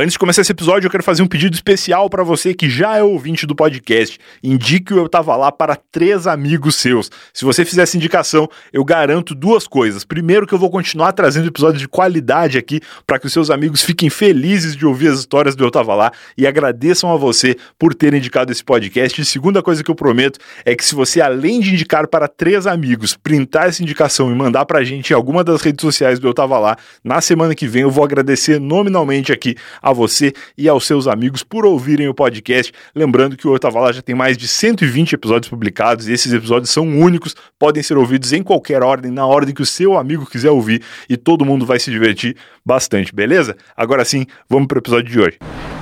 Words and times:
Antes 0.00 0.12
de 0.12 0.18
começar 0.20 0.42
esse 0.42 0.52
episódio, 0.52 0.86
eu 0.86 0.90
quero 0.92 1.02
fazer 1.02 1.24
um 1.24 1.26
pedido 1.26 1.54
especial 1.54 2.08
para 2.08 2.22
você 2.22 2.54
que 2.54 2.70
já 2.70 2.96
é 2.96 3.02
ouvinte 3.02 3.44
do 3.44 3.56
podcast. 3.56 4.16
Indique 4.44 4.94
o 4.94 4.96
Eu 4.96 5.08
Tava 5.08 5.34
Lá 5.34 5.50
para 5.50 5.74
três 5.74 6.24
amigos 6.24 6.76
seus. 6.76 7.10
Se 7.34 7.44
você 7.44 7.64
fizer 7.64 7.82
essa 7.82 7.96
indicação, 7.96 8.48
eu 8.72 8.84
garanto 8.84 9.34
duas 9.34 9.66
coisas. 9.66 10.04
Primeiro, 10.04 10.46
que 10.46 10.54
eu 10.54 10.58
vou 10.58 10.70
continuar 10.70 11.10
trazendo 11.10 11.48
episódios 11.48 11.80
de 11.80 11.88
qualidade 11.88 12.56
aqui 12.56 12.80
para 13.04 13.18
que 13.18 13.26
os 13.26 13.32
seus 13.32 13.50
amigos 13.50 13.82
fiquem 13.82 14.08
felizes 14.08 14.76
de 14.76 14.86
ouvir 14.86 15.08
as 15.08 15.18
histórias 15.18 15.56
do 15.56 15.64
Eu 15.64 15.70
Tava 15.72 15.96
Lá 15.96 16.12
e 16.36 16.46
agradeçam 16.46 17.12
a 17.12 17.16
você 17.16 17.56
por 17.76 17.92
ter 17.92 18.14
indicado 18.14 18.52
esse 18.52 18.62
podcast. 18.62 19.20
E 19.20 19.24
segunda 19.24 19.64
coisa 19.64 19.82
que 19.82 19.90
eu 19.90 19.96
prometo 19.96 20.38
é 20.64 20.76
que 20.76 20.84
se 20.84 20.94
você, 20.94 21.20
além 21.20 21.58
de 21.58 21.72
indicar 21.72 22.06
para 22.06 22.28
três 22.28 22.68
amigos, 22.68 23.16
printar 23.16 23.66
essa 23.66 23.82
indicação 23.82 24.30
e 24.30 24.34
mandar 24.36 24.64
pra 24.64 24.84
gente 24.84 25.10
em 25.10 25.14
alguma 25.14 25.42
das 25.42 25.60
redes 25.60 25.82
sociais 25.82 26.20
do 26.20 26.28
Eu 26.28 26.34
Tava 26.34 26.56
Lá, 26.56 26.76
na 27.02 27.20
semana 27.20 27.52
que 27.52 27.66
vem 27.66 27.82
eu 27.82 27.90
vou 27.90 28.04
agradecer 28.04 28.60
nominalmente 28.60 29.32
aqui 29.32 29.56
a 29.87 29.87
você 29.92 30.32
e 30.56 30.68
aos 30.68 30.86
seus 30.86 31.06
amigos 31.06 31.42
por 31.42 31.64
ouvirem 31.64 32.08
o 32.08 32.14
podcast. 32.14 32.72
Lembrando 32.94 33.36
que 33.36 33.46
o 33.46 33.54
Eu 33.54 33.58
Tava 33.58 33.80
Lá 33.80 33.92
já 33.92 34.02
tem 34.02 34.14
mais 34.14 34.36
de 34.36 34.48
120 34.48 35.14
episódios 35.14 35.48
publicados 35.48 36.08
e 36.08 36.12
esses 36.12 36.32
episódios 36.32 36.70
são 36.70 36.86
únicos, 36.86 37.34
podem 37.58 37.82
ser 37.82 37.96
ouvidos 37.96 38.32
em 38.32 38.42
qualquer 38.42 38.82
ordem, 38.82 39.10
na 39.10 39.26
ordem 39.26 39.54
que 39.54 39.62
o 39.62 39.66
seu 39.66 39.96
amigo 39.96 40.26
quiser 40.26 40.50
ouvir 40.50 40.82
e 41.08 41.16
todo 41.16 41.44
mundo 41.44 41.66
vai 41.66 41.78
se 41.78 41.90
divertir 41.90 42.36
bastante, 42.64 43.14
beleza? 43.14 43.56
Agora 43.76 44.04
sim, 44.04 44.26
vamos 44.48 44.68
pro 44.68 44.78
episódio 44.78 45.10
de 45.10 45.20
hoje. 45.20 45.77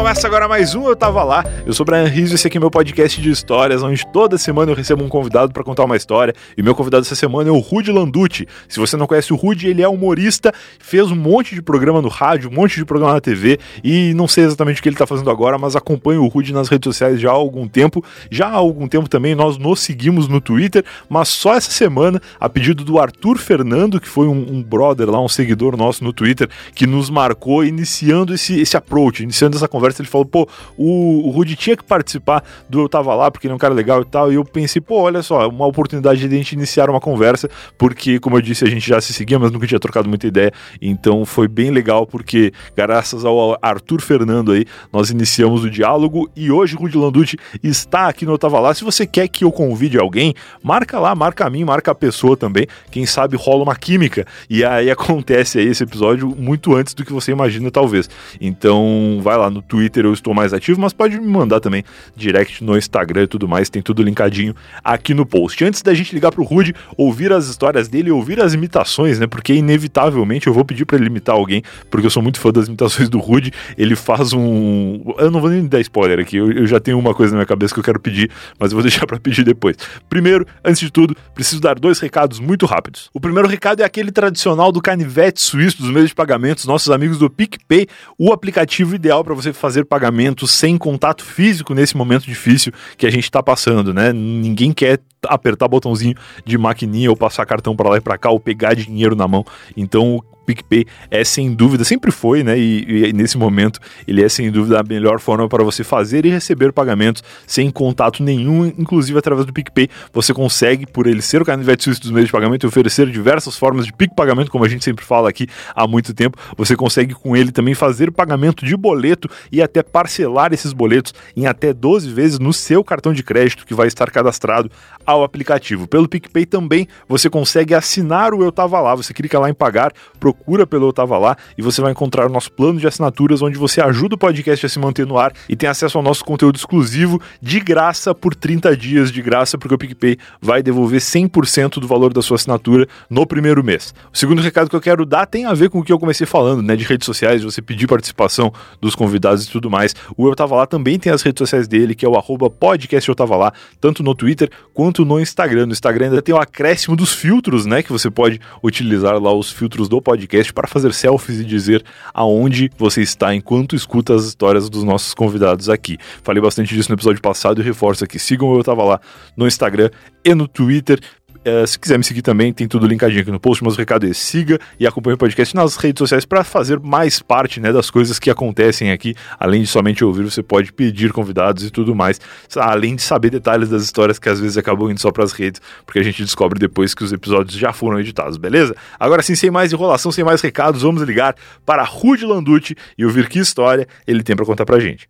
Começa 0.00 0.26
agora 0.26 0.48
mais 0.48 0.74
um 0.74 0.86
Eu 0.88 0.96
Tava 0.96 1.22
Lá. 1.22 1.44
Eu 1.66 1.74
sou 1.74 1.84
o 1.84 1.86
Brian 1.86 2.06
Rizzo 2.06 2.32
e 2.32 2.34
esse 2.36 2.46
aqui 2.46 2.56
é 2.56 2.60
meu 2.60 2.70
podcast 2.70 3.20
de 3.20 3.28
histórias, 3.28 3.82
onde 3.82 4.02
toda 4.10 4.38
semana 4.38 4.72
eu 4.72 4.74
recebo 4.74 5.04
um 5.04 5.10
convidado 5.10 5.52
para 5.52 5.62
contar 5.62 5.84
uma 5.84 5.94
história. 5.94 6.32
E 6.56 6.62
meu 6.62 6.74
convidado 6.74 7.02
essa 7.02 7.14
semana 7.14 7.50
é 7.50 7.52
o 7.52 7.58
Rudy 7.58 7.92
Landucci. 7.92 8.48
Se 8.66 8.80
você 8.80 8.96
não 8.96 9.06
conhece 9.06 9.30
o 9.30 9.36
Rudy, 9.36 9.68
ele 9.68 9.82
é 9.82 9.88
humorista, 9.88 10.54
fez 10.78 11.10
um 11.10 11.14
monte 11.14 11.54
de 11.54 11.60
programa 11.60 12.00
no 12.00 12.08
rádio, 12.08 12.48
um 12.48 12.54
monte 12.54 12.76
de 12.76 12.84
programa 12.86 13.12
na 13.12 13.20
TV 13.20 13.60
e 13.84 14.14
não 14.14 14.26
sei 14.26 14.44
exatamente 14.44 14.80
o 14.80 14.82
que 14.82 14.88
ele 14.88 14.96
tá 14.96 15.06
fazendo 15.06 15.30
agora, 15.30 15.58
mas 15.58 15.76
acompanho 15.76 16.24
o 16.24 16.28
Rudy 16.28 16.54
nas 16.54 16.68
redes 16.68 16.86
sociais 16.86 17.20
já 17.20 17.28
há 17.28 17.34
algum 17.34 17.68
tempo. 17.68 18.02
Já 18.30 18.46
há 18.46 18.54
algum 18.54 18.88
tempo 18.88 19.06
também 19.06 19.34
nós 19.34 19.58
nos 19.58 19.80
seguimos 19.80 20.28
no 20.28 20.40
Twitter, 20.40 20.82
mas 21.10 21.28
só 21.28 21.54
essa 21.54 21.70
semana, 21.70 22.22
a 22.40 22.48
pedido 22.48 22.84
do 22.84 22.98
Arthur 22.98 23.36
Fernando, 23.36 24.00
que 24.00 24.08
foi 24.08 24.26
um, 24.26 24.46
um 24.50 24.62
brother 24.62 25.10
lá, 25.10 25.20
um 25.20 25.28
seguidor 25.28 25.76
nosso 25.76 26.02
no 26.02 26.10
Twitter, 26.10 26.48
que 26.74 26.86
nos 26.86 27.10
marcou 27.10 27.62
iniciando 27.62 28.32
esse, 28.32 28.58
esse 28.58 28.78
approach, 28.78 29.22
iniciando 29.22 29.58
essa 29.58 29.68
conversa, 29.68 29.89
ele 29.98 30.08
falou, 30.08 30.24
pô, 30.24 30.48
o, 30.76 31.28
o 31.28 31.30
Rudy 31.30 31.56
tinha 31.56 31.76
que 31.76 31.84
participar 31.84 32.44
do 32.68 32.80
Eu 32.80 32.88
Tava 32.88 33.14
Lá, 33.14 33.30
porque 33.30 33.46
ele 33.46 33.52
é 33.52 33.54
um 33.54 33.58
cara 33.58 33.74
legal 33.74 34.02
e 34.02 34.04
tal, 34.04 34.32
e 34.32 34.36
eu 34.36 34.44
pensei, 34.44 34.80
pô, 34.80 35.00
olha 35.00 35.22
só, 35.22 35.48
uma 35.48 35.66
oportunidade 35.66 36.20
de 36.20 36.34
a 36.34 36.38
gente 36.38 36.52
iniciar 36.52 36.88
uma 36.88 37.00
conversa, 37.00 37.48
porque, 37.76 38.18
como 38.20 38.36
eu 38.36 38.42
disse, 38.42 38.64
a 38.64 38.68
gente 38.68 38.86
já 38.86 39.00
se 39.00 39.12
seguia, 39.12 39.38
mas 39.38 39.50
nunca 39.50 39.66
tinha 39.66 39.80
trocado 39.80 40.08
muita 40.08 40.26
ideia, 40.26 40.52
então 40.80 41.24
foi 41.24 41.48
bem 41.48 41.70
legal, 41.70 42.06
porque 42.06 42.52
graças 42.76 43.24
ao 43.24 43.58
Arthur 43.60 44.00
Fernando 44.00 44.52
aí, 44.52 44.64
nós 44.92 45.10
iniciamos 45.10 45.64
o 45.64 45.70
diálogo, 45.70 46.30
e 46.36 46.50
hoje 46.50 46.76
Rudy 46.76 46.96
Landucci 46.96 47.38
está 47.62 48.08
aqui 48.08 48.24
no 48.24 48.32
Eu 48.32 48.38
Tava 48.38 48.60
Lá, 48.60 48.74
se 48.74 48.84
você 48.84 49.06
quer 49.06 49.28
que 49.28 49.44
eu 49.44 49.52
convide 49.52 49.98
alguém, 49.98 50.34
marca 50.62 50.98
lá, 50.98 51.14
marca 51.14 51.46
a 51.46 51.50
mim, 51.50 51.64
marca 51.64 51.90
a 51.90 51.94
pessoa 51.94 52.36
também, 52.36 52.66
quem 52.90 53.06
sabe 53.06 53.36
rola 53.36 53.62
uma 53.62 53.76
química, 53.76 54.26
e 54.48 54.64
aí 54.64 54.90
acontece 54.90 55.58
aí 55.58 55.66
esse 55.66 55.82
episódio 55.82 56.34
muito 56.36 56.74
antes 56.74 56.94
do 56.94 57.04
que 57.04 57.12
você 57.12 57.32
imagina, 57.32 57.70
talvez. 57.70 58.08
Então, 58.40 59.20
vai 59.22 59.36
lá 59.36 59.50
no 59.50 59.62
Twitter, 59.70 60.04
eu 60.04 60.12
estou 60.12 60.34
mais 60.34 60.52
ativo, 60.52 60.80
mas 60.80 60.92
pode 60.92 61.18
me 61.18 61.26
mandar 61.26 61.60
também 61.60 61.84
direct 62.16 62.62
no 62.64 62.76
Instagram 62.76 63.22
e 63.22 63.26
tudo 63.28 63.46
mais, 63.46 63.70
tem 63.70 63.80
tudo 63.80 64.02
linkadinho 64.02 64.52
aqui 64.82 65.14
no 65.14 65.24
post. 65.24 65.64
Antes 65.64 65.80
da 65.80 65.94
gente 65.94 66.12
ligar 66.12 66.32
pro 66.32 66.42
Rude, 66.42 66.74
ouvir 66.96 67.32
as 67.32 67.46
histórias 67.46 67.86
dele, 67.86 68.10
ouvir 68.10 68.40
as 68.40 68.52
imitações, 68.52 69.20
né? 69.20 69.28
Porque 69.28 69.54
inevitavelmente 69.54 70.48
eu 70.48 70.52
vou 70.52 70.64
pedir 70.64 70.84
para 70.84 70.96
ele 70.96 71.06
imitar 71.06 71.36
alguém, 71.36 71.62
porque 71.88 72.06
eu 72.06 72.10
sou 72.10 72.22
muito 72.22 72.40
fã 72.40 72.50
das 72.50 72.66
imitações 72.66 73.08
do 73.08 73.20
Rude. 73.20 73.52
Ele 73.78 73.94
faz 73.94 74.32
um. 74.32 75.14
Eu 75.18 75.30
não 75.30 75.40
vou 75.40 75.48
nem 75.48 75.64
dar 75.64 75.80
spoiler 75.80 76.18
aqui, 76.18 76.36
eu, 76.36 76.50
eu 76.50 76.66
já 76.66 76.80
tenho 76.80 76.98
uma 76.98 77.14
coisa 77.14 77.32
na 77.32 77.38
minha 77.38 77.46
cabeça 77.46 77.72
que 77.72 77.78
eu 77.78 77.84
quero 77.84 78.00
pedir, 78.00 78.28
mas 78.58 78.72
eu 78.72 78.76
vou 78.76 78.82
deixar 78.90 79.06
para 79.06 79.20
pedir 79.20 79.44
depois. 79.44 79.76
Primeiro, 80.08 80.44
antes 80.64 80.80
de 80.80 80.90
tudo, 80.90 81.16
preciso 81.32 81.60
dar 81.60 81.78
dois 81.78 82.00
recados 82.00 82.40
muito 82.40 82.66
rápidos. 82.66 83.08
O 83.14 83.20
primeiro 83.20 83.48
recado 83.48 83.82
é 83.82 83.84
aquele 83.84 84.10
tradicional 84.10 84.72
do 84.72 84.82
canivete 84.82 85.40
suíço 85.40 85.80
dos 85.80 85.92
meios 85.92 86.08
de 86.08 86.14
pagamentos, 86.14 86.64
nossos 86.64 86.90
amigos 86.90 87.18
do 87.18 87.30
PicPay, 87.30 87.86
o 88.18 88.32
aplicativo 88.32 88.94
ideal 88.94 89.22
para 89.22 89.34
você 89.34 89.52
fazer 89.60 89.84
pagamentos 89.84 90.50
sem 90.50 90.76
contato 90.76 91.24
físico 91.24 91.74
nesse 91.74 91.96
momento 91.96 92.24
difícil 92.24 92.72
que 92.96 93.06
a 93.06 93.10
gente 93.10 93.24
está 93.24 93.42
passando, 93.42 93.94
né? 93.94 94.12
Ninguém 94.12 94.72
quer 94.72 95.00
apertar 95.26 95.68
botãozinho 95.68 96.14
de 96.44 96.56
maquininha 96.56 97.10
ou 97.10 97.16
passar 97.16 97.44
cartão 97.44 97.76
para 97.76 97.90
lá 97.90 97.96
e 97.98 98.00
para 98.00 98.18
cá 98.18 98.30
ou 98.30 98.40
pegar 98.40 98.74
dinheiro 98.74 99.14
na 99.14 99.28
mão. 99.28 99.44
Então 99.76 100.22
PicPay 100.50 100.86
é 101.10 101.22
sem 101.24 101.52
dúvida, 101.52 101.84
sempre 101.84 102.10
foi, 102.10 102.42
né? 102.42 102.58
E, 102.58 103.08
e, 103.08 103.12
nesse 103.12 103.38
momento 103.38 103.78
ele 104.06 104.22
é 104.22 104.28
sem 104.28 104.50
dúvida 104.50 104.80
a 104.80 104.82
melhor 104.82 105.20
forma 105.20 105.48
para 105.48 105.62
você 105.62 105.84
fazer 105.84 106.26
e 106.26 106.30
receber 106.30 106.72
pagamentos 106.72 107.22
sem 107.46 107.70
contato 107.70 108.22
nenhum, 108.22 108.66
inclusive 108.66 109.18
através 109.18 109.46
do 109.46 109.52
PicPay. 109.52 109.88
Você 110.12 110.34
consegue, 110.34 110.86
por 110.86 111.06
ele 111.06 111.22
ser 111.22 111.42
o 111.42 111.44
canivete 111.44 111.84
suíço 111.84 112.00
dos 112.00 112.10
meios 112.10 112.26
de 112.26 112.32
pagamento 112.32 112.64
e 112.64 112.68
oferecer 112.68 113.08
diversas 113.08 113.56
formas 113.56 113.86
de 113.86 113.92
PIC 113.92 114.14
pagamento, 114.14 114.50
como 114.50 114.64
a 114.64 114.68
gente 114.68 114.84
sempre 114.84 115.04
fala 115.04 115.28
aqui 115.28 115.46
há 115.74 115.86
muito 115.86 116.12
tempo, 116.12 116.38
você 116.56 116.76
consegue 116.76 117.14
com 117.14 117.36
ele 117.36 117.52
também 117.52 117.74
fazer 117.74 118.10
pagamento 118.10 118.64
de 118.64 118.76
boleto 118.76 119.28
e 119.52 119.62
até 119.62 119.82
parcelar 119.82 120.52
esses 120.52 120.72
boletos 120.72 121.14
em 121.36 121.46
até 121.46 121.72
12 121.72 122.12
vezes 122.12 122.38
no 122.38 122.52
seu 122.52 122.82
cartão 122.82 123.12
de 123.12 123.22
crédito 123.22 123.66
que 123.66 123.74
vai 123.74 123.86
estar 123.86 124.10
cadastrado 124.10 124.70
ao 125.04 125.22
aplicativo. 125.22 125.86
Pelo 125.86 126.08
PicPay 126.08 126.46
também 126.46 126.88
você 127.08 127.28
consegue 127.28 127.74
assinar 127.74 128.34
o 128.34 128.42
Eu 128.42 128.52
Tava 128.52 128.80
Lá. 128.80 128.94
Você 128.94 129.12
clica 129.12 129.38
lá 129.38 129.48
em 129.48 129.54
pagar, 129.54 129.92
procura 130.18 130.39
pelo 130.66 130.88
Eu 130.88 130.92
Tava 130.92 131.18
Lá 131.18 131.36
e 131.56 131.62
você 131.62 131.80
vai 131.80 131.92
encontrar 131.92 132.26
o 132.26 132.28
nosso 132.28 132.50
plano 132.52 132.78
de 132.78 132.86
assinaturas 132.86 133.42
onde 133.42 133.58
você 133.58 133.80
ajuda 133.80 134.14
o 134.14 134.18
podcast 134.18 134.66
a 134.66 134.68
se 134.68 134.78
manter 134.78 135.06
no 135.06 135.18
ar 135.18 135.32
e 135.48 135.56
tem 135.56 135.68
acesso 135.68 135.98
ao 135.98 136.04
nosso 136.04 136.24
conteúdo 136.24 136.56
exclusivo 136.56 137.20
de 137.40 137.60
graça 137.60 138.14
por 138.14 138.34
30 138.34 138.76
dias 138.76 139.10
de 139.12 139.20
graça, 139.20 139.58
porque 139.58 139.74
o 139.74 139.78
PicPay 139.78 140.16
vai 140.40 140.62
devolver 140.62 141.00
100% 141.00 141.80
do 141.80 141.86
valor 141.86 142.12
da 142.12 142.22
sua 142.22 142.36
assinatura 142.36 142.86
no 143.08 143.26
primeiro 143.26 143.62
mês. 143.62 143.94
O 144.12 144.16
segundo 144.16 144.40
recado 144.40 144.70
que 144.70 144.76
eu 144.76 144.80
quero 144.80 145.04
dar 145.04 145.26
tem 145.26 145.44
a 145.44 145.52
ver 145.52 145.68
com 145.70 145.80
o 145.80 145.84
que 145.84 145.92
eu 145.92 145.98
comecei 145.98 146.26
falando, 146.26 146.62
né, 146.62 146.76
de 146.76 146.84
redes 146.84 147.04
sociais, 147.04 147.40
de 147.40 147.46
você 147.46 147.60
pedir 147.60 147.86
participação 147.86 148.52
dos 148.80 148.94
convidados 148.94 149.46
e 149.46 149.50
tudo 149.50 149.70
mais. 149.70 149.94
O 150.16 150.28
Eu 150.28 150.34
Tava 150.34 150.56
Lá 150.56 150.66
também 150.66 150.98
tem 150.98 151.12
as 151.12 151.22
redes 151.22 151.38
sociais 151.38 151.68
dele, 151.68 151.94
que 151.94 152.04
é 152.04 152.08
o 152.08 152.16
arroba 152.16 152.48
podcast 152.48 153.08
Eu 153.08 153.14
Tava 153.14 153.36
Lá, 153.36 153.52
tanto 153.80 154.02
no 154.02 154.14
Twitter 154.14 154.50
quanto 154.72 155.04
no 155.04 155.20
Instagram. 155.20 155.66
No 155.66 155.72
Instagram 155.72 156.06
ainda 156.06 156.22
tem 156.22 156.34
o 156.34 156.38
acréscimo 156.38 156.96
dos 156.96 157.12
filtros, 157.12 157.66
né, 157.66 157.82
que 157.82 157.92
você 157.92 158.10
pode 158.10 158.40
utilizar 158.62 159.20
lá 159.20 159.32
os 159.32 159.50
filtros 159.50 159.88
do 159.88 160.00
podcast 160.00 160.29
para 160.54 160.68
fazer 160.68 160.92
selfies 160.94 161.40
e 161.40 161.44
dizer 161.44 161.84
aonde 162.14 162.70
você 162.78 163.02
está 163.02 163.34
enquanto 163.34 163.74
escuta 163.74 164.14
as 164.14 164.24
histórias 164.24 164.68
dos 164.68 164.84
nossos 164.84 165.12
convidados 165.14 165.68
aqui. 165.68 165.98
Falei 166.22 166.40
bastante 166.42 166.74
disso 166.74 166.88
no 166.88 166.94
episódio 166.94 167.20
passado 167.20 167.60
e 167.60 167.64
reforço 167.64 168.04
aqui. 168.04 168.18
Sigam 168.18 168.54
eu 168.54 168.64
tava 168.64 168.82
lá 168.84 169.00
no 169.36 169.46
Instagram 169.46 169.90
e 170.24 170.34
no 170.34 170.46
Twitter. 170.46 171.00
Uh, 171.40 171.66
se 171.66 171.78
quiser 171.78 171.96
me 171.96 172.04
seguir 172.04 172.20
também, 172.20 172.52
tem 172.52 172.68
tudo 172.68 172.86
linkadinho 172.86 173.22
aqui 173.22 173.30
no 173.30 173.40
post, 173.40 173.64
mas 173.64 173.74
o 173.74 173.76
recado 173.78 174.06
é 174.06 174.12
siga 174.12 174.58
e 174.78 174.86
acompanhe 174.86 175.14
o 175.14 175.18
podcast 175.18 175.54
nas 175.56 175.76
redes 175.76 175.98
sociais 175.98 176.26
para 176.26 176.44
fazer 176.44 176.78
mais 176.78 177.22
parte 177.22 177.60
né, 177.60 177.72
das 177.72 177.90
coisas 177.90 178.18
que 178.18 178.28
acontecem 178.28 178.92
aqui. 178.92 179.14
Além 179.38 179.62
de 179.62 179.66
somente 179.66 180.04
ouvir, 180.04 180.24
você 180.24 180.42
pode 180.42 180.70
pedir 180.70 181.12
convidados 181.12 181.64
e 181.64 181.70
tudo 181.70 181.94
mais, 181.94 182.20
além 182.56 182.94
de 182.94 183.00
saber 183.00 183.30
detalhes 183.30 183.70
das 183.70 183.82
histórias 183.82 184.18
que 184.18 184.28
às 184.28 184.38
vezes 184.38 184.58
acabam 184.58 184.90
indo 184.90 185.00
só 185.00 185.10
para 185.10 185.24
as 185.24 185.32
redes, 185.32 185.62
porque 185.86 185.98
a 185.98 186.02
gente 186.02 186.22
descobre 186.22 186.58
depois 186.58 186.92
que 186.92 187.02
os 187.02 187.12
episódios 187.12 187.56
já 187.56 187.72
foram 187.72 187.98
editados, 187.98 188.36
beleza? 188.36 188.76
Agora 188.98 189.22
sim, 189.22 189.34
sem 189.34 189.50
mais 189.50 189.72
enrolação, 189.72 190.12
sem 190.12 190.22
mais 190.22 190.42
recados, 190.42 190.82
vamos 190.82 191.02
ligar 191.02 191.34
para 191.64 191.82
Rudy 191.84 192.26
Landucci 192.26 192.76
e 192.98 193.04
ouvir 193.04 193.28
que 193.28 193.38
história 193.38 193.88
ele 194.06 194.22
tem 194.22 194.36
para 194.36 194.44
contar 194.44 194.66
pra 194.66 194.78
gente. 194.78 195.08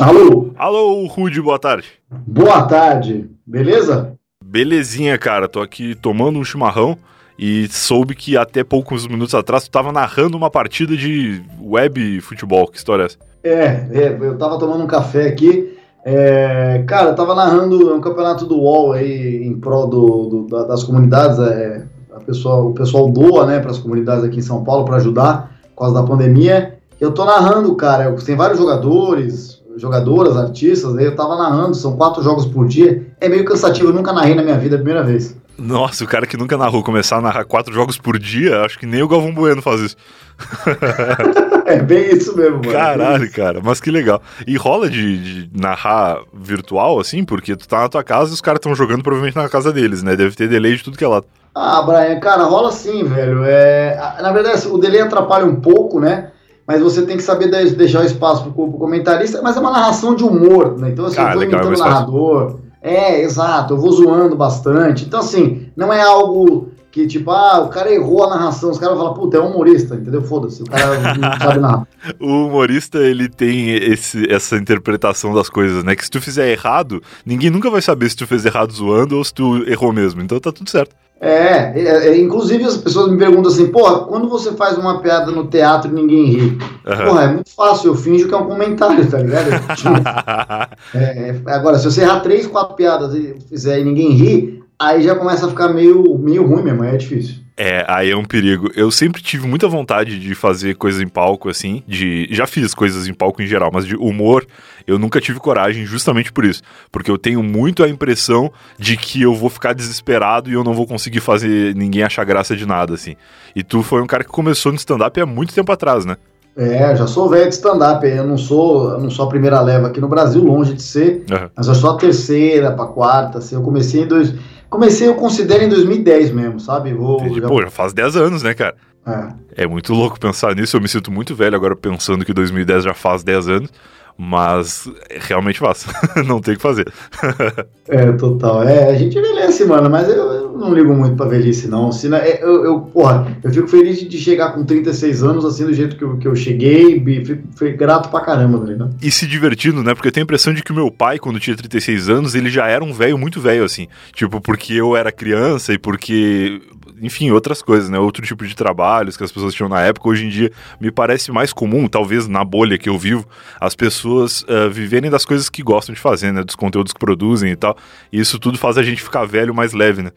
Alô? 0.00 0.50
Alô, 0.56 1.04
Rude, 1.04 1.42
boa 1.42 1.58
tarde. 1.58 1.88
Boa 2.10 2.62
tarde, 2.62 3.30
beleza? 3.46 4.14
Belezinha, 4.42 5.18
cara. 5.18 5.46
Tô 5.46 5.60
aqui 5.60 5.94
tomando 5.94 6.38
um 6.38 6.44
chimarrão 6.44 6.96
e 7.38 7.68
soube 7.68 8.14
que 8.14 8.34
até 8.34 8.64
poucos 8.64 9.06
minutos 9.06 9.34
atrás 9.34 9.64
tu 9.64 9.70
tava 9.70 9.92
narrando 9.92 10.38
uma 10.38 10.48
partida 10.48 10.96
de 10.96 11.42
web 11.60 12.18
futebol. 12.22 12.66
Que 12.68 12.78
história 12.78 13.02
é 13.02 13.06
essa? 13.06 13.18
É, 13.44 13.88
é 13.92 14.18
eu 14.18 14.38
tava 14.38 14.58
tomando 14.58 14.82
um 14.82 14.86
café 14.86 15.26
aqui. 15.26 15.78
É, 16.02 16.82
cara, 16.86 17.10
eu 17.10 17.14
tava 17.14 17.34
narrando 17.34 17.94
um 17.94 18.00
campeonato 18.00 18.46
do 18.46 18.56
UOL 18.56 18.92
aí 18.92 19.44
em 19.44 19.60
prol 19.60 19.86
do, 19.86 20.46
do 20.46 20.66
das 20.66 20.82
comunidades. 20.82 21.38
É, 21.40 21.84
a 22.14 22.20
pessoa, 22.20 22.62
o 22.62 22.72
pessoal 22.72 23.06
doa, 23.10 23.44
né, 23.44 23.60
para 23.60 23.70
as 23.70 23.78
comunidades 23.78 24.24
aqui 24.24 24.38
em 24.38 24.42
São 24.42 24.64
Paulo 24.64 24.86
para 24.86 24.96
ajudar 24.96 25.60
por 25.74 25.80
causa 25.80 25.94
da 25.94 26.02
pandemia. 26.02 26.78
Eu 26.98 27.12
tô 27.12 27.26
narrando, 27.26 27.74
cara. 27.76 28.10
Tem 28.24 28.34
vários 28.34 28.58
jogadores, 28.58 29.59
jogadoras, 29.80 30.36
artistas, 30.36 30.96
aí 30.96 31.04
eu 31.04 31.16
tava 31.16 31.36
narrando, 31.36 31.74
são 31.74 31.96
quatro 31.96 32.22
jogos 32.22 32.46
por 32.46 32.68
dia. 32.68 33.06
É 33.20 33.28
meio 33.28 33.44
cansativo, 33.44 33.88
eu 33.88 33.94
nunca 33.94 34.12
narrei 34.12 34.34
na 34.34 34.42
minha 34.42 34.58
vida, 34.58 34.76
a 34.76 34.78
primeira 34.78 35.02
vez. 35.02 35.36
Nossa, 35.60 36.04
o 36.04 36.06
cara 36.06 36.26
que 36.26 36.38
nunca 36.38 36.56
narrou 36.56 36.82
começar 36.82 37.18
a 37.18 37.20
narrar 37.20 37.44
quatro 37.44 37.72
jogos 37.72 37.98
por 37.98 38.18
dia, 38.18 38.62
acho 38.62 38.78
que 38.78 38.86
nem 38.86 39.02
o 39.02 39.08
Galvão 39.08 39.34
Bueno 39.34 39.60
faz 39.60 39.80
isso. 39.82 39.96
é 41.66 41.78
bem 41.80 42.14
isso 42.14 42.34
mesmo, 42.34 42.60
mano. 42.60 42.72
Caralho, 42.72 43.24
isso. 43.24 43.34
cara, 43.34 43.60
mas 43.62 43.78
que 43.78 43.90
legal. 43.90 44.22
E 44.46 44.56
rola 44.56 44.88
de, 44.88 45.18
de, 45.44 45.60
narrar 45.60 46.20
virtual, 46.32 46.98
assim, 46.98 47.24
porque 47.24 47.54
tu 47.54 47.68
tá 47.68 47.80
na 47.80 47.88
tua 47.90 48.02
casa 48.02 48.30
e 48.30 48.34
os 48.34 48.40
caras 48.40 48.58
estão 48.58 48.74
jogando 48.74 49.02
provavelmente 49.02 49.36
na 49.36 49.50
casa 49.50 49.70
deles, 49.70 50.02
né? 50.02 50.16
Deve 50.16 50.34
ter 50.34 50.48
delay 50.48 50.76
de 50.76 50.82
tudo 50.82 50.96
que 50.96 51.04
é 51.04 51.08
lado. 51.08 51.26
Ah, 51.54 51.82
Brian, 51.82 52.18
cara, 52.20 52.44
rola 52.44 52.72
sim, 52.72 53.04
velho. 53.04 53.44
É, 53.44 53.98
na 54.22 54.32
verdade, 54.32 54.66
o 54.66 54.78
delay 54.78 55.02
atrapalha 55.02 55.44
um 55.44 55.56
pouco, 55.56 56.00
né? 56.00 56.30
Mas 56.70 56.80
você 56.80 57.02
tem 57.02 57.16
que 57.16 57.22
saber 57.24 57.48
deixar 57.48 58.00
o 58.00 58.04
espaço 58.04 58.44
pro, 58.44 58.52
pro 58.52 58.78
comentarista, 58.78 59.42
mas 59.42 59.56
é 59.56 59.60
uma 59.60 59.72
narração 59.72 60.14
de 60.14 60.22
humor, 60.22 60.78
né? 60.78 60.90
Então, 60.90 61.04
assim, 61.04 61.18
ah, 61.18 61.30
eu 61.30 61.32
tô 61.32 61.38
legal, 61.40 61.64
imitando 61.64 61.74
o 61.74 61.84
narrador. 61.84 62.60
É, 62.80 63.22
exato, 63.22 63.74
eu 63.74 63.76
vou 63.76 63.90
zoando 63.90 64.36
bastante. 64.36 65.04
Então, 65.04 65.18
assim, 65.18 65.66
não 65.76 65.92
é 65.92 66.00
algo 66.00 66.68
que, 66.92 67.08
tipo, 67.08 67.28
ah, 67.32 67.58
o 67.58 67.70
cara 67.70 67.92
errou 67.92 68.22
a 68.22 68.30
narração, 68.30 68.70
os 68.70 68.78
caras 68.78 68.96
vão 68.96 69.04
falar, 69.04 69.18
puta, 69.18 69.36
é 69.36 69.40
um 69.40 69.50
humorista, 69.50 69.96
entendeu? 69.96 70.22
Foda-se, 70.22 70.62
o 70.62 70.66
cara 70.66 70.96
não 71.18 71.38
sabe 71.38 71.58
nada. 71.58 71.88
o 72.20 72.46
humorista, 72.46 72.98
ele 72.98 73.28
tem 73.28 73.70
esse, 73.70 74.32
essa 74.32 74.56
interpretação 74.56 75.34
das 75.34 75.50
coisas, 75.50 75.82
né? 75.82 75.96
Que 75.96 76.04
se 76.04 76.10
tu 76.10 76.20
fizer 76.20 76.52
errado, 76.52 77.02
ninguém 77.26 77.50
nunca 77.50 77.68
vai 77.68 77.82
saber 77.82 78.08
se 78.08 78.14
tu 78.14 78.28
fez 78.28 78.46
errado 78.46 78.72
zoando 78.72 79.16
ou 79.16 79.24
se 79.24 79.34
tu 79.34 79.68
errou 79.68 79.92
mesmo, 79.92 80.22
então 80.22 80.38
tá 80.38 80.52
tudo 80.52 80.70
certo. 80.70 80.94
É, 81.22 81.78
é, 81.78 82.08
é, 82.08 82.18
inclusive 82.18 82.64
as 82.64 82.78
pessoas 82.78 83.12
me 83.12 83.18
perguntam 83.18 83.52
assim, 83.52 83.66
porra, 83.66 84.06
quando 84.06 84.26
você 84.26 84.52
faz 84.52 84.78
uma 84.78 85.02
piada 85.02 85.30
no 85.30 85.46
teatro 85.48 85.90
e 85.90 85.94
ninguém 85.94 86.24
ri? 86.24 86.40
Uhum. 86.42 87.04
Porra, 87.04 87.24
é 87.24 87.28
muito 87.28 87.50
fácil, 87.50 87.88
eu 87.88 87.94
finjo 87.94 88.26
que 88.26 88.32
é 88.32 88.38
um 88.38 88.46
comentário, 88.46 89.06
tá 89.06 89.18
ligado? 89.18 89.50
é, 90.94 90.98
é, 91.28 91.52
agora, 91.52 91.78
se 91.78 91.84
você 91.84 92.00
errar 92.00 92.20
três, 92.20 92.46
quatro 92.46 92.74
piadas 92.74 93.14
e 93.14 93.36
fizer 93.50 93.80
e 93.80 93.84
ninguém 93.84 94.12
ri, 94.12 94.64
aí 94.78 95.02
já 95.02 95.14
começa 95.14 95.44
a 95.44 95.50
ficar 95.50 95.68
meio, 95.68 96.16
meio 96.16 96.46
ruim 96.46 96.62
mesmo, 96.62 96.84
é 96.84 96.96
difícil. 96.96 97.34
É, 97.62 97.84
aí 97.86 98.10
é 98.10 98.16
um 98.16 98.24
perigo. 98.24 98.70
Eu 98.74 98.90
sempre 98.90 99.20
tive 99.20 99.46
muita 99.46 99.68
vontade 99.68 100.18
de 100.18 100.34
fazer 100.34 100.76
coisas 100.76 100.98
em 101.02 101.06
palco, 101.06 101.50
assim, 101.50 101.82
de... 101.86 102.26
Já 102.30 102.46
fiz 102.46 102.72
coisas 102.72 103.06
em 103.06 103.12
palco 103.12 103.42
em 103.42 103.46
geral, 103.46 103.70
mas 103.70 103.84
de 103.86 103.94
humor 103.96 104.46
eu 104.86 104.98
nunca 104.98 105.20
tive 105.20 105.38
coragem 105.38 105.84
justamente 105.84 106.32
por 106.32 106.46
isso. 106.46 106.62
Porque 106.90 107.10
eu 107.10 107.18
tenho 107.18 107.42
muito 107.42 107.84
a 107.84 107.88
impressão 107.90 108.50
de 108.78 108.96
que 108.96 109.20
eu 109.20 109.34
vou 109.34 109.50
ficar 109.50 109.74
desesperado 109.74 110.48
e 110.48 110.54
eu 110.54 110.64
não 110.64 110.72
vou 110.72 110.86
conseguir 110.86 111.20
fazer 111.20 111.74
ninguém 111.74 112.02
achar 112.02 112.24
graça 112.24 112.56
de 112.56 112.64
nada, 112.64 112.94
assim. 112.94 113.14
E 113.54 113.62
tu 113.62 113.82
foi 113.82 114.00
um 114.00 114.06
cara 114.06 114.24
que 114.24 114.30
começou 114.30 114.72
no 114.72 114.78
stand-up 114.78 115.20
há 115.20 115.26
muito 115.26 115.52
tempo 115.52 115.70
atrás, 115.70 116.06
né? 116.06 116.16
É, 116.56 116.96
já 116.96 117.06
sou 117.06 117.28
velho 117.28 117.46
de 117.46 117.54
stand-up, 117.56 118.06
eu 118.06 118.24
não 118.24 118.38
sou, 118.38 118.92
eu 118.92 119.00
não 119.00 119.10
sou 119.10 119.26
a 119.26 119.28
primeira 119.28 119.60
leva 119.60 119.88
aqui 119.88 120.00
no 120.00 120.08
Brasil, 120.08 120.42
longe 120.42 120.72
de 120.72 120.82
ser, 120.82 121.26
uhum. 121.30 121.50
mas 121.54 121.68
eu 121.68 121.74
sou 121.74 121.90
a 121.90 121.96
terceira 121.96 122.72
para 122.72 122.86
quarta, 122.86 123.38
assim, 123.38 123.54
eu 123.54 123.62
comecei 123.62 124.02
em 124.02 124.06
dois, 124.06 124.34
comecei 124.70 125.08
eu 125.08 125.14
considero 125.16 125.64
em 125.64 125.68
2010 125.68 126.30
mesmo, 126.30 126.60
sabe? 126.60 126.94
Vou, 126.94 127.28
já... 127.34 127.48
Pô, 127.48 127.60
já 127.60 127.70
faz 127.70 127.92
10 127.92 128.16
anos, 128.16 128.42
né, 128.42 128.54
cara? 128.54 128.76
É. 129.06 129.64
é 129.64 129.66
muito 129.66 129.92
louco 129.92 130.20
pensar 130.20 130.54
nisso, 130.54 130.76
eu 130.76 130.80
me 130.80 130.88
sinto 130.88 131.10
muito 131.10 131.34
velho 131.34 131.56
agora 131.56 131.74
pensando 131.74 132.24
que 132.24 132.34
2010 132.34 132.84
já 132.84 132.94
faz 132.94 133.24
10 133.24 133.48
anos, 133.48 133.70
mas 134.16 134.88
realmente 135.08 135.58
faço. 135.58 135.88
não 136.26 136.40
tem 136.40 136.54
o 136.54 136.56
que 136.56 136.62
fazer. 136.62 136.92
é, 137.88 138.12
total. 138.12 138.62
É, 138.62 138.90
a 138.90 138.94
gente 138.94 139.18
envelhece, 139.18 139.64
mano, 139.64 139.88
mas 139.88 140.08
eu, 140.08 140.32
eu 140.32 140.52
não 140.52 140.74
ligo 140.74 140.94
muito 140.94 141.16
pra 141.16 141.26
velhice, 141.26 141.68
não. 141.68 141.90
Se, 141.90 142.08
né, 142.08 142.38
eu, 142.40 142.64
eu, 142.64 142.80
porra, 142.80 143.26
eu 143.42 143.52
fico 143.52 143.68
feliz 143.68 143.98
de 143.98 144.18
chegar 144.18 144.52
com 144.52 144.64
36 144.64 145.22
anos, 145.22 145.44
assim, 145.44 145.64
do 145.64 145.72
jeito 145.72 145.96
que 145.96 146.04
eu, 146.04 146.16
que 146.18 146.28
eu 146.28 146.36
cheguei, 146.36 147.02
fico, 147.24 147.42
fico 147.56 147.78
grato 147.78 148.10
pra 148.10 148.20
caramba, 148.20 148.58
tá 148.76 148.90
E 149.02 149.10
se 149.10 149.26
divertindo, 149.26 149.82
né? 149.82 149.94
Porque 149.94 150.08
eu 150.08 150.12
tenho 150.12 150.24
a 150.24 150.26
impressão 150.26 150.52
de 150.52 150.62
que 150.62 150.72
o 150.72 150.74
meu 150.74 150.90
pai, 150.90 151.18
quando 151.18 151.40
tinha 151.40 151.56
36 151.56 152.08
anos, 152.08 152.34
ele 152.34 152.50
já 152.50 152.66
era 152.66 152.84
um 152.84 152.92
velho 152.92 153.18
muito 153.18 153.40
velho, 153.40 153.64
assim. 153.64 153.88
Tipo, 154.12 154.40
porque 154.40 154.74
eu 154.74 154.96
era 154.96 155.10
criança 155.10 155.72
e 155.72 155.78
porque 155.78 156.60
enfim, 157.00 157.30
outras 157.30 157.62
coisas, 157.62 157.88
né? 157.88 157.98
Outro 157.98 158.24
tipo 158.24 158.46
de 158.46 158.54
trabalhos 158.54 159.16
que 159.16 159.24
as 159.24 159.32
pessoas 159.32 159.54
tinham 159.54 159.68
na 159.68 159.80
época. 159.80 160.08
Hoje 160.08 160.26
em 160.26 160.28
dia 160.28 160.50
me 160.80 160.90
parece 160.90 161.32
mais 161.32 161.52
comum, 161.52 161.88
talvez 161.88 162.28
na 162.28 162.44
bolha 162.44 162.78
que 162.78 162.88
eu 162.88 162.98
vivo, 162.98 163.26
as 163.60 163.74
pessoas 163.74 164.42
uh, 164.42 164.70
viverem 164.70 165.10
das 165.10 165.24
coisas 165.24 165.48
que 165.48 165.62
gostam 165.62 165.94
de 165.94 166.00
fazer, 166.00 166.32
né? 166.32 166.42
Dos 166.42 166.56
conteúdos 166.56 166.92
que 166.92 167.00
produzem 167.00 167.50
e 167.52 167.56
tal. 167.56 167.76
E 168.12 168.20
isso 168.20 168.38
tudo 168.38 168.58
faz 168.58 168.76
a 168.78 168.82
gente 168.82 169.02
ficar 169.02 169.24
velho 169.24 169.54
mais 169.54 169.72
leve, 169.72 170.02
né? 170.02 170.10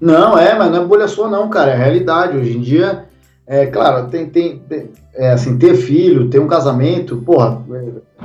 Não, 0.00 0.38
é, 0.38 0.56
mas 0.56 0.70
não 0.70 0.82
é 0.82 0.86
bolha 0.86 1.08
sua, 1.08 1.28
não, 1.28 1.48
cara. 1.48 1.72
É 1.72 1.76
realidade. 1.76 2.36
Hoje 2.36 2.56
em 2.56 2.60
dia, 2.60 3.04
é 3.46 3.66
claro, 3.66 4.08
tem, 4.08 4.26
tem, 4.26 4.58
tem 4.58 4.90
é, 5.14 5.30
assim, 5.32 5.58
ter 5.58 5.74
filho, 5.74 6.28
ter 6.28 6.38
um 6.38 6.46
casamento, 6.46 7.16
porra, 7.16 7.62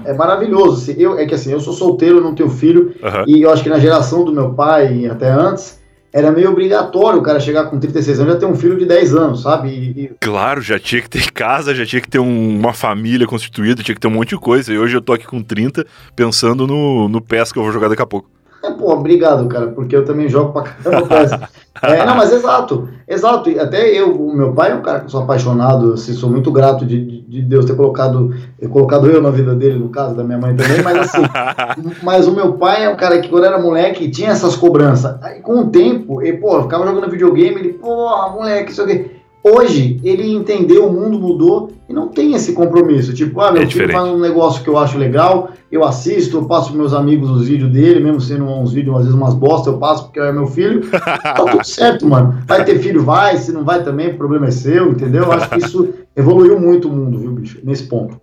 é, 0.05 0.11
é 0.11 0.13
maravilhoso. 0.13 0.81
Assim, 0.81 1.01
eu, 1.01 1.17
é 1.17 1.25
que 1.25 1.33
assim, 1.33 1.51
eu 1.51 1.59
sou 1.59 1.73
solteiro, 1.73 2.21
não 2.21 2.35
tenho 2.35 2.49
filho, 2.49 2.93
uhum. 3.01 3.23
e 3.25 3.41
eu 3.41 3.49
acho 3.49 3.63
que 3.63 3.69
na 3.69 3.79
geração 3.79 4.23
do 4.23 4.33
meu 4.33 4.53
pai, 4.53 4.93
e 4.93 5.07
até 5.07 5.31
antes, 5.31 5.81
era 6.13 6.31
meio 6.31 6.51
obrigatório 6.51 7.19
o 7.19 7.23
cara 7.23 7.39
chegar 7.39 7.65
com 7.65 7.79
36 7.79 8.19
anos 8.19 8.33
já 8.33 8.39
ter 8.39 8.45
um 8.45 8.55
filho 8.55 8.77
de 8.77 8.85
10 8.85 9.15
anos, 9.15 9.41
sabe? 9.41 9.69
E. 9.69 10.11
Claro, 10.19 10.61
já 10.61 10.79
tinha 10.79 11.01
que 11.01 11.09
ter 11.09 11.29
casa, 11.33 11.73
já 11.73 11.85
tinha 11.85 12.01
que 12.01 12.07
ter 12.07 12.19
um, 12.19 12.59
uma 12.59 12.71
família 12.71 13.25
constituída, 13.25 13.81
tinha 13.81 13.95
que 13.95 14.01
ter 14.01 14.07
um 14.07 14.11
monte 14.11 14.29
de 14.29 14.37
coisa. 14.37 14.71
E 14.71 14.77
hoje 14.77 14.95
eu 14.95 15.01
tô 15.01 15.11
aqui 15.11 15.25
com 15.25 15.41
30 15.41 15.85
pensando 16.15 16.67
no, 16.67 17.09
no 17.09 17.19
PES 17.19 17.51
que 17.51 17.57
eu 17.57 17.63
vou 17.63 17.71
jogar 17.71 17.87
daqui 17.87 18.03
a 18.03 18.05
pouco. 18.05 18.29
É, 18.63 18.71
pô, 18.71 18.93
obrigado, 18.93 19.45
cara, 19.49 19.67
porque 19.67 19.93
eu 19.93 20.05
também 20.05 20.29
jogo 20.29 20.53
pra 20.53 20.61
caramba 20.61 21.49
é, 21.83 22.05
não, 22.05 22.15
mas 22.15 22.31
exato, 22.31 22.87
exato. 23.05 23.49
E 23.49 23.59
até 23.59 23.89
eu, 23.89 24.15
o 24.15 24.33
meu 24.33 24.53
pai 24.53 24.71
é 24.71 24.75
um 24.75 24.81
cara 24.81 24.99
que 24.99 25.05
eu 25.07 25.09
sou 25.09 25.21
apaixonado, 25.21 25.91
assim, 25.91 26.13
sou 26.13 26.29
muito 26.29 26.49
grato 26.49 26.85
de, 26.85 27.21
de 27.23 27.41
Deus 27.41 27.65
ter 27.65 27.75
colocado, 27.75 28.33
ter 28.57 28.69
colocado 28.69 29.07
eu 29.07 29.21
na 29.21 29.31
vida 29.31 29.53
dele, 29.53 29.77
no 29.77 29.89
caso 29.89 30.15
da 30.15 30.23
minha 30.23 30.37
mãe 30.37 30.55
também, 30.55 30.81
mas 30.81 30.97
assim, 30.97 31.23
mas 32.01 32.25
o 32.25 32.31
meu 32.31 32.53
pai 32.53 32.85
é 32.85 32.89
um 32.89 32.95
cara 32.95 33.19
que 33.19 33.27
quando 33.27 33.45
era 33.45 33.59
moleque 33.59 34.09
tinha 34.09 34.29
essas 34.29 34.55
cobranças. 34.55 35.21
Aí 35.21 35.41
com 35.41 35.59
o 35.59 35.69
tempo, 35.69 36.21
ele, 36.21 36.37
pô, 36.37 36.61
ficava 36.61 36.87
jogando 36.87 37.11
videogame, 37.11 37.59
ele, 37.59 37.73
porra, 37.73 38.29
moleque, 38.29 38.71
isso 38.71 38.81
aqui. 38.81 39.11
Hoje, 39.43 39.99
ele 40.05 40.31
entendeu, 40.31 40.87
o 40.87 40.93
mundo 40.93 41.19
mudou 41.19 41.69
e 41.89 41.93
não 41.93 42.07
tem 42.07 42.33
esse 42.33 42.53
compromisso. 42.53 43.13
Tipo, 43.13 43.41
ah, 43.41 43.51
meu 43.51 43.63
é 43.63 43.65
filho 43.67 43.91
faz 43.91 44.07
um 44.07 44.17
negócio 44.17 44.63
que 44.63 44.69
eu 44.69 44.77
acho 44.77 44.97
legal, 44.97 45.49
eu 45.69 45.83
assisto, 45.83 46.37
eu 46.37 46.45
passo 46.45 46.73
meus 46.73 46.93
amigos 46.93 47.29
os 47.29 47.45
vídeos 47.45 47.69
dele, 47.69 47.99
mesmo 47.99 48.21
sendo 48.21 48.45
uns 48.45 48.71
vídeos, 48.71 48.95
às 48.95 49.01
vezes 49.03 49.15
umas 49.15 49.33
bosta, 49.33 49.69
eu 49.69 49.77
passo 49.77 50.05
porque 50.05 50.19
é 50.21 50.31
meu 50.31 50.47
filho. 50.47 50.89
tá 50.89 51.33
tudo 51.33 51.63
certo, 51.65 52.07
mano. 52.07 52.37
Vai 52.47 52.63
ter 52.63 52.79
filho, 52.79 53.03
vai, 53.03 53.35
se 53.35 53.51
não 53.51 53.65
vai 53.65 53.83
também, 53.83 54.11
o 54.11 54.17
problema 54.17 54.47
é 54.47 54.51
seu, 54.51 54.91
entendeu? 54.91 55.23
Eu 55.23 55.31
acho 55.33 55.49
que 55.49 55.57
isso 55.57 55.93
evoluiu 56.15 56.57
muito 56.57 56.87
o 56.87 56.91
mundo, 56.91 57.19
viu, 57.19 57.31
bicho, 57.33 57.59
nesse 57.63 57.83
ponto. 57.83 58.22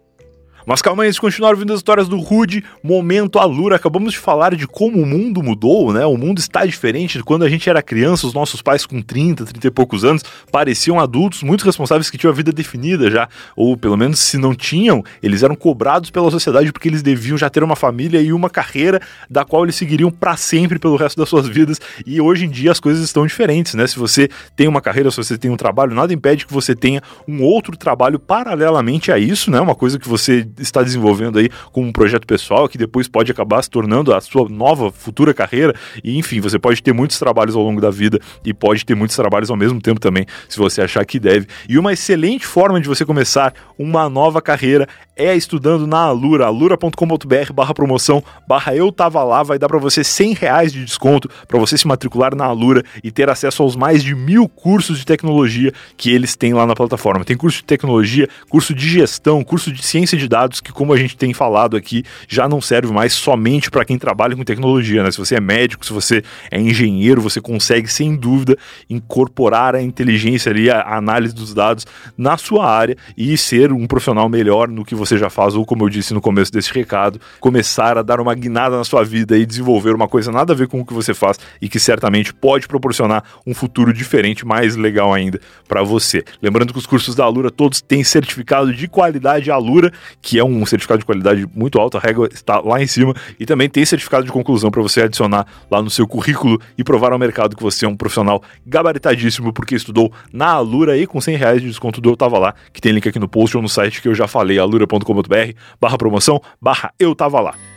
Mas 0.71 0.81
calma 0.81 1.03
aí, 1.03 1.09
antes 1.09 1.17
de 1.17 1.21
continuar 1.21 1.51
ouvindo 1.51 1.73
as 1.73 1.81
histórias 1.81 2.07
do 2.07 2.17
Rude, 2.17 2.63
momento 2.81 3.41
Alura. 3.41 3.75
Acabamos 3.75 4.13
de 4.13 4.21
falar 4.21 4.55
de 4.55 4.69
como 4.69 5.03
o 5.03 5.05
mundo 5.05 5.43
mudou, 5.43 5.93
né? 5.93 6.07
O 6.07 6.17
mundo 6.17 6.39
está 6.39 6.65
diferente 6.65 7.21
quando 7.25 7.43
a 7.43 7.49
gente 7.49 7.69
era 7.69 7.83
criança, 7.83 8.25
os 8.25 8.33
nossos 8.33 8.63
pais 8.63 8.87
com 8.87 9.03
30, 9.03 9.47
30 9.47 9.67
e 9.67 9.71
poucos 9.73 10.05
anos 10.05 10.23
pareciam 10.53 11.01
adultos 11.01 11.43
muito 11.43 11.65
responsáveis 11.65 12.09
que 12.09 12.17
tinham 12.17 12.31
a 12.31 12.35
vida 12.37 12.53
definida 12.53 13.11
já, 13.11 13.29
ou 13.57 13.77
pelo 13.77 13.97
menos 13.97 14.21
se 14.21 14.39
não 14.39 14.55
tinham, 14.55 15.03
eles 15.21 15.43
eram 15.43 15.57
cobrados 15.57 16.09
pela 16.09 16.31
sociedade 16.31 16.73
porque 16.73 16.87
eles 16.87 17.03
deviam 17.03 17.37
já 17.37 17.51
ter 17.51 17.65
uma 17.65 17.75
família 17.75 18.21
e 18.21 18.33
uma 18.33 18.49
carreira 18.49 19.01
da 19.29 19.45
qual 19.45 19.65
eles 19.65 19.75
seguiriam 19.75 20.09
para 20.09 20.37
sempre 20.37 20.79
pelo 20.79 20.95
resto 20.95 21.17
das 21.17 21.29
suas 21.29 21.49
vidas. 21.49 21.81
E 22.07 22.21
hoje 22.21 22.45
em 22.45 22.49
dia 22.49 22.71
as 22.71 22.79
coisas 22.79 23.03
estão 23.03 23.27
diferentes, 23.27 23.75
né? 23.75 23.89
Se 23.89 23.99
você 23.99 24.29
tem 24.55 24.69
uma 24.69 24.81
carreira, 24.81 25.11
se 25.11 25.17
você 25.17 25.37
tem 25.37 25.51
um 25.51 25.57
trabalho, 25.57 25.97
nada 25.97 26.15
impede 26.15 26.47
que 26.47 26.53
você 26.53 26.77
tenha 26.77 27.03
um 27.27 27.43
outro 27.43 27.77
trabalho 27.77 28.21
paralelamente 28.21 29.11
a 29.11 29.19
isso, 29.19 29.51
né? 29.51 29.61
Uma 29.61 29.75
coisa 29.75 29.99
que 29.99 30.09
você 30.09 30.47
está 30.61 30.83
desenvolvendo 30.83 31.39
aí 31.39 31.49
como 31.73 31.87
um 31.87 31.93
projeto 31.93 32.27
pessoal 32.27 32.69
que 32.69 32.79
depois 32.79 33.09
pode 33.09 33.31
acabar 33.31 33.63
se 33.63 33.71
tornando 33.71 34.15
a 34.15 34.21
sua 34.21 34.49
nova 34.49 34.91
futura 34.91 35.35
carreira. 35.35 35.75
E 36.03 36.19
enfim, 36.19 36.41
você 36.41 36.59
pode 36.59 36.83
ter 36.83 36.93
muitos 36.93 37.19
trabalhos 37.19 37.57
ao 37.57 37.63
longo 37.63 37.81
da 37.81 37.91
vida 37.91 38.19
e 38.45 38.53
pode 38.53 38.85
ter 38.85 38.95
muitos 38.95 39.17
trabalhos 39.17 39.51
ao 39.51 39.57
mesmo 39.57 39.81
tempo 39.81 40.01
também, 40.01 40.27
se 40.49 40.59
você 40.59 40.83
achar 40.83 41.05
que 41.05 41.19
deve. 41.19 41.47
E 41.69 41.79
uma 41.79 41.93
excelente 41.93 42.47
forma 42.47 42.81
de 42.81 42.89
você 42.89 43.05
começar 43.05 43.53
uma 43.79 44.09
nova 44.09 44.41
carreira 44.43 44.89
é 45.17 45.37
estudando 45.37 45.87
na 45.87 45.99
Alura, 45.99 46.47
alura.com.br 46.47 47.53
barra 47.53 47.75
promoção, 47.75 48.23
barra 48.49 48.75
eu 48.75 48.91
tava 48.91 49.23
lá, 49.23 49.43
vai 49.43 49.59
dar 49.59 49.69
para 49.69 49.79
você 49.79 50.03
100 50.03 50.33
reais 50.33 50.73
de 50.73 50.85
desconto 50.85 51.29
para 51.47 51.59
você 51.59 51.77
se 51.77 51.87
matricular 51.87 52.35
na 52.35 52.47
Alura 52.47 52.83
e 53.05 53.11
ter 53.11 53.29
acesso 53.29 53.63
aos 53.63 53.77
mais 53.77 54.03
de 54.03 54.15
mil 54.15 54.49
cursos 54.49 54.99
de 54.99 55.05
tecnologia 55.05 55.73
que 55.97 56.11
eles 56.11 56.37
têm 56.37 56.55
lá 56.55 56.67
na 56.67 56.75
plataforma. 56.75 57.25
Tem 57.25 57.37
curso 57.37 57.59
de 57.59 57.65
tecnologia, 57.65 58.29
curso 58.49 58.75
de 58.75 58.89
gestão, 58.89 59.45
curso 59.45 59.71
de 59.71 59.83
ciência 59.83 60.17
de 60.17 60.27
dados, 60.27 60.50
que, 60.59 60.73
como 60.73 60.95
a 60.95 60.97
gente 60.97 61.17
tem 61.17 61.35
falado 61.35 61.77
aqui, 61.77 62.03
já 62.27 62.49
não 62.49 62.61
serve 62.61 62.93
mais 62.93 63.13
somente 63.13 63.71
para 63.71 63.85
quem 63.85 63.99
trabalha 63.99 64.35
com 64.35 64.43
tecnologia. 64.43 65.03
Né? 65.03 65.11
Se 65.11 65.19
você 65.19 65.37
é 65.37 65.41
médico, 65.41 65.85
se 65.85 65.93
você 65.93 66.23
é 66.51 66.59
engenheiro, 66.59 67.21
você 67.21 67.41
consegue, 67.41 67.87
sem 67.89 68.17
dúvida, 68.17 68.57
incorporar 68.89 69.75
a 69.75 69.83
inteligência 69.83 70.51
ali, 70.51 70.71
a 70.71 70.97
análise 70.97 71.35
dos 71.35 71.53
dados 71.53 71.87
na 72.17 72.39
sua 72.39 72.67
área 72.67 72.97
e 73.17 73.37
ser 73.37 73.73
um 73.73 73.87
profissional 73.87 74.29
melhor 74.29 74.69
no 74.69 74.85
que 74.85 74.95
você 74.95 75.19
já 75.19 75.29
faz, 75.29 75.55
ou 75.55 75.67
como 75.67 75.85
eu 75.85 75.89
disse 75.89 76.15
no 76.15 76.21
começo 76.21 76.51
desse 76.51 76.73
recado, 76.73 77.21
começar 77.39 77.99
a 77.99 78.03
dar 78.03 78.21
uma 78.21 78.35
guinada 78.35 78.77
na 78.77 78.85
sua 78.85 79.05
vida 79.05 79.37
e 79.37 79.45
desenvolver 79.45 79.95
uma 79.95 80.09
coisa 80.09 80.33
nada 80.33 80.53
a 80.53 80.57
ver 80.57 80.69
com 80.69 80.81
o 80.81 80.87
que 80.87 80.95
você 80.95 81.13
faz 81.13 81.39
e 81.61 81.69
que 81.69 81.79
certamente 81.79 82.33
pode 82.33 82.67
proporcionar 82.67 83.25
um 83.47 83.53
futuro 83.53 83.93
diferente, 83.93 84.47
mais 84.47 84.77
legal 84.77 85.13
ainda 85.13 85.41
para 85.69 85.83
você. 85.83 86.25
Lembrando 86.41 86.73
que 86.73 86.79
os 86.79 86.87
cursos 86.87 87.15
da 87.15 87.25
Alura 87.25 87.51
todos 87.51 87.81
têm 87.81 88.05
certificado 88.05 88.73
de 88.73 88.89
qualidade 88.89 89.51
Alura, 89.51 89.93
que 90.23 90.30
que 90.31 90.39
é 90.39 90.45
um 90.45 90.65
certificado 90.65 91.01
de 91.01 91.05
qualidade 91.05 91.45
muito 91.53 91.77
alto, 91.81 91.97
a 91.97 92.01
régua 92.01 92.29
está 92.33 92.61
lá 92.61 92.81
em 92.81 92.87
cima, 92.87 93.13
e 93.37 93.45
também 93.45 93.69
tem 93.69 93.85
certificado 93.85 94.25
de 94.25 94.31
conclusão 94.31 94.71
para 94.71 94.81
você 94.81 95.03
adicionar 95.03 95.45
lá 95.69 95.83
no 95.83 95.91
seu 95.91 96.07
currículo 96.07 96.61
e 96.79 96.85
provar 96.85 97.11
ao 97.11 97.19
mercado 97.19 97.57
que 97.57 97.63
você 97.65 97.85
é 97.85 97.89
um 97.89 97.97
profissional 97.97 98.41
gabaritadíssimo 98.65 99.53
porque 99.53 99.75
estudou 99.75 100.13
na 100.33 100.47
Alura 100.53 100.97
e 100.97 101.05
com 101.05 101.21
100 101.21 101.37
reais 101.37 101.61
de 101.61 101.67
desconto 101.67 102.01
do 102.01 102.11
Eu 102.11 102.17
Tava 102.17 102.39
Lá, 102.39 102.55
que 102.73 102.81
tem 102.81 102.93
link 102.93 103.09
aqui 103.09 103.19
no 103.19 103.27
post 103.27 103.57
ou 103.57 103.63
no 103.63 103.69
site 103.69 104.01
que 104.01 104.07
eu 104.07 104.15
já 104.15 104.29
falei, 104.29 104.57
alura.com.br 104.57 105.53
barra 105.81 105.99
promoção, 105.99 106.41
barra 106.63 106.93
Eu 106.97 107.13
Tava 107.13 107.41
Lá. 107.41 107.70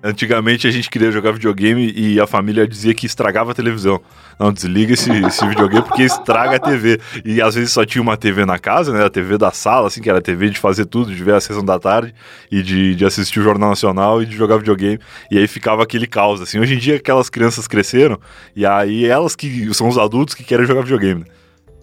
Antigamente 0.00 0.64
a 0.68 0.70
gente 0.70 0.88
queria 0.88 1.10
jogar 1.10 1.32
videogame 1.32 1.92
e 1.94 2.20
a 2.20 2.26
família 2.26 2.68
dizia 2.68 2.94
que 2.94 3.04
estragava 3.04 3.50
a 3.50 3.54
televisão. 3.54 4.00
Não, 4.38 4.52
desliga 4.52 4.94
esse, 4.94 5.10
esse 5.10 5.44
videogame 5.44 5.84
porque 5.84 6.04
estraga 6.04 6.54
a 6.56 6.58
TV. 6.60 7.00
E 7.24 7.42
às 7.42 7.56
vezes 7.56 7.72
só 7.72 7.84
tinha 7.84 8.00
uma 8.00 8.16
TV 8.16 8.46
na 8.46 8.60
casa, 8.60 8.92
né? 8.92 9.04
A 9.04 9.10
TV 9.10 9.36
da 9.36 9.50
sala, 9.50 9.88
assim, 9.88 10.00
que 10.00 10.08
era 10.08 10.20
a 10.20 10.22
TV 10.22 10.50
de 10.50 10.58
fazer 10.58 10.84
tudo, 10.86 11.12
de 11.12 11.24
ver 11.24 11.34
a 11.34 11.40
sessão 11.40 11.64
da 11.64 11.80
tarde 11.80 12.14
e 12.50 12.62
de, 12.62 12.94
de 12.94 13.04
assistir 13.04 13.40
o 13.40 13.42
Jornal 13.42 13.70
Nacional 13.70 14.22
e 14.22 14.26
de 14.26 14.36
jogar 14.36 14.58
videogame. 14.58 15.00
E 15.32 15.38
aí 15.38 15.48
ficava 15.48 15.82
aquele 15.82 16.06
caos, 16.06 16.40
assim. 16.40 16.60
Hoje 16.60 16.74
em 16.74 16.78
dia 16.78 16.94
aquelas 16.94 17.28
crianças 17.28 17.66
cresceram 17.66 18.20
e 18.54 18.64
aí 18.64 19.04
elas 19.04 19.34
que 19.34 19.74
são 19.74 19.88
os 19.88 19.98
adultos 19.98 20.32
que 20.32 20.44
querem 20.44 20.64
jogar 20.64 20.82
videogame. 20.82 21.20
Né? 21.22 21.37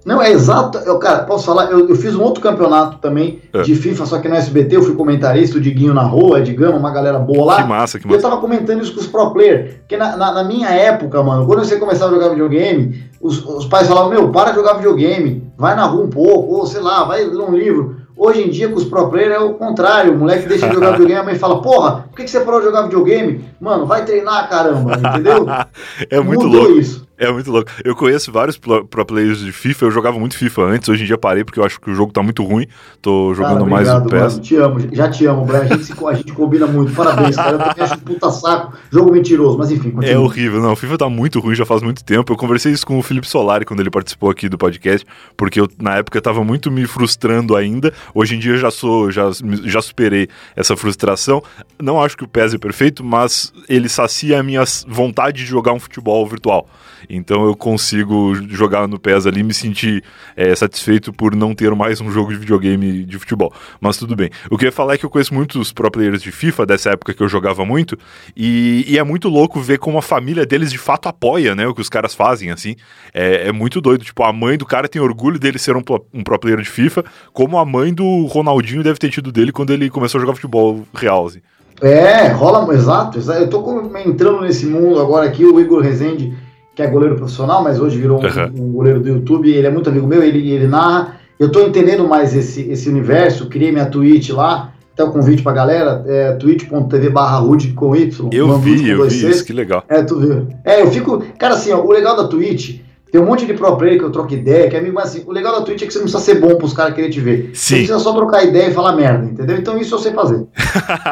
Não, 0.06 0.22
é 0.22 0.32
exato. 0.32 0.78
Eu, 0.78 1.00
cara, 1.00 1.24
posso 1.24 1.48
falar? 1.48 1.72
Eu, 1.72 1.90
eu 1.90 1.96
fiz 1.96 2.14
um 2.14 2.22
outro 2.22 2.40
campeonato 2.40 3.00
também 3.00 3.42
é. 3.52 3.64
de 3.64 3.76
FIFA, 3.76 4.06
só 4.06 4.20
que 4.20 4.30
no 4.30 4.36
SBT 4.36 4.76
eu 4.76 4.84
fui 4.84 4.94
comentarista, 4.94 5.58
o 5.58 5.62
Diguinho 5.62 5.96
na 5.96 6.04
rua, 6.04 6.40
Edgama, 6.40 6.78
uma 6.78 6.92
galera 6.92 7.18
boa 7.18 7.46
lá. 7.46 7.64
Que 7.64 7.68
massa, 7.68 8.00
que 8.00 8.06
massa. 8.06 8.16
E 8.16 8.20
eu 8.20 8.22
tava 8.22 8.40
comentando 8.40 8.84
isso 8.84 8.94
com 8.94 9.00
os 9.00 9.08
pro 9.08 9.32
players. 9.32 9.74
Porque 9.80 9.98
na, 9.98 10.16
na, 10.16 10.32
na, 10.32 10.44
minha 10.44 10.70
época, 10.70 11.24
mano, 11.24 11.48
quando 11.48 11.66
você 11.66 11.78
começava 11.78 12.12
a 12.12 12.16
jogar 12.16 12.30
videogame, 12.30 13.04
os, 13.20 13.44
os 13.44 13.66
pais 13.66 13.88
falavam: 13.88 14.12
Meu, 14.12 14.30
para 14.30 14.52
de 14.52 14.58
jogar 14.58 14.74
videogame, 14.76 15.52
vai 15.58 15.76
na 15.76 15.86
rua 15.86 16.06
um 16.06 16.10
pouco, 16.10 16.54
ou 16.54 16.68
sei 16.68 16.82
lá, 16.82 17.04
vai 17.04 17.24
ler 17.24 17.42
um 17.42 17.56
livro. 17.56 18.06
Hoje 18.18 18.44
em 18.44 18.50
dia, 18.50 18.70
com 18.70 18.76
os 18.76 18.86
pro 18.86 19.10
players 19.10 19.36
é 19.36 19.40
o 19.40 19.56
contrário. 19.56 20.14
O 20.14 20.18
moleque 20.20 20.48
deixa 20.48 20.70
de 20.70 20.74
jogar 20.76 20.92
videogame, 20.98 21.20
a 21.20 21.24
mãe 21.24 21.36
fala, 21.36 21.62
porra, 21.62 22.06
por 22.10 22.16
que, 22.16 22.24
que 22.24 22.30
você 22.30 22.40
parou 22.40 22.60
de 22.60 22.68
jogar 22.68 22.84
videogame? 22.84 23.44
Mano, 23.60 23.86
vai 23.86 24.06
treinar, 24.06 24.48
caramba, 24.50 24.98
entendeu? 24.98 25.46
é 26.10 26.20
muito 26.20 26.46
Mudou 26.46 26.62
louco. 26.62 26.80
isso. 26.80 27.06
É 27.18 27.32
muito 27.32 27.50
louco. 27.52 27.72
Eu 27.84 27.96
conheço 27.96 28.32
vários 28.32 28.58
pro 28.58 29.06
players 29.06 29.40
de 29.40 29.52
FIFA, 29.52 29.86
eu 29.86 29.92
jogava 29.92 30.20
muito 30.20 30.38
FIFA 30.38 30.64
antes, 30.64 30.90
hoje 30.90 31.04
em 31.04 31.06
dia 31.06 31.18
parei 31.18 31.44
porque 31.44 31.60
eu 31.60 31.64
acho 31.64 31.80
que 31.80 31.90
o 31.90 31.96
jogo 31.96 32.12
tá 32.12 32.22
muito 32.22 32.44
ruim. 32.44 32.68
Tô 33.02 33.34
jogando 33.34 33.66
cara, 33.66 33.72
obrigado, 33.72 34.12
mais 34.12 34.34
o 34.34 34.34
PES. 34.34 34.34
Mano, 34.34 34.40
te 34.42 34.56
amo, 34.58 34.96
já 34.96 35.10
te 35.10 35.26
amo, 35.26 35.46
Brian. 35.46 35.62
A 35.62 35.66
gente, 35.66 35.86
se, 35.86 35.94
a 36.06 36.14
gente 36.14 36.34
combina 36.34 36.68
muito. 36.68 36.94
Parabéns, 36.94 37.36
cara. 37.36 37.54
Eu 37.54 37.60
também 37.60 37.84
acho 37.84 37.98
puta 38.00 38.30
saco, 38.32 38.74
jogo 38.92 39.12
mentiroso, 39.12 39.58
mas 39.58 39.72
enfim. 39.72 39.92
Continua. 39.92 40.14
É 40.14 40.18
horrível, 40.18 40.62
não. 40.62 40.74
O 40.74 40.76
FIFA 40.76 40.98
tá 40.98 41.10
muito 41.10 41.40
ruim 41.40 41.56
já 41.56 41.66
faz 41.66 41.82
muito 41.82 42.04
tempo. 42.04 42.34
Eu 42.34 42.38
conversei 42.38 42.74
isso 42.74 42.86
com 42.86 43.00
o 43.00 43.02
Felipe 43.02 43.28
Solari 43.28 43.64
quando 43.64 43.80
ele 43.80 43.90
participou 43.90 44.30
aqui 44.30 44.50
do 44.50 44.58
podcast, 44.58 45.06
porque 45.38 45.62
eu, 45.62 45.70
na 45.80 45.96
época, 45.96 46.22
tava 46.22 46.44
muito 46.44 46.70
me 46.70 46.86
frustrando 46.86 47.56
ainda. 47.56 47.94
Hoje 48.14 48.36
em 48.36 48.40
dia 48.40 48.54
eu 48.54 48.58
já 48.58 48.72
sou, 48.72 49.10
já, 49.10 49.30
já 49.64 49.82
superei 49.82 50.28
essa 50.56 50.76
frustração. 50.76 51.42
Não 51.82 52.02
acho 52.02 52.18
que 52.18 52.24
o 52.24 52.28
PES 52.28 52.56
é 52.56 52.58
perfeito, 52.58 53.04
mas 53.04 53.54
ele 53.70 53.88
sacia 53.88 54.40
a 54.40 54.44
minha 54.44 54.64
vontade 54.88 55.38
de 55.38 55.46
jogar 55.46 55.72
um 55.72 55.80
futebol 55.80 56.28
virtual. 56.28 56.68
Então 57.10 57.46
eu 57.46 57.56
consigo 57.56 58.36
jogar 58.50 58.88
no 58.88 59.00
PES 59.00 59.28
ali 59.28 59.42
e 59.42 59.44
me 59.44 59.54
sentir 59.54 60.04
é, 60.36 60.56
satisfeito 60.56 61.12
por 61.14 61.36
não 61.36 61.54
ter 61.54 61.74
mais 61.76 62.02
um 62.02 62.12
jogo 62.12 62.32
de 62.32 62.40
videogame 62.40 63.04
de 63.04 63.20
futebol. 63.20 63.54
Mas 63.80 63.98
tudo 63.98 64.16
bem. 64.16 64.30
O 64.50 64.58
que 64.58 64.66
eu 64.66 64.68
ia 64.68 64.72
falar 64.72 64.96
é 64.96 64.98
que 64.98 65.06
eu 65.06 65.10
conheço 65.10 65.34
muitos 65.34 65.72
pro 65.72 65.90
players 65.92 66.22
de 66.22 66.32
FIFA, 66.32 66.66
dessa 66.66 66.92
época 66.92 67.14
que 67.14 67.22
eu 67.22 67.28
jogava 67.28 67.66
muito, 67.66 67.98
e, 68.36 68.86
e 68.88 68.98
é 68.98 69.04
muito 69.04 69.30
louco 69.30 69.60
ver 69.60 69.80
como 69.80 69.98
a 69.98 70.02
família 70.02 70.46
deles 70.46 70.72
de 70.72 70.78
fato 70.78 71.08
apoia, 71.08 71.56
né? 71.56 71.68
O 71.68 71.74
que 71.74 71.82
os 71.82 71.90
caras 71.90 72.14
fazem, 72.14 72.52
assim. 72.52 72.76
É, 73.14 73.48
é 73.48 73.52
muito 73.52 73.80
doido. 73.82 74.04
Tipo, 74.04 74.24
a 74.24 74.34
mãe 74.34 74.58
do 74.58 74.66
cara 74.66 74.88
tem 74.88 75.02
orgulho 75.02 75.40
dele 75.40 75.60
ser 75.60 75.76
um, 75.76 75.84
um 76.14 76.24
pro 76.24 76.40
player 76.40 76.62
de 76.62 76.70
FIFA, 76.70 77.04
como 77.34 77.58
a 77.58 77.66
mãe 77.66 77.94
do 77.94 78.26
Ronaldinho 78.26 78.84
deve 78.84 79.00
ter 79.00 79.10
tido 79.10 79.32
dele 79.32 79.52
quando 79.52 79.72
ele 79.72 79.90
começou 79.90 80.20
a 80.20 80.22
jogar 80.22 80.36
futebol 80.36 80.86
real, 80.94 81.28
assim. 81.28 81.40
É, 81.82 82.28
rola, 82.30 82.74
exato, 82.74 83.18
exato. 83.18 83.40
Eu 83.40 83.50
tô 83.50 83.98
entrando 83.98 84.42
nesse 84.42 84.66
mundo 84.66 85.00
agora 85.00 85.28
aqui, 85.28 85.46
o 85.46 85.60
Igor 85.60 85.82
Rezende 85.82 86.34
que 86.75 86.82
é 86.82 86.88
goleiro 86.88 87.15
profissional, 87.15 87.63
mas 87.63 87.79
hoje 87.79 87.98
virou 87.98 88.20
um, 88.20 88.24
uhum. 88.24 88.67
um 88.67 88.72
goleiro 88.74 89.00
do 89.00 89.08
YouTube, 89.08 89.50
ele 89.50 89.65
é 89.65 89.72
muito 89.72 89.89
amigo 89.89 90.05
meu, 90.05 90.22
ele, 90.22 90.51
ele 90.51 90.67
narra. 90.67 91.17
Eu 91.39 91.48
estou 91.48 91.65
entendendo 91.65 92.08
mais 92.08 92.36
esse, 92.36 92.70
esse 92.70 92.89
universo, 92.89 93.48
criei 93.48 93.72
minha 93.72 93.86
Twitch 93.86 94.29
lá, 94.32 94.74
até 94.94 95.03
o 95.03 95.12
convite 95.12 95.41
pra 95.41 95.53
galera, 95.53 96.03
é 96.08 96.34
twitch.tv 96.34 97.10
barra 97.10 97.41
com 97.75 97.96
Y. 97.96 98.29
Eu 98.32 98.58
vi, 98.60 98.89
eu 98.89 99.08
vi 99.08 99.29
isso, 99.29 99.46
que 99.46 99.53
legal. 99.53 99.84
É, 99.88 100.03
tu 100.03 100.20
viu. 100.20 100.48
É, 100.63 100.82
eu 100.82 100.91
fico, 100.91 101.24
cara 101.39 101.53
assim, 101.55 101.72
ó, 101.72 101.82
o 101.82 101.91
legal 101.91 102.15
da 102.15 102.27
Twitch 102.27 102.79
tem 103.16 103.24
um 103.24 103.28
monte 103.28 103.46
de 103.46 103.54
pro 103.54 103.78
player 103.78 103.98
que 103.98 104.04
eu 104.04 104.12
troco 104.12 104.34
ideia, 104.34 104.70
que 104.70 104.76
é 104.76 104.80
amigo, 104.80 104.94
mas 104.94 105.06
assim, 105.06 105.24
o 105.26 105.32
legal 105.32 105.58
da 105.58 105.62
Twitch 105.62 105.84
é 105.84 105.86
que 105.86 105.94
você 105.94 106.00
não 106.00 106.04
precisa 106.04 106.22
ser 106.22 106.36
bom 106.38 106.54
pros 106.58 106.74
caras 106.74 106.94
querer 106.94 107.10
te 107.10 107.22
ver. 107.22 107.52
Sim. 107.54 107.54
Você 107.54 107.76
precisa 107.76 108.00
só 108.00 108.14
trocar 108.14 108.44
ideia 108.44 108.68
e 108.68 108.74
falar 108.74 108.94
merda, 108.94 109.24
entendeu? 109.24 109.56
Então 109.56 109.78
isso 109.78 109.96
eu 109.96 110.00
sei 110.00 110.12
fazer. 110.12 110.46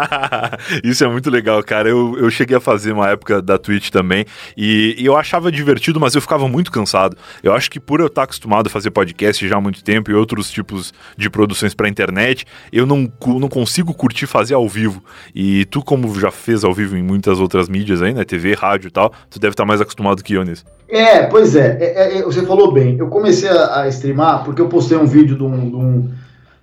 isso 0.84 1.02
é 1.02 1.08
muito 1.08 1.30
legal, 1.30 1.64
cara. 1.64 1.88
Eu, 1.88 2.18
eu 2.18 2.30
cheguei 2.30 2.58
a 2.58 2.60
fazer 2.60 2.92
uma 2.92 3.10
época 3.10 3.42
da 3.42 3.58
Twitch 3.58 3.90
também 3.90 4.26
e, 4.58 4.98
e, 4.98 5.06
eu 5.06 5.16
achava 5.16 5.50
divertido, 5.50 5.98
mas 5.98 6.14
eu 6.14 6.20
ficava 6.20 6.46
muito 6.46 6.74
cansado. 6.74 7.16
Eu 7.42 7.54
acho 7.54 7.72
que 7.72 7.80
por 7.80 8.02
eu 8.02 8.08
estar 8.08 8.24
acostumado 8.24 8.68
a 8.68 8.70
fazer 8.70 8.92
podcast 8.92 9.48
já 9.48 9.56
há 9.56 9.62
muito 9.62 9.82
tempo 9.82 10.12
e 10.12 10.14
outros 10.14 10.52
tipos 10.52 10.94
de 11.18 11.30
produções 11.30 11.74
pra 11.74 11.88
internet, 11.88 12.46
eu 12.70 12.86
não, 12.86 13.10
não 13.40 13.48
consigo 13.48 13.94
curtir 13.94 14.26
fazer 14.26 14.56
ao 14.56 14.68
vivo. 14.68 15.02
E 15.34 15.64
tu, 15.68 15.82
como 15.82 16.20
já 16.20 16.32
fez 16.32 16.66
ao 16.66 16.74
vivo 16.74 16.98
em 16.98 17.02
muitas 17.02 17.40
outras 17.40 17.70
mídias 17.70 18.02
aí, 18.02 18.14
né? 18.14 18.26
TV, 18.26 18.56
rádio 18.56 18.90
e 18.90 18.92
tal, 18.92 19.14
tu 19.30 19.40
deve 19.40 19.54
estar 19.54 19.64
mais 19.64 19.80
acostumado 19.80 20.22
que 20.22 20.34
eu 20.34 20.44
nisso. 20.44 20.66
É, 20.94 21.24
pois 21.24 21.56
é, 21.56 21.78
é, 21.80 21.93
é, 21.94 22.22
você 22.24 22.42
falou 22.44 22.72
bem. 22.72 22.98
Eu 22.98 23.08
comecei 23.08 23.50
a, 23.50 23.82
a, 23.82 23.88
streamar 23.88 24.44
porque 24.44 24.62
eu 24.62 24.68
postei 24.68 24.98
um 24.98 25.06
vídeo 25.06 25.38
de 25.38 25.44
um, 25.44 25.70
de 25.70 25.76
um, 25.76 26.10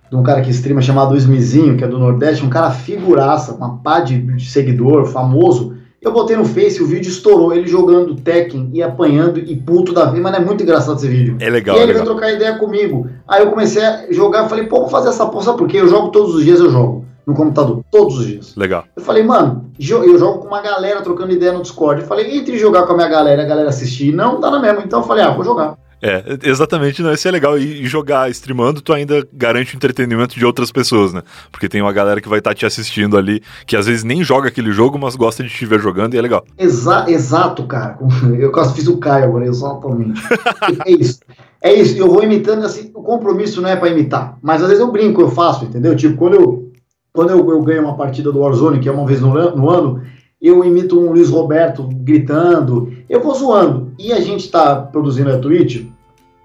de 0.09 0.15
um 0.15 0.23
cara 0.23 0.41
que 0.41 0.49
streama 0.51 0.81
chamado 0.81 1.15
Ismizinho, 1.15 1.77
que 1.77 1.83
é 1.83 1.87
do 1.87 1.99
Nordeste, 1.99 2.45
um 2.45 2.49
cara 2.49 2.71
figuraça, 2.71 3.53
uma 3.53 3.77
pá 3.77 3.99
de, 3.99 4.39
seguidor, 4.45 5.05
famoso. 5.05 5.75
Eu 6.01 6.11
botei 6.11 6.35
no 6.35 6.45
Face, 6.45 6.81
o 6.81 6.87
vídeo 6.87 7.09
estourou, 7.09 7.53
ele 7.53 7.67
jogando 7.67 8.15
Tekken 8.15 8.71
e 8.73 8.81
apanhando 8.81 9.39
e 9.39 9.55
puto 9.55 9.93
da 9.93 10.05
vida, 10.05 10.21
mas 10.21 10.35
é 10.35 10.39
muito 10.39 10.63
engraçado 10.63 10.97
esse 10.97 11.07
vídeo. 11.07 11.37
É 11.39 11.49
legal. 11.49 11.77
E 11.77 11.79
ele 11.79 11.93
veio 11.93 12.05
trocar 12.05 12.31
ideia 12.31 12.57
comigo. 12.57 13.07
Aí 13.27 13.43
eu 13.43 13.51
comecei 13.51 13.83
a 13.83 14.11
jogar, 14.11 14.49
falei, 14.49 14.65
pô, 14.65 14.79
vou 14.79 14.89
fazer 14.89 15.09
essa 15.09 15.27
porra, 15.27 15.53
porque 15.53 15.77
eu 15.77 15.87
jogo 15.87 16.09
todos 16.09 16.33
os 16.33 16.43
dias, 16.43 16.59
eu 16.59 16.71
jogo 16.71 17.05
no 17.25 17.33
computador, 17.33 17.83
todos 17.91 18.19
os 18.19 18.27
dias. 18.27 18.55
Legal. 18.55 18.85
Eu 18.95 19.03
falei, 19.03 19.23
mano, 19.23 19.71
eu 19.79 20.17
jogo 20.17 20.39
com 20.39 20.47
uma 20.47 20.61
galera 20.61 21.01
trocando 21.01 21.31
ideia 21.31 21.51
no 21.51 21.61
Discord. 21.61 22.01
Eu 22.01 22.07
falei, 22.07 22.37
entre 22.37 22.57
jogar 22.57 22.83
com 22.83 22.93
a 22.93 22.95
minha 22.95 23.09
galera 23.09 23.43
a 23.43 23.45
galera 23.45 23.69
assistir, 23.69 24.13
não 24.13 24.39
dá 24.39 24.49
na 24.51 24.59
mesma. 24.59 24.81
Então 24.83 25.01
eu 25.01 25.07
falei, 25.07 25.23
ah, 25.23 25.31
vou 25.31 25.43
jogar. 25.43 25.77
É, 26.01 26.23
exatamente, 26.43 27.03
não, 27.03 27.13
isso 27.13 27.27
é 27.27 27.31
legal. 27.31 27.57
E 27.59 27.85
jogar 27.85 28.29
streamando, 28.31 28.81
tu 28.81 28.91
ainda 28.91 29.25
garante 29.31 29.75
o 29.75 29.77
entretenimento 29.77 30.37
de 30.37 30.43
outras 30.43 30.71
pessoas, 30.71 31.13
né? 31.13 31.21
Porque 31.51 31.69
tem 31.69 31.79
uma 31.81 31.93
galera 31.93 32.19
que 32.19 32.27
vai 32.27 32.39
estar 32.39 32.49
tá 32.49 32.55
te 32.55 32.65
assistindo 32.65 33.15
ali, 33.15 33.43
que 33.67 33.77
às 33.77 33.85
vezes 33.85 34.03
nem 34.03 34.23
joga 34.23 34.47
aquele 34.47 34.71
jogo, 34.71 34.97
mas 34.97 35.15
gosta 35.15 35.43
de 35.43 35.49
te 35.49 35.63
ver 35.65 35.79
jogando 35.79 36.15
e 36.15 36.17
é 36.17 36.21
legal. 36.21 36.43
Exa 36.57 37.05
exato, 37.07 37.65
cara. 37.67 37.99
Eu 38.39 38.51
quase 38.51 38.73
fiz 38.73 38.87
o 38.87 38.97
Caio 38.97 39.25
agora, 39.25 39.45
exatamente. 39.45 40.19
é 40.85 40.91
isso. 40.91 41.19
É 41.63 41.71
isso, 41.71 41.95
eu 41.95 42.07
vou 42.07 42.23
imitando 42.23 42.65
assim, 42.65 42.89
o 42.91 43.03
compromisso 43.03 43.61
não 43.61 43.69
é 43.69 43.75
para 43.75 43.89
imitar, 43.89 44.35
mas 44.41 44.63
às 44.63 44.67
vezes 44.67 44.81
eu 44.81 44.91
brinco, 44.91 45.21
eu 45.21 45.29
faço, 45.29 45.63
entendeu? 45.63 45.95
Tipo, 45.95 46.17
quando 46.17 46.33
eu 46.33 46.70
quando 47.13 47.31
eu, 47.31 47.49
eu 47.49 47.61
ganho 47.61 47.83
uma 47.83 47.95
partida 47.95 48.31
do 48.31 48.39
Warzone, 48.39 48.79
que 48.79 48.87
é 48.87 48.91
uma 48.91 49.05
vez 49.05 49.21
no, 49.21 49.33
no, 49.55 49.69
ano, 49.69 50.01
eu 50.41 50.63
imito 50.63 50.99
um 50.99 51.11
Luiz 51.11 51.29
Roberto 51.29 51.87
gritando, 51.91 52.91
eu 53.09 53.21
vou 53.21 53.33
zoando. 53.35 53.91
E 53.99 54.11
a 54.13 54.19
gente 54.19 54.45
está 54.45 54.75
produzindo 54.75 55.31
a 55.31 55.37
Twitch, 55.37 55.85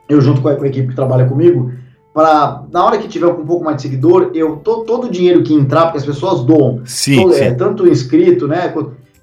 eu 0.08 0.20
junto 0.20 0.40
com 0.40 0.48
a, 0.48 0.56
com 0.56 0.64
a, 0.64 0.68
equipe 0.68 0.88
que 0.88 0.94
trabalha 0.94 1.26
comigo, 1.26 1.72
para 2.12 2.64
na 2.72 2.84
hora 2.84 2.98
que 2.98 3.08
tiver 3.08 3.26
um 3.26 3.44
pouco 3.44 3.64
mais 3.64 3.76
de 3.76 3.82
seguidor, 3.82 4.30
eu 4.34 4.56
to, 4.56 4.84
todo 4.84 5.06
o 5.06 5.10
dinheiro 5.10 5.42
que 5.42 5.54
entrar, 5.54 5.84
porque 5.84 5.98
as 5.98 6.06
pessoas 6.06 6.44
doam, 6.44 6.80
sim, 6.84 7.16
todo, 7.16 7.34
sim. 7.34 7.42
É, 7.42 7.54
tanto 7.54 7.86
inscrito, 7.86 8.48
né? 8.48 8.74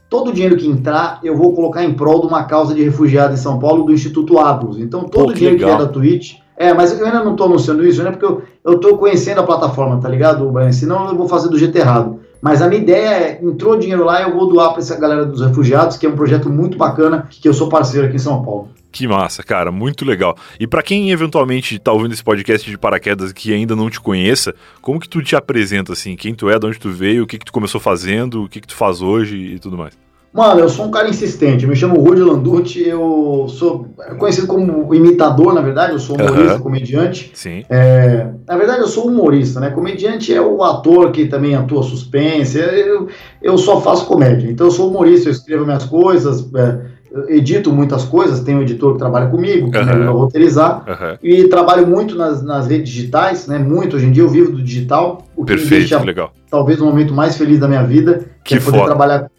Todo 0.09 0.29
o 0.29 0.33
dinheiro 0.33 0.55
que 0.55 0.67
entrar, 0.67 1.19
eu 1.23 1.35
vou 1.35 1.53
colocar 1.53 1.83
em 1.83 1.93
prol 1.93 2.21
de 2.21 2.27
uma 2.27 2.43
causa 2.43 2.75
de 2.75 2.83
refugiado 2.83 3.33
em 3.33 3.38
São 3.38 3.57
Paulo 3.57 3.83
do 3.83 3.91
Instituto 3.91 4.38
Aglos. 4.38 4.77
Então, 4.77 5.05
todo 5.05 5.31
o 5.31 5.33
dinheiro 5.33 5.57
que, 5.57 5.63
que 5.63 5.69
é 5.69 5.75
da 5.75 5.88
Twitch, 5.88 6.35
é, 6.55 6.74
mas 6.74 6.98
eu 6.98 7.05
ainda 7.05 7.24
não 7.24 7.31
estou 7.31 7.48
anunciando 7.48 7.86
isso, 7.86 8.03
né? 8.03 8.12
Porque 8.12 8.43
eu, 8.63 8.79
tô 8.79 8.98
conhecendo 8.98 9.39
a 9.39 9.43
plataforma, 9.43 10.00
tá 10.00 10.07
ligado, 10.07 10.50
Brian? 10.51 10.72
Senão 10.72 11.10
eu 11.10 11.15
vou 11.15 11.27
fazer 11.27 11.50
do 11.50 11.57
jeito 11.57 11.75
errado. 11.75 12.19
Mas 12.41 12.62
a 12.62 12.67
minha 12.67 12.81
ideia 12.81 13.07
é, 13.07 13.39
entrou 13.41 13.77
dinheiro 13.77 14.03
lá, 14.03 14.22
eu 14.22 14.33
vou 14.33 14.48
doar 14.48 14.72
para 14.72 14.79
essa 14.79 15.00
galera 15.00 15.25
dos 15.25 15.41
refugiados, 15.41 15.98
que 15.98 16.05
é 16.05 16.10
um 16.10 16.15
projeto 16.15 16.50
muito 16.50 16.77
bacana, 16.77 17.27
que 17.29 17.48
eu 17.48 17.53
sou 17.53 17.69
parceiro 17.69 18.07
aqui 18.07 18.17
em 18.17 18.19
São 18.19 18.43
Paulo. 18.43 18.69
Que 18.91 19.07
massa, 19.07 19.41
cara, 19.41 19.72
muito 19.72 20.05
legal. 20.05 20.38
E 20.60 20.67
para 20.67 20.83
quem 20.83 21.10
eventualmente 21.10 21.79
tá 21.79 21.91
ouvindo 21.91 22.13
esse 22.13 22.24
podcast 22.24 22.69
de 22.69 22.77
paraquedas 22.77 23.31
que 23.31 23.51
ainda 23.51 23.75
não 23.75 23.89
te 23.89 24.00
conheça, 24.00 24.53
como 24.81 25.00
que 25.00 25.10
tu 25.10 25.24
te 25.24 25.36
apresenta 25.36 25.93
assim? 25.93 26.15
Quem 26.15 26.36
tu 26.36 26.50
é, 26.50 26.60
de 26.60 26.67
onde 26.67 26.79
tu 26.79 26.91
veio, 26.91 27.24
o 27.24 27.27
que 27.27 27.39
que 27.39 27.45
tu 27.45 27.51
começou 27.51 27.81
fazendo, 27.81 28.43
o 28.43 28.50
que 28.50 28.62
que 28.62 28.67
tu 28.67 28.75
faz 28.75 29.01
hoje 29.01 29.38
e 29.38 29.57
tudo 29.57 29.77
mais? 29.77 29.98
Mano, 30.33 30.61
eu 30.61 30.69
sou 30.69 30.85
um 30.85 30.91
cara 30.91 31.07
insistente. 31.07 31.63
Eu 31.63 31.69
me 31.69 31.75
chamo 31.75 31.99
Rudy 31.99 32.21
Landucci. 32.21 32.87
Eu 32.87 33.45
sou 33.47 33.87
conhecido 34.17 34.47
como 34.47 34.93
imitador, 34.93 35.53
na 35.53 35.61
verdade. 35.61 35.93
Eu 35.93 35.99
sou 35.99 36.15
humorista, 36.15 36.55
uhum. 36.55 36.61
comediante. 36.61 37.31
Sim. 37.35 37.63
É, 37.69 38.29
na 38.47 38.57
verdade, 38.57 38.79
eu 38.79 38.87
sou 38.87 39.07
humorista, 39.07 39.59
né? 39.59 39.69
Comediante 39.69 40.33
é 40.33 40.41
o 40.41 40.63
ator 40.63 41.11
que 41.11 41.25
também 41.25 41.53
atua 41.53 41.83
suspense. 41.83 42.57
Eu, 42.57 43.07
eu 43.43 43.57
só 43.59 43.79
faço 43.79 44.07
comédia. 44.07 44.49
Então, 44.49 44.67
eu 44.67 44.71
sou 44.71 44.89
humorista. 44.89 45.29
Eu 45.29 45.33
escrevo 45.33 45.65
minhas 45.65 45.85
coisas. 45.85 46.49
É, 46.55 46.93
edito 47.27 47.71
muitas 47.71 48.03
coisas, 48.03 48.39
tenho 48.39 48.57
um 48.57 48.61
editor 48.63 48.93
que 48.93 48.97
trabalha 48.97 49.27
comigo, 49.27 49.69
que 49.69 49.77
Aham. 49.77 49.85
me 49.85 49.91
ajuda 49.91 50.09
a 50.09 50.13
roteirizar, 50.13 50.83
Aham. 50.87 51.17
e 51.21 51.43
trabalho 51.47 51.85
muito 51.85 52.15
nas, 52.15 52.41
nas 52.41 52.65
redes 52.65 52.89
digitais, 52.91 53.45
né? 53.47 53.59
Muito, 53.59 53.95
hoje 53.95 54.07
em 54.07 54.11
dia 54.11 54.23
eu 54.23 54.29
vivo 54.29 54.51
do 54.51 54.63
digital, 54.63 55.23
o 55.35 55.45
que 55.45 55.53
me 55.53 55.59
Perfeito, 55.59 55.81
deixa 55.81 55.99
que 55.99 56.05
legal. 56.07 56.33
talvez 56.49 56.81
o 56.81 56.85
momento 56.85 57.13
mais 57.13 57.37
feliz 57.37 57.59
da 57.59 57.67
minha 57.67 57.83
vida, 57.83 58.25
Que 58.43 58.55
é 58.55 58.59
poder 58.59 58.79
foda. 58.79 58.89
trabalhar. 58.89 59.29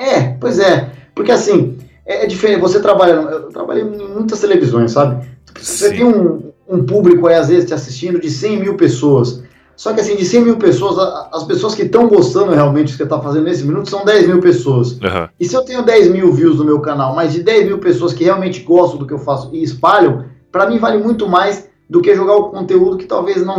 É, 0.00 0.34
pois 0.40 0.58
é, 0.58 0.90
porque 1.14 1.30
assim, 1.30 1.76
é, 2.06 2.24
é 2.24 2.26
diferente, 2.26 2.60
você 2.60 2.80
trabalha, 2.80 3.12
eu 3.12 3.48
trabalhei 3.50 3.84
em 3.84 4.08
muitas 4.08 4.40
televisões, 4.40 4.92
sabe? 4.92 5.26
Você 5.60 5.90
Sim. 5.90 5.94
tem 5.96 6.04
um, 6.04 6.52
um 6.68 6.84
público 6.84 7.26
aí, 7.26 7.34
às 7.34 7.48
vezes, 7.48 7.66
te 7.66 7.74
assistindo 7.74 8.18
de 8.18 8.30
100 8.30 8.60
mil 8.60 8.74
pessoas. 8.76 9.42
Só 9.76 9.92
que 9.92 10.00
assim, 10.00 10.16
de 10.16 10.24
100 10.24 10.42
mil 10.42 10.56
pessoas, 10.56 10.98
as 11.32 11.44
pessoas 11.44 11.74
que 11.74 11.82
estão 11.82 12.06
gostando 12.08 12.52
realmente 12.52 12.88
do 12.88 12.90
que 12.92 12.96
você 12.98 13.02
está 13.04 13.20
fazendo 13.20 13.44
nesse 13.44 13.64
minuto 13.64 13.88
são 13.88 14.04
10 14.04 14.26
mil 14.26 14.40
pessoas. 14.40 14.98
Aham. 15.02 15.28
E 15.38 15.44
se 15.46 15.54
eu 15.54 15.62
tenho 15.62 15.82
10 15.82 16.08
mil 16.08 16.32
views 16.32 16.58
no 16.58 16.64
meu 16.64 16.80
canal, 16.80 17.14
mas 17.14 17.32
de 17.32 17.42
10 17.42 17.66
mil 17.66 17.78
pessoas 17.78 18.12
que 18.12 18.24
realmente 18.24 18.60
gostam 18.60 18.98
do 18.98 19.06
que 19.06 19.14
eu 19.14 19.18
faço 19.18 19.50
e 19.54 19.62
espalham, 19.62 20.26
para 20.52 20.68
mim 20.68 20.78
vale 20.78 20.98
muito 20.98 21.26
mais 21.28 21.68
do 21.88 22.00
que 22.02 22.14
jogar 22.14 22.36
o 22.36 22.50
conteúdo 22.50 22.98
que 22.98 23.06
talvez 23.06 23.44
não 23.44 23.58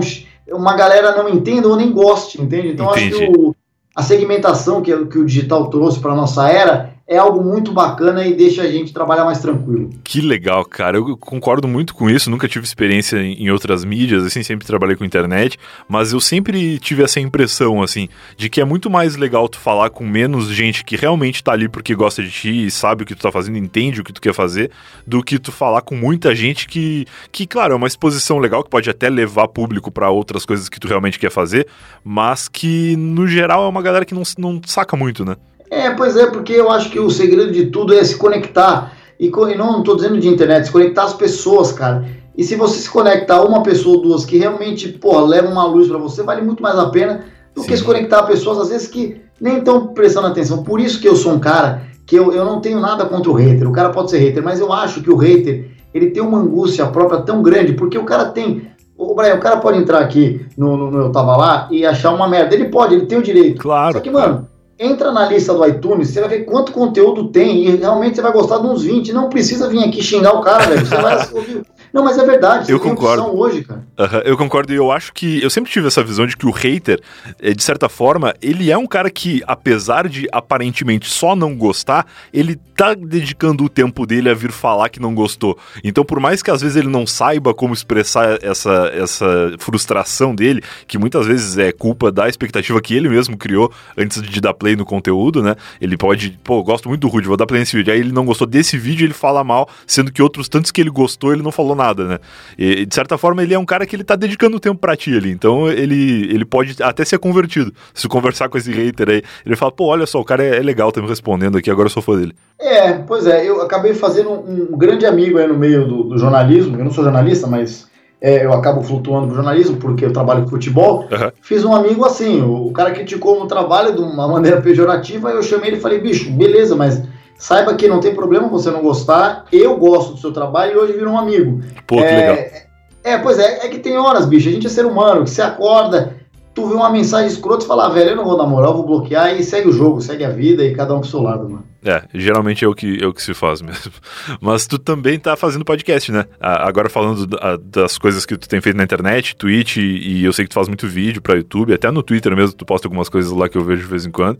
uma 0.51 0.75
galera 0.75 1.15
não 1.15 1.29
entenda 1.29 1.67
ou 1.67 1.75
nem 1.75 1.91
goste, 1.91 2.41
entende? 2.41 2.69
Então 2.69 2.91
acho 2.91 3.09
que 3.09 3.15
o- 3.37 3.55
a 3.95 4.01
segmentação 4.01 4.81
que, 4.81 5.05
que 5.05 5.19
o 5.19 5.25
digital 5.25 5.69
trouxe 5.69 5.99
para 5.99 6.15
nossa 6.15 6.47
era 6.49 6.93
é 7.07 7.17
algo 7.17 7.43
muito 7.43 7.73
bacana 7.73 8.25
e 8.25 8.33
deixa 8.33 8.61
a 8.61 8.71
gente 8.71 8.93
trabalhar 8.93 9.25
mais 9.25 9.39
tranquilo. 9.39 9.89
Que 10.03 10.21
legal, 10.21 10.63
cara. 10.63 10.97
Eu 10.97 11.17
concordo 11.17 11.67
muito 11.67 11.93
com 11.93 12.09
isso. 12.09 12.29
Nunca 12.29 12.47
tive 12.47 12.65
experiência 12.65 13.17
em 13.17 13.49
outras 13.49 13.83
mídias, 13.83 14.23
assim, 14.23 14.43
sempre 14.43 14.65
trabalhei 14.65 14.95
com 14.95 15.03
internet, 15.03 15.57
mas 15.89 16.13
eu 16.13 16.21
sempre 16.21 16.79
tive 16.79 17.03
essa 17.03 17.19
impressão, 17.19 17.81
assim, 17.81 18.07
de 18.37 18.49
que 18.49 18.61
é 18.61 18.65
muito 18.65 18.89
mais 18.89 19.15
legal 19.17 19.49
tu 19.49 19.57
falar 19.57 19.89
com 19.89 20.05
menos 20.05 20.47
gente 20.47 20.85
que 20.85 20.95
realmente 20.95 21.43
tá 21.43 21.51
ali 21.51 21.67
porque 21.67 21.93
gosta 21.93 22.23
de 22.23 22.31
ti 22.31 22.65
e 22.65 22.71
sabe 22.71 23.03
o 23.03 23.05
que 23.05 23.15
tu 23.15 23.21
tá 23.21 23.31
fazendo, 23.31 23.57
entende 23.57 24.01
o 24.01 24.03
que 24.03 24.13
tu 24.13 24.21
quer 24.21 24.33
fazer, 24.33 24.71
do 25.05 25.21
que 25.23 25.37
tu 25.37 25.51
falar 25.51 25.81
com 25.81 25.95
muita 25.95 26.33
gente 26.33 26.67
que, 26.67 27.05
que 27.31 27.45
claro, 27.45 27.73
é 27.73 27.75
uma 27.75 27.87
exposição 27.87 28.39
legal 28.39 28.63
que 28.63 28.69
pode 28.69 28.89
até 28.89 29.09
levar 29.09 29.47
público 29.47 29.91
pra 29.91 30.09
outras 30.09 30.45
coisas 30.45 30.69
que 30.69 30.79
tu 30.79 30.87
realmente 30.87 31.19
quer 31.19 31.31
fazer, 31.31 31.67
mas 32.03 32.47
que 32.47 32.95
no 32.95 33.27
geral 33.27 33.65
é 33.65 33.67
uma 33.67 33.81
galera 33.81 34.05
que 34.05 34.13
não, 34.13 34.23
não 34.37 34.61
saca 34.65 34.95
muito, 34.95 35.25
né? 35.25 35.35
É, 35.71 35.89
pois 35.91 36.17
é, 36.17 36.25
porque 36.25 36.51
eu 36.51 36.69
acho 36.69 36.89
que 36.89 36.99
o 36.99 37.09
segredo 37.09 37.49
de 37.49 37.67
tudo 37.67 37.93
é 37.93 38.03
se 38.03 38.17
conectar. 38.17 38.91
E, 39.17 39.27
e 39.27 39.57
não 39.57 39.79
estou 39.79 39.95
dizendo 39.95 40.19
de 40.19 40.27
internet, 40.27 40.65
se 40.65 40.71
conectar 40.71 41.03
as 41.03 41.13
pessoas, 41.13 41.71
cara. 41.71 42.05
E 42.37 42.43
se 42.43 42.57
você 42.57 42.77
se 42.77 42.89
conectar 42.89 43.37
a 43.37 43.43
uma 43.43 43.63
pessoa 43.63 43.95
ou 43.95 44.01
duas 44.01 44.25
que 44.25 44.37
realmente, 44.37 44.89
porra, 44.89 45.21
levam 45.25 45.53
uma 45.53 45.65
luz 45.65 45.87
para 45.87 45.97
você, 45.97 46.23
vale 46.23 46.41
muito 46.41 46.61
mais 46.61 46.77
a 46.77 46.89
pena 46.89 47.23
do 47.55 47.61
que 47.61 47.71
Sim. 47.71 47.77
se 47.77 47.83
conectar 47.83 48.19
a 48.19 48.23
pessoas, 48.23 48.57
às 48.57 48.69
vezes, 48.69 48.87
que 48.87 49.21
nem 49.39 49.59
estão 49.59 49.87
prestando 49.87 50.27
atenção. 50.27 50.61
Por 50.61 50.81
isso 50.81 50.99
que 50.99 51.07
eu 51.07 51.15
sou 51.15 51.31
um 51.31 51.39
cara 51.39 51.83
que 52.05 52.17
eu, 52.17 52.33
eu 52.33 52.43
não 52.43 52.59
tenho 52.59 52.81
nada 52.81 53.05
contra 53.05 53.31
o 53.31 53.33
hater. 53.33 53.69
O 53.69 53.71
cara 53.71 53.91
pode 53.91 54.09
ser 54.09 54.17
hater, 54.17 54.43
mas 54.43 54.59
eu 54.59 54.73
acho 54.73 55.01
que 55.01 55.09
o 55.09 55.15
hater, 55.15 55.69
ele 55.93 56.09
tem 56.09 56.21
uma 56.21 56.39
angústia 56.39 56.85
própria 56.87 57.21
tão 57.21 57.41
grande, 57.41 57.73
porque 57.73 57.97
o 57.97 58.03
cara 58.03 58.25
tem... 58.25 58.69
O 58.97 59.15
Brian, 59.15 59.35
o 59.35 59.39
cara 59.39 59.57
pode 59.57 59.77
entrar 59.77 59.99
aqui 59.99 60.45
no, 60.57 60.75
no, 60.75 60.91
no 60.91 60.99
Eu 60.99 61.11
Tava 61.11 61.35
Lá 61.35 61.67
e 61.71 61.85
achar 61.85 62.13
uma 62.13 62.27
merda. 62.27 62.53
Ele 62.53 62.65
pode, 62.65 62.93
ele 62.93 63.05
tem 63.05 63.17
o 63.17 63.23
direito. 63.23 63.61
Claro. 63.61 63.93
Só 63.93 63.99
que, 63.99 64.11
mano, 64.11 64.47
entra 64.81 65.11
na 65.11 65.27
lista 65.27 65.53
do 65.53 65.65
iTunes, 65.65 66.09
você 66.09 66.19
vai 66.19 66.29
ver 66.29 66.45
quanto 66.45 66.71
conteúdo 66.71 67.29
tem 67.29 67.65
e 67.65 67.75
realmente 67.75 68.15
você 68.15 68.21
vai 68.21 68.31
gostar 68.31 68.57
de 68.57 68.65
uns 68.65 68.83
20. 68.83 69.13
Não 69.13 69.29
precisa 69.29 69.69
vir 69.69 69.83
aqui 69.83 70.01
xingar 70.01 70.33
o 70.33 70.41
cara, 70.41 70.65
velho. 70.65 70.85
Você 70.85 70.95
vai 70.97 71.29
ouvir. 71.31 71.65
Não, 71.93 72.03
mas 72.03 72.17
é 72.17 72.25
verdade. 72.25 72.65
você 72.65 72.73
Eu 72.73 72.79
concordo. 72.79 73.37
hoje, 73.37 73.63
cara. 73.63 73.83
Aham, 73.99 74.21
eu 74.25 74.37
concordo 74.37 74.73
e 74.73 74.75
eu 74.75 74.91
acho 74.91 75.11
que 75.13 75.41
eu 75.41 75.49
sempre 75.49 75.71
tive 75.71 75.87
essa 75.87 76.03
visão 76.03 76.25
de 76.25 76.37
que 76.37 76.45
o 76.45 76.51
hater, 76.51 76.99
eh, 77.41 77.53
de 77.53 77.61
certa 77.61 77.89
forma, 77.89 78.33
ele 78.41 78.71
é 78.71 78.77
um 78.77 78.87
cara 78.87 79.09
que, 79.09 79.41
apesar 79.45 80.07
de 80.07 80.27
aparentemente 80.31 81.09
só 81.09 81.35
não 81.35 81.55
gostar, 81.55 82.05
ele 82.33 82.55
tá 82.75 82.93
dedicando 82.93 83.63
o 83.63 83.69
tempo 83.69 84.05
dele 84.07 84.29
a 84.29 84.33
vir 84.33 84.51
falar 84.51 84.89
que 84.89 84.99
não 84.99 85.13
gostou. 85.13 85.57
Então, 85.83 86.03
por 86.03 86.19
mais 86.19 86.41
que 86.41 86.49
às 86.49 86.61
vezes 86.61 86.77
ele 86.77 86.87
não 86.87 87.05
saiba 87.05 87.53
como 87.53 87.73
expressar 87.73 88.39
essa, 88.41 88.89
essa 88.93 89.53
frustração 89.59 90.33
dele, 90.33 90.61
que 90.87 90.97
muitas 90.97 91.27
vezes 91.27 91.57
é 91.57 91.71
culpa 91.71 92.11
da 92.11 92.27
expectativa 92.29 92.81
que 92.81 92.95
ele 92.95 93.09
mesmo 93.09 93.37
criou 93.37 93.71
antes 93.97 94.21
de 94.21 94.41
dar 94.41 94.53
play 94.53 94.75
no 94.75 94.85
conteúdo, 94.85 95.43
né? 95.43 95.55
Ele 95.79 95.97
pode, 95.97 96.39
pô, 96.43 96.63
gosto 96.63 96.87
muito 96.87 97.01
do 97.01 97.07
Rude, 97.07 97.27
vou 97.27 97.37
dar 97.37 97.45
play 97.45 97.59
nesse 97.59 97.75
vídeo. 97.75 97.93
Aí 97.93 97.99
ele 97.99 98.11
não 98.11 98.25
gostou 98.25 98.47
desse 98.47 98.77
vídeo, 98.77 99.05
ele 99.05 99.13
fala 99.13 99.43
mal, 99.43 99.69
sendo 99.85 100.11
que 100.11 100.21
outros 100.21 100.47
tantos 100.49 100.71
que 100.71 100.81
ele 100.81 100.89
gostou, 100.89 101.33
ele 101.33 101.43
não 101.43 101.51
falou 101.51 101.75
nada, 101.75 101.80
né? 102.07 102.19
E, 102.57 102.85
de 102.85 102.93
certa 102.93 103.17
forma, 103.17 103.43
ele 103.43 103.53
é 103.53 103.59
um 103.59 103.65
cara 103.65 103.85
que 103.85 103.95
ele 103.95 104.03
tá 104.03 104.15
dedicando 104.15 104.59
tempo 104.59 104.79
pra 104.79 104.95
ti 104.95 105.15
ali. 105.15 105.31
Então, 105.31 105.67
ele, 105.69 106.31
ele 106.31 106.45
pode 106.45 106.81
até 106.81 107.03
ser 107.03 107.17
convertido. 107.19 107.73
Se 107.93 108.07
conversar 108.07 108.49
com 108.49 108.57
esse 108.57 108.71
hater 108.71 109.09
aí, 109.09 109.23
ele 109.45 109.55
fala, 109.55 109.71
pô, 109.71 109.85
olha 109.85 110.05
só, 110.05 110.19
o 110.19 110.25
cara 110.25 110.43
é, 110.43 110.57
é 110.57 110.61
legal, 110.61 110.91
tá 110.91 111.01
me 111.01 111.07
respondendo 111.07 111.57
aqui, 111.57 111.69
agora 111.69 111.87
eu 111.87 111.91
sou 111.91 112.03
fã 112.03 112.17
dele. 112.17 112.33
É, 112.59 112.93
pois 112.93 113.25
é, 113.25 113.47
eu 113.47 113.61
acabei 113.61 113.93
fazendo 113.93 114.29
um, 114.29 114.69
um 114.71 114.77
grande 114.77 115.05
amigo 115.05 115.37
aí 115.37 115.47
no 115.47 115.57
meio 115.57 115.87
do, 115.87 116.03
do 116.03 116.17
jornalismo. 116.17 116.77
Eu 116.77 116.83
não 116.83 116.91
sou 116.91 117.03
jornalista, 117.03 117.47
mas 117.47 117.89
é, 118.21 118.45
eu 118.45 118.53
acabo 118.53 118.83
flutuando 118.83 119.25
pro 119.25 119.35
jornalismo 119.35 119.77
porque 119.77 120.05
eu 120.05 120.13
trabalho 120.13 120.43
com 120.43 120.49
futebol. 120.49 121.07
Aham. 121.11 121.31
Fiz 121.41 121.65
um 121.65 121.73
amigo 121.73 122.05
assim, 122.05 122.41
o, 122.41 122.67
o 122.67 122.71
cara 122.71 122.91
criticou 122.91 123.35
o 123.35 123.39
meu 123.39 123.47
trabalho 123.47 123.93
de 123.93 124.01
uma 124.01 124.27
maneira 124.29 124.61
pejorativa, 124.61 125.31
eu 125.31 125.41
chamei 125.41 125.71
ele 125.71 125.77
e 125.77 125.81
falei, 125.81 125.99
bicho, 125.99 126.31
beleza, 126.31 126.75
mas 126.75 127.01
saiba 127.41 127.73
que 127.73 127.87
não 127.87 127.99
tem 127.99 128.13
problema 128.13 128.47
você 128.47 128.69
não 128.69 128.81
gostar, 128.83 129.45
eu 129.51 129.75
gosto 129.77 130.13
do 130.13 130.19
seu 130.19 130.31
trabalho 130.31 130.73
e 130.73 130.77
hoje 130.77 130.93
virou 130.93 131.13
um 131.13 131.17
amigo. 131.17 131.61
Pô, 131.87 131.97
que 131.97 132.03
é, 132.03 132.15
legal. 132.15 132.61
É, 133.03 133.17
pois 133.17 133.39
é, 133.39 133.65
é 133.65 133.67
que 133.67 133.79
tem 133.79 133.97
horas, 133.97 134.27
bicho, 134.27 134.47
a 134.47 134.51
gente 134.51 134.67
é 134.67 134.69
ser 134.69 134.85
humano, 134.85 135.23
que 135.23 135.31
você 135.31 135.41
acorda, 135.41 136.15
tu 136.53 136.67
vê 136.67 136.75
uma 136.75 136.89
mensagem 136.91 137.27
escrota 137.27 137.65
e 137.65 137.67
fala, 137.67 137.87
ah, 137.87 137.89
velho, 137.89 138.11
eu 138.11 138.15
não 138.15 138.25
vou 138.25 138.37
namorar, 138.37 138.69
eu 138.69 138.75
vou 138.75 138.85
bloquear 138.85 139.33
e 139.35 139.43
segue 139.43 139.69
o 139.69 139.71
jogo, 139.73 140.01
segue 140.01 140.23
a 140.23 140.29
vida 140.29 140.63
e 140.63 140.75
cada 140.75 140.93
um 140.95 140.99
pro 140.99 141.09
seu 141.09 141.19
lado, 141.21 141.49
mano. 141.49 141.65
É, 141.83 142.03
geralmente 142.13 142.63
é 142.63 142.67
o 142.67 142.75
que, 142.75 143.03
é 143.03 143.07
o 143.07 143.13
que 143.13 143.23
se 143.23 143.33
faz 143.33 143.59
mesmo. 143.59 143.91
Mas 144.39 144.67
tu 144.67 144.77
também 144.77 145.17
tá 145.17 145.35
fazendo 145.35 145.65
podcast, 145.65 146.11
né? 146.11 146.25
Agora 146.39 146.89
falando 146.89 147.25
da- 147.25 147.57
das 147.57 147.97
coisas 147.97 148.23
que 148.23 148.37
tu 148.37 148.47
tem 148.47 148.61
feito 148.61 148.75
na 148.77 148.83
internet, 148.83 149.35
Twitch, 149.35 149.77
e 149.77 150.23
eu 150.23 150.31
sei 150.31 150.45
que 150.45 150.49
tu 150.51 150.53
faz 150.53 150.67
muito 150.67 150.87
vídeo 150.87 151.23
pra 151.23 151.33
YouTube, 151.33 151.73
até 151.73 151.89
no 151.89 152.03
Twitter 152.03 152.35
mesmo, 152.35 152.55
tu 152.55 152.65
posta 152.67 152.85
algumas 152.87 153.09
coisas 153.09 153.31
lá 153.31 153.49
que 153.49 153.57
eu 153.57 153.63
vejo 153.63 153.81
de 153.81 153.87
vez 153.87 154.05
em 154.05 154.11
quando. 154.11 154.37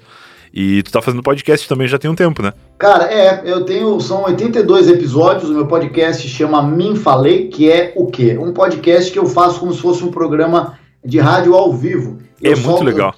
E 0.54 0.84
tu 0.84 0.92
tá 0.92 1.02
fazendo 1.02 1.24
podcast 1.24 1.68
também 1.68 1.88
já 1.88 1.98
tem 1.98 2.12
um 2.12 2.16
tempo, 2.16 2.42
né? 2.42 2.54
Cara, 2.78 3.06
é, 3.06 3.42
eu 3.46 3.64
tenho, 3.64 4.00
são 4.02 4.24
82 4.26 4.90
episódios, 4.90 5.50
o 5.50 5.54
meu 5.54 5.66
podcast 5.66 6.28
chama 6.28 6.62
Mim 6.62 6.96
Falei, 6.96 7.48
que 7.48 7.72
é 7.72 7.94
o 7.96 8.08
quê? 8.08 8.38
Um 8.38 8.52
podcast 8.52 9.12
que 9.12 9.18
eu 9.20 9.26
faço 9.26 9.60
como 9.62 9.74
se 9.74 9.80
fosse 9.82 10.04
um 10.04 10.12
programa 10.12 10.78
de 11.06 11.20
rádio 11.20 11.56
ao 11.56 11.72
vivo. 11.72 12.18
É 12.44 12.48
Eu 12.48 12.52
muito 12.58 12.62
solto- 12.64 12.84
legal. 12.84 13.16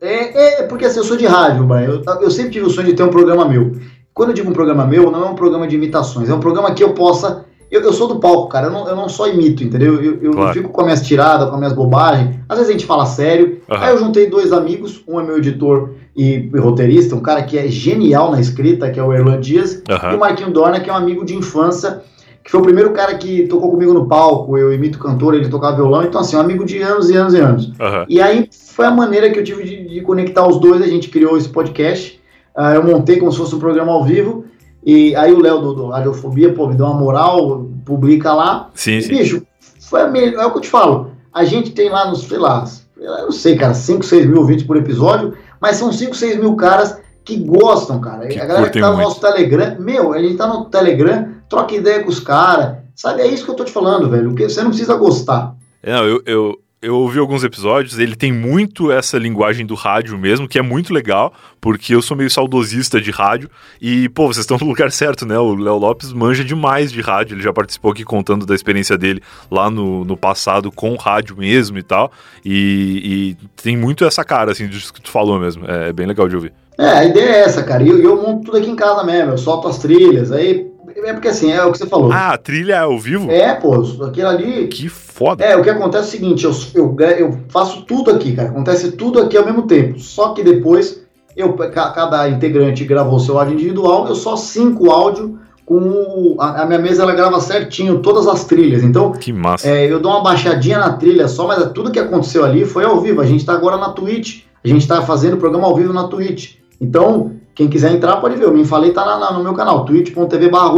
É, 0.00 0.60
é 0.60 0.62
porque 0.64 0.84
assim, 0.84 0.98
eu 0.98 1.04
sou 1.04 1.16
de 1.16 1.26
rádio, 1.26 1.64
Brian. 1.64 2.02
Eu, 2.04 2.22
eu 2.22 2.30
sempre 2.30 2.50
tive 2.52 2.66
o 2.66 2.70
sonho 2.70 2.88
de 2.88 2.94
ter 2.94 3.02
um 3.02 3.08
programa 3.08 3.48
meu. 3.48 3.72
Quando 4.12 4.30
eu 4.30 4.34
digo 4.34 4.50
um 4.50 4.52
programa 4.52 4.84
meu, 4.86 5.10
não 5.10 5.26
é 5.26 5.30
um 5.30 5.34
programa 5.34 5.66
de 5.66 5.76
imitações, 5.76 6.28
é 6.28 6.34
um 6.34 6.40
programa 6.40 6.74
que 6.74 6.82
eu 6.84 6.92
possa. 6.92 7.44
Eu, 7.70 7.80
eu 7.82 7.92
sou 7.92 8.06
do 8.06 8.20
palco, 8.20 8.48
cara, 8.48 8.66
eu 8.68 8.70
não, 8.70 8.88
eu 8.88 8.94
não 8.94 9.08
só 9.08 9.26
imito, 9.26 9.64
entendeu? 9.64 10.00
Eu, 10.02 10.18
eu 10.22 10.32
Claro. 10.32 10.52
fico 10.52 10.68
com 10.68 10.80
as 10.82 10.86
minhas 10.86 11.02
tiradas, 11.02 11.46
com 11.48 11.54
as 11.54 11.58
minhas 11.58 11.72
bobagens. 11.72 12.36
Às 12.48 12.58
vezes 12.58 12.70
a 12.70 12.72
gente 12.72 12.86
fala 12.86 13.04
sério. 13.06 13.58
Aham. 13.70 13.82
Aí 13.84 13.90
eu 13.92 13.98
juntei 13.98 14.26
dois 14.28 14.52
amigos, 14.52 15.02
um 15.08 15.18
é 15.18 15.24
meu 15.24 15.38
editor 15.38 15.90
e, 16.16 16.50
e 16.54 16.58
roteirista, 16.58 17.16
um 17.16 17.20
cara 17.20 17.42
que 17.42 17.58
é 17.58 17.66
genial 17.68 18.30
na 18.30 18.40
escrita, 18.40 18.90
que 18.90 19.00
é 19.00 19.02
o 19.02 19.12
Erlan 19.12 19.40
Dias, 19.40 19.82
e 19.88 19.92
Aham. 19.92 20.16
o 20.16 20.20
Marquinho 20.20 20.50
Dorna, 20.52 20.78
que 20.80 20.88
é 20.88 20.92
um 20.92 20.96
amigo 20.96 21.24
de 21.24 21.34
infância, 21.34 22.02
que 22.44 22.50
foi 22.50 22.60
o 22.60 22.62
primeiro 22.64 22.90
cara 22.92 23.14
que 23.16 23.46
tocou 23.48 23.70
comigo 23.70 23.92
no 23.94 24.06
palco. 24.06 24.56
Eu 24.56 24.72
imito 24.72 24.98
cantor, 24.98 25.34
ele 25.34 25.48
tocava 25.48 25.76
violão, 25.76 26.04
então 26.04 26.20
assim, 26.20 26.36
um 26.36 26.40
amigo 26.40 26.64
de 26.64 26.80
anos 26.82 27.08
e 27.10 27.16
anos 27.16 27.34
e 27.34 27.38
anos. 27.40 27.72
Aham. 27.80 28.04
E 28.08 28.20
aí 28.20 28.48
foi 28.74 28.86
a 28.86 28.90
maneira 28.90 29.30
que 29.30 29.38
eu 29.38 29.44
tive 29.44 29.64
de, 29.64 29.88
de 29.88 30.00
conectar 30.02 30.46
os 30.46 30.60
dois, 30.60 30.82
a 30.82 30.86
gente 30.86 31.08
criou 31.08 31.36
esse 31.36 31.48
podcast. 31.48 32.20
Ah, 32.56 32.74
eu 32.74 32.84
montei 32.84 33.16
como 33.18 33.32
se 33.32 33.38
fosse 33.38 33.54
um 33.54 33.58
programa 33.58 33.90
ao 33.92 34.04
vivo. 34.04 34.44
E 34.84 35.14
aí 35.16 35.32
o 35.32 35.40
Léo 35.40 35.60
do, 35.60 35.74
do 35.74 35.88
Radiofobia, 35.88 36.52
pô, 36.52 36.68
me 36.68 36.74
deu 36.74 36.86
uma 36.86 36.94
moral, 36.94 37.66
publica 37.84 38.34
lá. 38.34 38.70
Sim, 38.74 38.98
E, 38.98 39.02
sim. 39.02 39.08
bicho, 39.08 39.42
foi 39.80 40.02
a 40.02 40.08
melhor, 40.08 40.42
é 40.42 40.46
o 40.46 40.50
que 40.50 40.58
eu 40.58 40.62
te 40.62 40.68
falo. 40.68 41.10
A 41.32 41.44
gente 41.44 41.70
tem 41.70 41.88
lá 41.88 42.08
nos, 42.08 42.22
sei 42.22 42.38
lá, 42.38 42.64
eu 42.96 43.24
não 43.24 43.32
sei, 43.32 43.56
cara, 43.56 43.74
5, 43.74 44.04
6 44.04 44.26
mil 44.26 44.38
ouvintes 44.38 44.64
por 44.66 44.76
episódio, 44.76 45.34
mas 45.60 45.76
são 45.76 45.92
5, 45.92 46.14
6 46.14 46.38
mil 46.38 46.54
caras 46.56 46.98
que 47.24 47.36
gostam, 47.36 48.00
cara. 48.00 48.26
Que 48.28 48.38
a 48.38 48.44
galera 48.44 48.70
que 48.70 48.78
tá 48.80 48.88
no 48.90 48.96
muito. 48.96 49.08
nosso 49.08 49.20
Telegram, 49.20 49.76
meu, 49.80 50.12
a 50.12 50.18
gente 50.20 50.36
tá 50.36 50.46
no 50.46 50.66
Telegram, 50.66 51.28
troca 51.48 51.74
ideia 51.74 52.02
com 52.02 52.10
os 52.10 52.20
caras. 52.20 52.76
Sabe, 52.94 53.22
é 53.22 53.26
isso 53.26 53.44
que 53.44 53.50
eu 53.50 53.54
tô 53.56 53.64
te 53.64 53.72
falando, 53.72 54.08
velho. 54.08 54.28
Porque 54.28 54.48
você 54.48 54.62
não 54.62 54.68
precisa 54.70 54.94
gostar. 54.94 55.54
Não, 55.84 56.04
eu, 56.04 56.22
eu, 56.24 56.54
eu 56.84 56.96
ouvi 56.96 57.18
alguns 57.18 57.42
episódios, 57.42 57.98
ele 57.98 58.14
tem 58.14 58.30
muito 58.30 58.92
essa 58.92 59.16
linguagem 59.16 59.64
do 59.64 59.74
rádio 59.74 60.18
mesmo, 60.18 60.46
que 60.46 60.58
é 60.58 60.62
muito 60.62 60.92
legal, 60.92 61.32
porque 61.60 61.94
eu 61.94 62.02
sou 62.02 62.14
meio 62.14 62.30
saudosista 62.30 63.00
de 63.00 63.10
rádio, 63.10 63.48
e, 63.80 64.08
pô, 64.10 64.26
vocês 64.26 64.44
estão 64.44 64.58
no 64.58 64.66
lugar 64.66 64.92
certo, 64.92 65.24
né? 65.24 65.38
O 65.38 65.54
Léo 65.54 65.78
Lopes 65.78 66.12
manja 66.12 66.44
demais 66.44 66.92
de 66.92 67.00
rádio, 67.00 67.34
ele 67.34 67.42
já 67.42 67.52
participou 67.52 67.92
aqui 67.92 68.04
contando 68.04 68.44
da 68.44 68.54
experiência 68.54 68.98
dele 68.98 69.22
lá 69.50 69.70
no, 69.70 70.04
no 70.04 70.16
passado 70.16 70.70
com 70.70 70.94
rádio 70.96 71.36
mesmo 71.36 71.78
e 71.78 71.82
tal, 71.82 72.12
e, 72.44 73.36
e 73.40 73.46
tem 73.62 73.76
muito 73.76 74.04
essa 74.04 74.22
cara, 74.22 74.52
assim, 74.52 74.68
disso 74.68 74.92
que 74.92 75.00
tu 75.00 75.10
falou 75.10 75.40
mesmo, 75.40 75.64
é, 75.66 75.92
bem 75.92 76.06
legal 76.06 76.28
de 76.28 76.36
ouvir. 76.36 76.52
É, 76.76 76.86
a 76.86 77.04
ideia 77.04 77.30
é 77.30 77.40
essa, 77.40 77.62
cara. 77.62 77.82
E 77.82 77.88
eu, 77.88 77.98
eu 78.02 78.20
monto 78.20 78.46
tudo 78.46 78.58
aqui 78.58 78.68
em 78.68 78.76
casa 78.76 79.02
mesmo, 79.04 79.30
eu 79.30 79.38
solto 79.38 79.68
as 79.68 79.78
trilhas, 79.78 80.30
aí. 80.30 80.73
É 80.96 81.12
porque 81.12 81.28
assim, 81.28 81.52
é 81.52 81.64
o 81.64 81.72
que 81.72 81.78
você 81.78 81.86
falou. 81.86 82.10
Ah, 82.12 82.30
a 82.30 82.38
trilha 82.38 82.74
é 82.74 82.78
ao 82.78 82.98
vivo? 82.98 83.30
É, 83.30 83.54
pô, 83.54 83.74
aquilo 84.04 84.28
ali. 84.28 84.68
Que 84.68 84.88
foda. 84.88 85.44
É, 85.44 85.56
o 85.56 85.62
que 85.62 85.70
acontece 85.70 86.04
é 86.04 86.08
o 86.08 86.10
seguinte, 86.10 86.44
eu, 86.44 86.52
eu, 86.74 86.96
eu 87.18 87.38
faço 87.48 87.82
tudo 87.82 88.10
aqui, 88.10 88.34
cara. 88.34 88.48
Acontece 88.48 88.92
tudo 88.92 89.20
aqui 89.20 89.36
ao 89.36 89.44
mesmo 89.44 89.62
tempo. 89.62 89.98
Só 89.98 90.30
que 90.34 90.42
depois, 90.42 91.02
eu, 91.36 91.52
ca- 91.54 91.90
cada 91.90 92.28
integrante 92.28 92.84
gravou 92.84 93.18
seu 93.18 93.38
áudio 93.38 93.54
individual, 93.54 94.06
eu 94.08 94.14
só 94.14 94.36
cinco 94.36 94.90
áudio 94.90 95.38
com 95.66 96.36
a, 96.38 96.62
a, 96.62 96.66
minha 96.66 96.78
mesa 96.78 97.02
ela 97.02 97.14
grava 97.14 97.40
certinho 97.40 98.00
todas 98.00 98.26
as 98.26 98.44
trilhas. 98.44 98.82
Então, 98.82 99.12
que 99.12 99.32
massa. 99.32 99.68
É, 99.68 99.90
eu 99.90 99.98
dou 99.98 100.12
uma 100.12 100.22
baixadinha 100.22 100.78
na 100.78 100.92
trilha 100.92 101.26
só, 101.26 101.46
mas 101.46 101.70
tudo 101.72 101.90
que 101.90 101.98
aconteceu 101.98 102.44
ali 102.44 102.64
foi 102.64 102.84
ao 102.84 103.00
vivo. 103.00 103.20
A 103.20 103.26
gente 103.26 103.40
está 103.40 103.54
agora 103.54 103.76
na 103.76 103.90
Twitch. 103.90 104.42
A 104.62 104.68
gente 104.68 104.82
está 104.82 105.02
fazendo 105.02 105.34
o 105.34 105.38
programa 105.38 105.66
ao 105.66 105.74
vivo 105.76 105.92
na 105.92 106.08
Twitch. 106.08 106.56
Então, 106.80 107.32
quem 107.54 107.68
quiser 107.68 107.92
entrar 107.92 108.16
pode 108.16 108.36
ver. 108.36 108.44
Eu 108.44 108.52
me 108.52 108.64
falei 108.64 108.92
tá 108.92 109.04
na, 109.04 109.18
na, 109.18 109.32
no 109.32 109.44
meu 109.44 109.54
canal, 109.54 109.84
twitch.tv 109.84 110.48
barra 110.48 110.74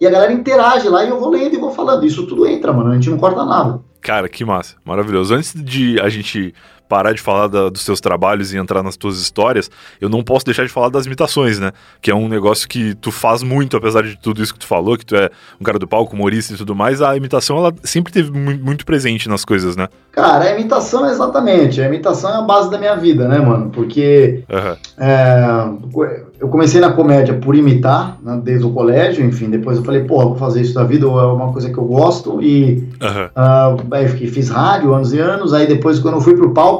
E 0.00 0.06
a 0.06 0.10
galera 0.10 0.32
interage 0.32 0.88
lá 0.88 1.04
e 1.04 1.08
eu 1.08 1.18
vou 1.18 1.30
lendo 1.30 1.54
e 1.54 1.58
vou 1.58 1.70
falando. 1.70 2.04
Isso 2.04 2.26
tudo 2.26 2.46
entra, 2.46 2.72
mano. 2.72 2.90
A 2.90 2.94
gente 2.94 3.10
não 3.10 3.18
corta 3.18 3.44
nada. 3.44 3.80
Cara, 4.00 4.28
que 4.28 4.44
massa. 4.44 4.76
Maravilhoso. 4.84 5.34
Antes 5.34 5.54
de 5.54 6.00
a 6.00 6.08
gente 6.08 6.54
parar 6.88 7.12
de 7.12 7.20
falar 7.20 7.48
da, 7.48 7.68
dos 7.68 7.82
seus 7.82 8.00
trabalhos 8.00 8.52
e 8.52 8.56
entrar 8.56 8.82
nas 8.82 8.96
tuas 8.96 9.20
histórias, 9.20 9.70
eu 10.00 10.08
não 10.08 10.22
posso 10.22 10.44
deixar 10.44 10.64
de 10.64 10.72
falar 10.72 10.88
das 10.88 11.06
imitações, 11.06 11.58
né? 11.58 11.72
Que 12.00 12.10
é 12.10 12.14
um 12.14 12.28
negócio 12.28 12.68
que 12.68 12.94
tu 12.94 13.12
faz 13.12 13.42
muito, 13.42 13.76
apesar 13.76 14.02
de 14.02 14.16
tudo 14.16 14.42
isso 14.42 14.52
que 14.52 14.60
tu 14.60 14.66
falou, 14.66 14.96
que 14.96 15.04
tu 15.04 15.14
é 15.14 15.30
um 15.60 15.64
cara 15.64 15.78
do 15.78 15.86
palco, 15.86 16.14
humorista 16.14 16.54
e 16.54 16.56
tudo 16.56 16.74
mais, 16.74 17.02
a 17.02 17.16
imitação 17.16 17.58
ela 17.58 17.74
sempre 17.82 18.12
teve 18.12 18.30
muito 18.30 18.86
presente 18.86 19.28
nas 19.28 19.44
coisas, 19.44 19.76
né? 19.76 19.88
Cara, 20.12 20.44
a 20.46 20.52
imitação 20.52 21.06
é 21.06 21.12
exatamente. 21.12 21.80
A 21.80 21.86
imitação 21.86 22.30
é 22.30 22.36
a 22.38 22.42
base 22.42 22.70
da 22.70 22.78
minha 22.78 22.96
vida, 22.96 23.28
né, 23.28 23.38
mano? 23.38 23.70
Porque 23.70 24.42
uhum. 24.48 24.76
é, 24.98 26.28
eu 26.40 26.48
comecei 26.48 26.80
na 26.80 26.92
comédia 26.92 27.34
por 27.34 27.54
imitar, 27.54 28.16
né, 28.22 28.40
desde 28.42 28.64
o 28.64 28.70
colégio, 28.70 29.24
enfim, 29.24 29.50
depois 29.50 29.76
eu 29.76 29.84
falei, 29.84 30.04
porra, 30.04 30.26
vou 30.26 30.36
fazer 30.36 30.60
isso 30.60 30.74
da 30.74 30.84
vida, 30.84 31.06
é 31.06 31.08
uma 31.08 31.52
coisa 31.52 31.70
que 31.70 31.78
eu 31.78 31.84
gosto, 31.84 32.40
e 32.40 32.88
uhum. 33.02 33.80
uh, 33.80 33.94
aí 33.94 34.08
fiz 34.08 34.48
rádio 34.48 34.94
anos 34.94 35.12
e 35.12 35.18
anos, 35.18 35.52
aí 35.52 35.66
depois 35.66 35.98
quando 35.98 36.14
eu 36.14 36.20
fui 36.20 36.36
pro 36.36 36.52
palco, 36.52 36.77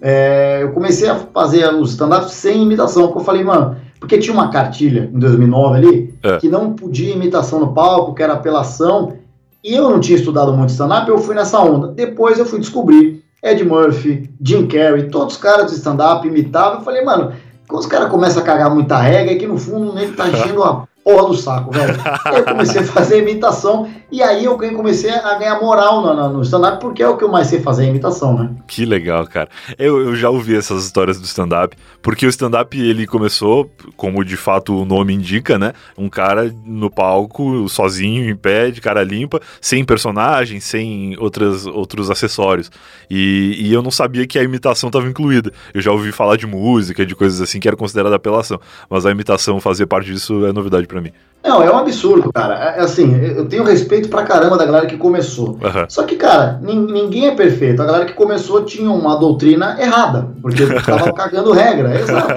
é, 0.00 0.62
eu 0.62 0.72
comecei 0.72 1.08
a 1.08 1.16
fazer 1.16 1.72
os 1.74 1.90
stand-ups 1.90 2.32
sem 2.32 2.62
imitação, 2.62 3.06
porque 3.06 3.18
eu 3.18 3.24
falei, 3.24 3.44
mano, 3.44 3.76
porque 3.98 4.18
tinha 4.18 4.32
uma 4.32 4.50
cartilha 4.50 5.10
em 5.12 5.18
2009 5.18 5.76
ali, 5.76 6.14
é. 6.22 6.36
que 6.36 6.48
não 6.48 6.72
podia 6.72 7.14
imitação 7.14 7.60
no 7.60 7.72
palco, 7.72 8.14
que 8.14 8.22
era 8.22 8.34
apelação, 8.34 9.14
e 9.62 9.74
eu 9.74 9.90
não 9.90 10.00
tinha 10.00 10.18
estudado 10.18 10.52
muito 10.52 10.70
stand-up, 10.70 11.08
eu 11.08 11.18
fui 11.18 11.34
nessa 11.34 11.58
onda. 11.60 11.88
Depois 11.88 12.38
eu 12.38 12.46
fui 12.46 12.60
descobrir 12.60 13.24
Ed 13.42 13.64
Murphy, 13.64 14.30
Jim 14.40 14.66
Carrey, 14.66 15.08
todos 15.08 15.34
os 15.34 15.40
caras 15.40 15.70
de 15.70 15.76
stand-up 15.76 16.26
imitavam. 16.26 16.78
Eu 16.78 16.84
falei, 16.84 17.04
mano, 17.04 17.32
quando 17.66 17.80
os 17.80 17.86
caras 17.86 18.08
começam 18.08 18.42
a 18.42 18.46
cagar 18.46 18.72
muita 18.72 18.96
regra, 18.96 19.32
é 19.32 19.36
que 19.36 19.46
no 19.46 19.58
fundo 19.58 19.98
ele 19.98 20.12
tá 20.12 20.26
enchendo 20.30 20.62
a 20.64 20.87
porra 21.08 21.26
do 21.26 21.34
saco, 21.34 21.72
velho. 21.72 21.94
eu 22.36 22.44
comecei 22.44 22.82
a 22.82 22.84
fazer 22.84 23.20
imitação 23.20 23.88
e 24.12 24.22
aí 24.22 24.44
eu 24.44 24.58
comecei 24.58 25.10
a 25.10 25.38
ganhar 25.38 25.58
moral 25.58 26.02
no, 26.02 26.34
no 26.34 26.42
stand-up, 26.42 26.80
porque 26.80 27.02
é 27.02 27.08
o 27.08 27.16
que 27.16 27.24
eu 27.24 27.30
mais 27.30 27.46
sei 27.46 27.60
fazer, 27.60 27.86
imitação, 27.86 28.36
né? 28.36 28.50
Que 28.66 28.84
legal, 28.84 29.26
cara. 29.26 29.48
Eu, 29.78 30.00
eu 30.00 30.14
já 30.14 30.28
ouvi 30.28 30.54
essas 30.54 30.84
histórias 30.84 31.18
do 31.18 31.24
stand-up, 31.24 31.74
porque 32.02 32.26
o 32.26 32.28
stand-up 32.28 32.78
ele 32.78 33.06
começou, 33.06 33.70
como 33.96 34.22
de 34.22 34.36
fato 34.36 34.76
o 34.76 34.84
nome 34.84 35.14
indica, 35.14 35.58
né? 35.58 35.72
Um 35.96 36.10
cara 36.10 36.54
no 36.66 36.90
palco, 36.90 37.66
sozinho, 37.70 38.28
em 38.28 38.36
pé, 38.36 38.70
de 38.70 38.82
cara 38.82 39.02
limpa, 39.02 39.40
sem 39.62 39.82
personagem, 39.84 40.60
sem 40.60 41.16
outras, 41.18 41.66
outros 41.66 42.10
acessórios. 42.10 42.70
E, 43.08 43.56
e 43.58 43.72
eu 43.72 43.80
não 43.80 43.90
sabia 43.90 44.26
que 44.26 44.38
a 44.38 44.42
imitação 44.42 44.88
estava 44.88 45.08
incluída. 45.08 45.50
Eu 45.72 45.80
já 45.80 45.90
ouvi 45.90 46.12
falar 46.12 46.36
de 46.36 46.46
música, 46.46 47.06
de 47.06 47.14
coisas 47.14 47.40
assim 47.40 47.58
que 47.58 47.66
era 47.66 47.76
considerada 47.76 48.14
apelação, 48.14 48.60
mas 48.90 49.06
a 49.06 49.10
imitação 49.10 49.58
fazer 49.58 49.86
parte 49.86 50.12
disso 50.12 50.44
é 50.44 50.52
novidade 50.52 50.86
para 50.86 50.97
mim. 51.00 51.12
Não, 51.42 51.62
é 51.62 51.72
um 51.72 51.78
absurdo, 51.78 52.32
cara. 52.32 52.54
É, 52.76 52.80
assim, 52.80 53.16
eu 53.16 53.46
tenho 53.46 53.64
respeito 53.64 54.08
pra 54.08 54.24
caramba 54.24 54.58
da 54.58 54.66
galera 54.66 54.86
que 54.86 54.96
começou. 54.96 55.50
Uhum. 55.50 55.86
Só 55.88 56.02
que, 56.02 56.16
cara, 56.16 56.60
ninguém 56.62 57.28
é 57.28 57.34
perfeito. 57.34 57.80
A 57.80 57.86
galera 57.86 58.04
que 58.04 58.12
começou 58.12 58.64
tinha 58.64 58.90
uma 58.90 59.16
doutrina 59.16 59.76
errada, 59.80 60.28
porque 60.42 60.66
tava 60.84 61.12
cagando 61.12 61.52
regra. 61.52 61.98
Exato. 61.98 62.28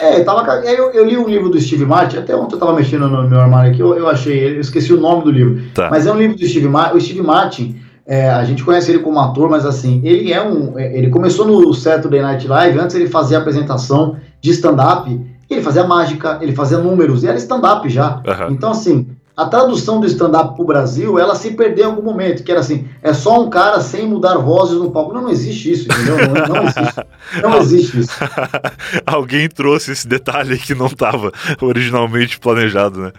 É, 0.00 0.20
tava 0.20 0.48
eu, 0.64 0.90
eu 0.92 1.04
li 1.04 1.18
um 1.18 1.28
livro 1.28 1.48
do 1.48 1.60
Steve 1.60 1.84
Martin, 1.84 2.18
até 2.18 2.34
ontem 2.34 2.54
eu 2.54 2.58
tava 2.58 2.72
mexendo 2.72 3.08
no 3.08 3.28
meu 3.28 3.40
armário 3.40 3.72
aqui, 3.72 3.80
eu, 3.80 3.94
eu 3.94 4.08
achei, 4.08 4.56
eu 4.56 4.60
esqueci 4.60 4.92
o 4.92 5.00
nome 5.00 5.24
do 5.24 5.30
livro. 5.30 5.60
Tá. 5.74 5.90
Mas 5.90 6.06
é 6.06 6.12
um 6.12 6.16
livro 6.16 6.36
do 6.36 6.46
Steve 6.46 6.68
Martin. 6.68 6.96
O 6.96 7.00
Steve 7.00 7.22
Martin, 7.22 7.80
é, 8.06 8.30
a 8.30 8.44
gente 8.44 8.62
conhece 8.62 8.90
ele 8.92 9.00
como 9.00 9.18
ator, 9.18 9.50
mas 9.50 9.66
assim, 9.66 10.00
ele 10.04 10.32
é 10.32 10.40
um. 10.40 10.78
É, 10.78 10.96
ele 10.96 11.10
começou 11.10 11.46
no 11.46 11.74
Saturday 11.74 12.22
Night 12.22 12.46
Live, 12.46 12.78
antes 12.78 12.94
ele 12.94 13.08
fazia 13.08 13.38
apresentação 13.38 14.16
de 14.40 14.50
stand-up 14.50 15.29
ele 15.54 15.62
fazia 15.62 15.84
mágica, 15.84 16.38
ele 16.40 16.54
fazia 16.54 16.78
números, 16.78 17.22
e 17.22 17.28
era 17.28 17.36
stand-up 17.36 17.88
já. 17.88 18.16
Uhum. 18.16 18.50
Então, 18.50 18.70
assim, 18.70 19.08
a 19.36 19.46
tradução 19.46 20.00
do 20.00 20.06
stand-up 20.06 20.54
para 20.54 20.62
o 20.62 20.66
Brasil, 20.66 21.18
ela 21.18 21.34
se 21.34 21.52
perdeu 21.52 21.86
em 21.86 21.90
algum 21.90 22.02
momento, 22.02 22.44
que 22.44 22.50
era 22.50 22.60
assim, 22.60 22.86
é 23.02 23.14
só 23.14 23.42
um 23.42 23.48
cara 23.48 23.80
sem 23.80 24.06
mudar 24.06 24.36
vozes 24.36 24.78
no 24.78 24.90
palco. 24.90 25.14
Não, 25.14 25.22
não 25.22 25.30
existe 25.30 25.72
isso, 25.72 25.88
entendeu? 25.90 26.16
Não, 26.28 26.54
não 26.54 26.62
existe. 26.68 27.06
Não 27.42 27.58
existe 27.58 28.00
isso. 28.00 28.12
Alguém 29.06 29.48
trouxe 29.48 29.92
esse 29.92 30.06
detalhe 30.06 30.58
que 30.58 30.74
não 30.74 30.86
estava 30.86 31.32
originalmente 31.60 32.38
planejado, 32.38 33.00
né? 33.00 33.12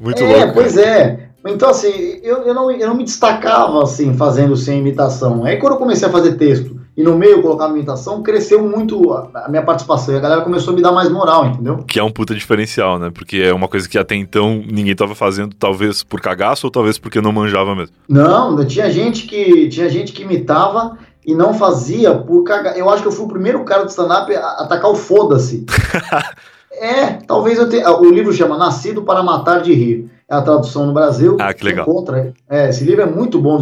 Muito 0.00 0.22
é, 0.22 0.26
louco. 0.26 0.42
É, 0.42 0.52
pois 0.52 0.76
é. 0.76 1.28
Então, 1.46 1.70
assim, 1.70 2.20
eu, 2.22 2.38
eu, 2.38 2.54
não, 2.54 2.70
eu 2.70 2.88
não 2.88 2.96
me 2.96 3.04
destacava, 3.04 3.82
assim, 3.82 4.14
fazendo 4.14 4.56
sem 4.56 4.80
imitação. 4.80 5.44
Aí, 5.44 5.56
quando 5.56 5.74
eu 5.74 5.78
comecei 5.78 6.08
a 6.08 6.10
fazer 6.10 6.36
texto 6.36 6.78
e 6.96 7.02
no 7.02 7.16
meio 7.16 7.40
colocar 7.40 7.68
imitação, 7.68 8.22
cresceu 8.24 8.60
muito 8.60 9.12
a, 9.12 9.48
minha 9.48 9.62
participação. 9.62 10.14
E 10.14 10.18
a 10.18 10.20
galera 10.20 10.42
começou 10.42 10.72
a 10.72 10.76
me 10.76 10.82
dar 10.82 10.90
mais 10.90 11.08
moral, 11.08 11.46
entendeu? 11.46 11.78
Que 11.86 12.00
é 12.00 12.02
um 12.02 12.10
puta 12.10 12.34
diferencial, 12.34 12.98
né? 12.98 13.10
Porque 13.14 13.38
é 13.38 13.54
uma 13.54 13.68
coisa 13.68 13.88
que 13.88 13.96
até 13.96 14.16
então 14.16 14.62
ninguém 14.68 14.96
tava 14.96 15.14
fazendo, 15.14 15.54
talvez 15.54 16.02
por 16.02 16.20
cagaço 16.20 16.66
ou 16.66 16.72
talvez 16.72 16.98
porque 16.98 17.20
não 17.20 17.30
manjava 17.30 17.74
mesmo. 17.74 17.94
Não, 18.08 18.66
tinha 18.66 18.90
gente 18.90 19.26
que, 19.26 19.68
tinha 19.68 19.88
gente 19.88 20.12
que 20.12 20.22
imitava 20.22 20.98
e 21.24 21.34
não 21.34 21.54
fazia 21.54 22.14
por 22.14 22.42
cagar. 22.42 22.76
Eu 22.76 22.90
acho 22.90 23.02
que 23.02 23.08
eu 23.08 23.12
fui 23.12 23.26
o 23.26 23.28
primeiro 23.28 23.62
cara 23.62 23.84
do 23.84 23.90
stand-up 23.90 24.34
a 24.34 24.62
atacar 24.62 24.90
o 24.90 24.96
foda-se. 24.96 25.64
é, 26.80 27.18
talvez 27.26 27.58
eu 27.58 27.68
tenha. 27.68 27.90
O 27.90 28.10
livro 28.10 28.32
chama 28.32 28.56
Nascido 28.56 29.02
para 29.02 29.22
Matar 29.22 29.60
de 29.62 29.72
Rir. 29.72 30.10
É 30.28 30.34
a 30.34 30.42
tradução 30.42 30.86
no 30.86 30.92
Brasil. 30.92 31.36
Ah, 31.40 31.54
que 31.54 31.64
legal. 31.64 31.86
Encontra. 31.88 32.32
É, 32.48 32.68
esse 32.68 32.84
livro 32.84 33.02
é 33.02 33.06
muito 33.06 33.40
bom. 33.40 33.60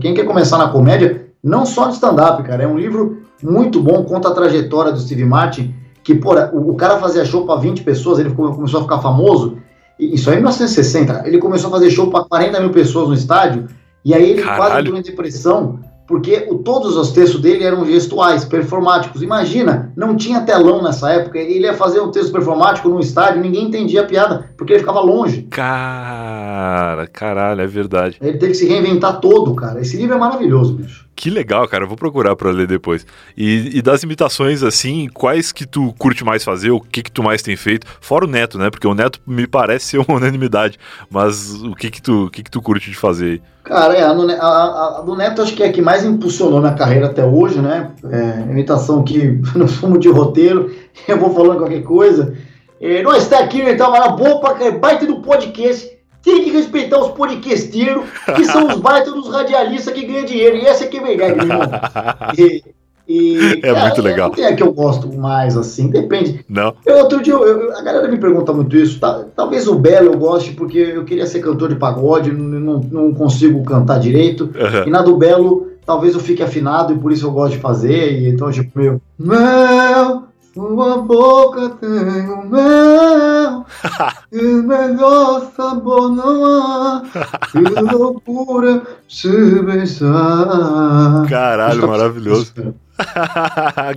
Quem 0.00 0.14
quer 0.14 0.24
começar 0.24 0.56
na 0.58 0.68
comédia, 0.68 1.26
não 1.42 1.66
só 1.66 1.88
de 1.88 1.94
stand-up, 1.94 2.42
cara. 2.42 2.62
É 2.62 2.66
um 2.66 2.78
livro 2.78 3.22
muito 3.42 3.80
bom, 3.80 4.02
conta 4.04 4.28
a 4.28 4.34
trajetória 4.34 4.92
do 4.92 4.98
Steve 4.98 5.24
Martin, 5.24 5.74
que, 6.02 6.14
porra, 6.14 6.50
o, 6.54 6.70
o 6.70 6.74
cara 6.74 6.98
fazia 6.98 7.24
show 7.24 7.44
para 7.44 7.60
20 7.60 7.82
pessoas, 7.82 8.18
ele 8.18 8.30
começou 8.30 8.80
a 8.80 8.82
ficar 8.84 8.98
famoso. 9.00 9.58
Isso 9.98 10.30
aí 10.30 10.36
em 10.36 10.40
1960. 10.40 11.22
Ele 11.26 11.38
começou 11.38 11.68
a 11.68 11.72
fazer 11.72 11.90
show 11.90 12.10
para 12.10 12.24
40 12.24 12.60
mil 12.60 12.70
pessoas 12.70 13.08
no 13.08 13.14
estádio, 13.14 13.66
e 14.04 14.14
aí 14.14 14.30
ele 14.30 14.42
Caralho. 14.42 14.58
quase 14.58 14.80
entrou 14.80 14.98
em 14.98 15.02
depressão, 15.02 15.80
porque 16.06 16.46
o, 16.48 16.58
todos 16.58 16.96
os 16.96 17.12
textos 17.12 17.40
dele 17.40 17.64
eram 17.64 17.84
gestuais, 17.84 18.44
performáticos. 18.44 19.22
Imagina, 19.22 19.92
não 19.96 20.16
tinha 20.16 20.42
telão 20.42 20.82
nessa 20.82 21.10
época, 21.10 21.38
ele 21.38 21.66
ia 21.66 21.74
fazer 21.74 22.00
um 22.00 22.10
texto 22.10 22.32
performático 22.32 22.88
no 22.88 23.00
estádio, 23.00 23.42
ninguém 23.42 23.64
entendia 23.64 24.02
a 24.02 24.06
piada, 24.06 24.50
porque 24.56 24.72
ele 24.72 24.80
ficava 24.80 25.00
longe. 25.00 25.42
Cara, 25.50 27.06
caralho, 27.06 27.60
é 27.60 27.66
verdade. 27.66 28.16
Ele 28.20 28.38
teve 28.38 28.52
que 28.52 28.58
se 28.58 28.68
reinventar 28.68 29.20
todo, 29.20 29.54
cara. 29.54 29.80
Esse 29.80 29.96
livro 29.96 30.14
é 30.14 30.18
maravilhoso, 30.18 30.74
bicho. 30.74 31.05
Que 31.16 31.30
legal, 31.30 31.66
cara. 31.66 31.84
Eu 31.84 31.88
vou 31.88 31.96
procurar 31.96 32.36
para 32.36 32.50
ler 32.50 32.66
depois. 32.66 33.06
E, 33.34 33.78
e, 33.78 33.82
das 33.82 34.02
imitações, 34.02 34.62
assim, 34.62 35.08
quais 35.08 35.50
que 35.50 35.66
tu 35.66 35.94
curte 35.98 36.22
mais 36.22 36.44
fazer? 36.44 36.70
O 36.70 36.78
que 36.78 37.02
que 37.02 37.10
tu 37.10 37.22
mais 37.22 37.40
tem 37.40 37.56
feito? 37.56 37.86
Fora 38.02 38.26
o 38.26 38.28
Neto, 38.28 38.58
né? 38.58 38.68
Porque 38.68 38.86
o 38.86 38.94
Neto 38.94 39.18
me 39.26 39.46
parece 39.46 39.86
ser 39.86 39.98
uma 39.98 40.12
unanimidade. 40.18 40.78
Mas 41.08 41.54
o 41.54 41.74
que 41.74 41.90
que 41.90 42.02
tu, 42.02 42.26
o 42.26 42.30
que 42.30 42.42
que 42.42 42.50
tu 42.50 42.60
curte 42.60 42.90
de 42.90 42.96
fazer 42.96 43.24
aí? 43.24 43.42
Cara, 43.64 43.94
é, 43.94 44.02
a, 44.02 44.10
a, 44.10 44.98
a, 44.98 45.00
do 45.00 45.16
Neto 45.16 45.40
acho 45.40 45.54
que 45.54 45.62
é 45.62 45.68
a 45.68 45.72
que 45.72 45.80
mais 45.80 46.04
impulsionou 46.04 46.60
minha 46.60 46.74
carreira 46.74 47.06
até 47.06 47.24
hoje, 47.24 47.60
né? 47.60 47.90
É, 48.10 48.42
imitação 48.50 49.02
que 49.02 49.40
não 49.56 49.66
fumo 49.66 49.98
de 49.98 50.10
roteiro, 50.10 50.70
eu 51.08 51.18
vou 51.18 51.34
falando 51.34 51.58
qualquer 51.58 51.82
coisa. 51.82 52.36
É, 52.78 53.00
está 53.16 53.38
aqui, 53.38 53.62
então, 53.62 53.88
uma 53.88 54.08
boa 54.08 54.38
pra 54.38 54.70
baita 54.70 55.06
do 55.06 55.22
podcast 55.22 55.95
tem 56.26 56.42
que 56.42 56.50
respeitar 56.50 56.98
os 56.98 57.12
podcasteiros, 57.12 58.04
que 58.34 58.44
são 58.44 58.66
os 58.66 58.80
baitas 58.80 59.14
dos 59.14 59.30
radialistas 59.30 59.94
que 59.94 60.04
ganham 60.04 60.24
dinheiro. 60.24 60.56
E 60.56 60.66
essa 60.66 60.82
é 60.82 60.88
que 60.88 60.98
é 60.98 61.00
verdade, 61.00 61.34
meu 61.36 61.44
irmão. 61.44 61.60
E, 63.08 63.30
e, 63.38 63.60
é 63.62 63.72
cara, 63.72 63.86
muito 63.86 64.02
legal. 64.02 64.32
Não 64.36 64.44
é 64.44 64.52
que 64.56 64.62
eu 64.64 64.72
gosto 64.72 65.16
mais, 65.16 65.56
assim, 65.56 65.86
depende. 65.86 66.44
Não. 66.48 66.74
Eu, 66.84 66.96
outro 66.96 67.22
dia, 67.22 67.34
eu, 67.34 67.46
eu, 67.46 67.76
a 67.76 67.80
galera 67.80 68.08
me 68.08 68.18
pergunta 68.18 68.52
muito 68.52 68.76
isso. 68.76 68.98
Tá, 68.98 69.24
talvez 69.36 69.68
o 69.68 69.76
Belo 69.76 70.12
eu 70.12 70.18
goste, 70.18 70.50
porque 70.54 70.78
eu 70.78 71.04
queria 71.04 71.24
ser 71.24 71.38
cantor 71.38 71.68
de 71.68 71.76
pagode, 71.76 72.32
não, 72.32 72.80
não 72.80 73.14
consigo 73.14 73.62
cantar 73.62 74.00
direito. 74.00 74.46
Uhum. 74.46 74.88
E 74.88 74.90
na 74.90 75.02
do 75.02 75.16
Belo, 75.16 75.68
talvez 75.86 76.14
eu 76.14 76.20
fique 76.20 76.42
afinado 76.42 76.94
e 76.94 76.98
por 76.98 77.12
isso 77.12 77.26
eu 77.26 77.30
gosto 77.30 77.52
de 77.52 77.60
fazer. 77.60 78.22
E 78.22 78.28
então, 78.28 78.50
tipo, 78.50 78.76
meu. 78.76 79.00
Mel, 79.16 80.25
sua 80.56 81.02
boca 81.02 81.68
tem 81.68 82.30
um 82.30 82.48
mel, 82.48 83.66
e 84.32 84.42
melhor 84.62 85.52
sabor 85.54 86.08
não 86.08 86.46
há, 86.46 87.02
que 87.52 87.58
loucura 87.58 88.82
se 89.06 89.60
beijar. 89.60 91.26
Caralho, 91.28 91.84
maravilhoso. 91.86 92.54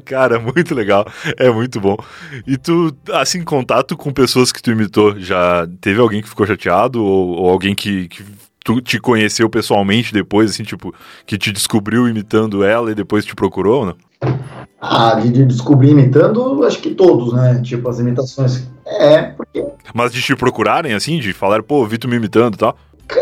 Cara, 0.04 0.38
muito 0.38 0.76
legal. 0.76 1.08
É 1.38 1.50
muito 1.50 1.80
bom. 1.80 1.96
E 2.46 2.58
tu, 2.58 2.94
assim, 3.14 3.42
contato 3.42 3.96
com 3.96 4.12
pessoas 4.12 4.52
que 4.52 4.62
tu 4.62 4.72
imitou, 4.72 5.18
já 5.18 5.66
teve 5.80 6.02
alguém 6.02 6.22
que 6.22 6.28
ficou 6.28 6.46
chateado 6.46 7.02
ou, 7.02 7.38
ou 7.38 7.50
alguém 7.50 7.74
que, 7.74 8.10
que 8.10 8.26
tu 8.66 8.82
te 8.82 9.00
conheceu 9.00 9.50
pessoalmente 9.50 10.12
depois, 10.12 10.52
assim, 10.52 10.64
tipo, 10.64 10.94
que 11.26 11.38
te 11.38 11.54
descobriu 11.54 12.06
imitando 12.06 12.66
ela 12.66 12.92
e 12.92 12.96
depois 12.96 13.24
te 13.24 13.34
procurou, 13.34 13.86
não? 13.86 13.96
Ah, 14.82 15.16
de, 15.16 15.30
de, 15.30 15.46
descobrir 15.46 15.90
imitando, 15.90 16.64
acho 16.64 16.80
que 16.80 16.92
todos, 16.92 17.34
né? 17.34 17.62
Tipo, 17.62 17.90
as 17.90 18.00
imitações. 18.00 18.70
É, 18.86 19.24
porque. 19.24 19.66
Mas 19.94 20.14
de 20.14 20.22
te 20.22 20.36
procurarem, 20.36 20.94
assim, 20.94 21.20
de 21.20 21.34
falar, 21.34 21.62
pô, 21.64 21.86
vi 21.86 21.98
tu 21.98 22.08
me 22.08 22.16
imitando 22.16 22.56
e 22.56 22.58
tal? 22.58 22.76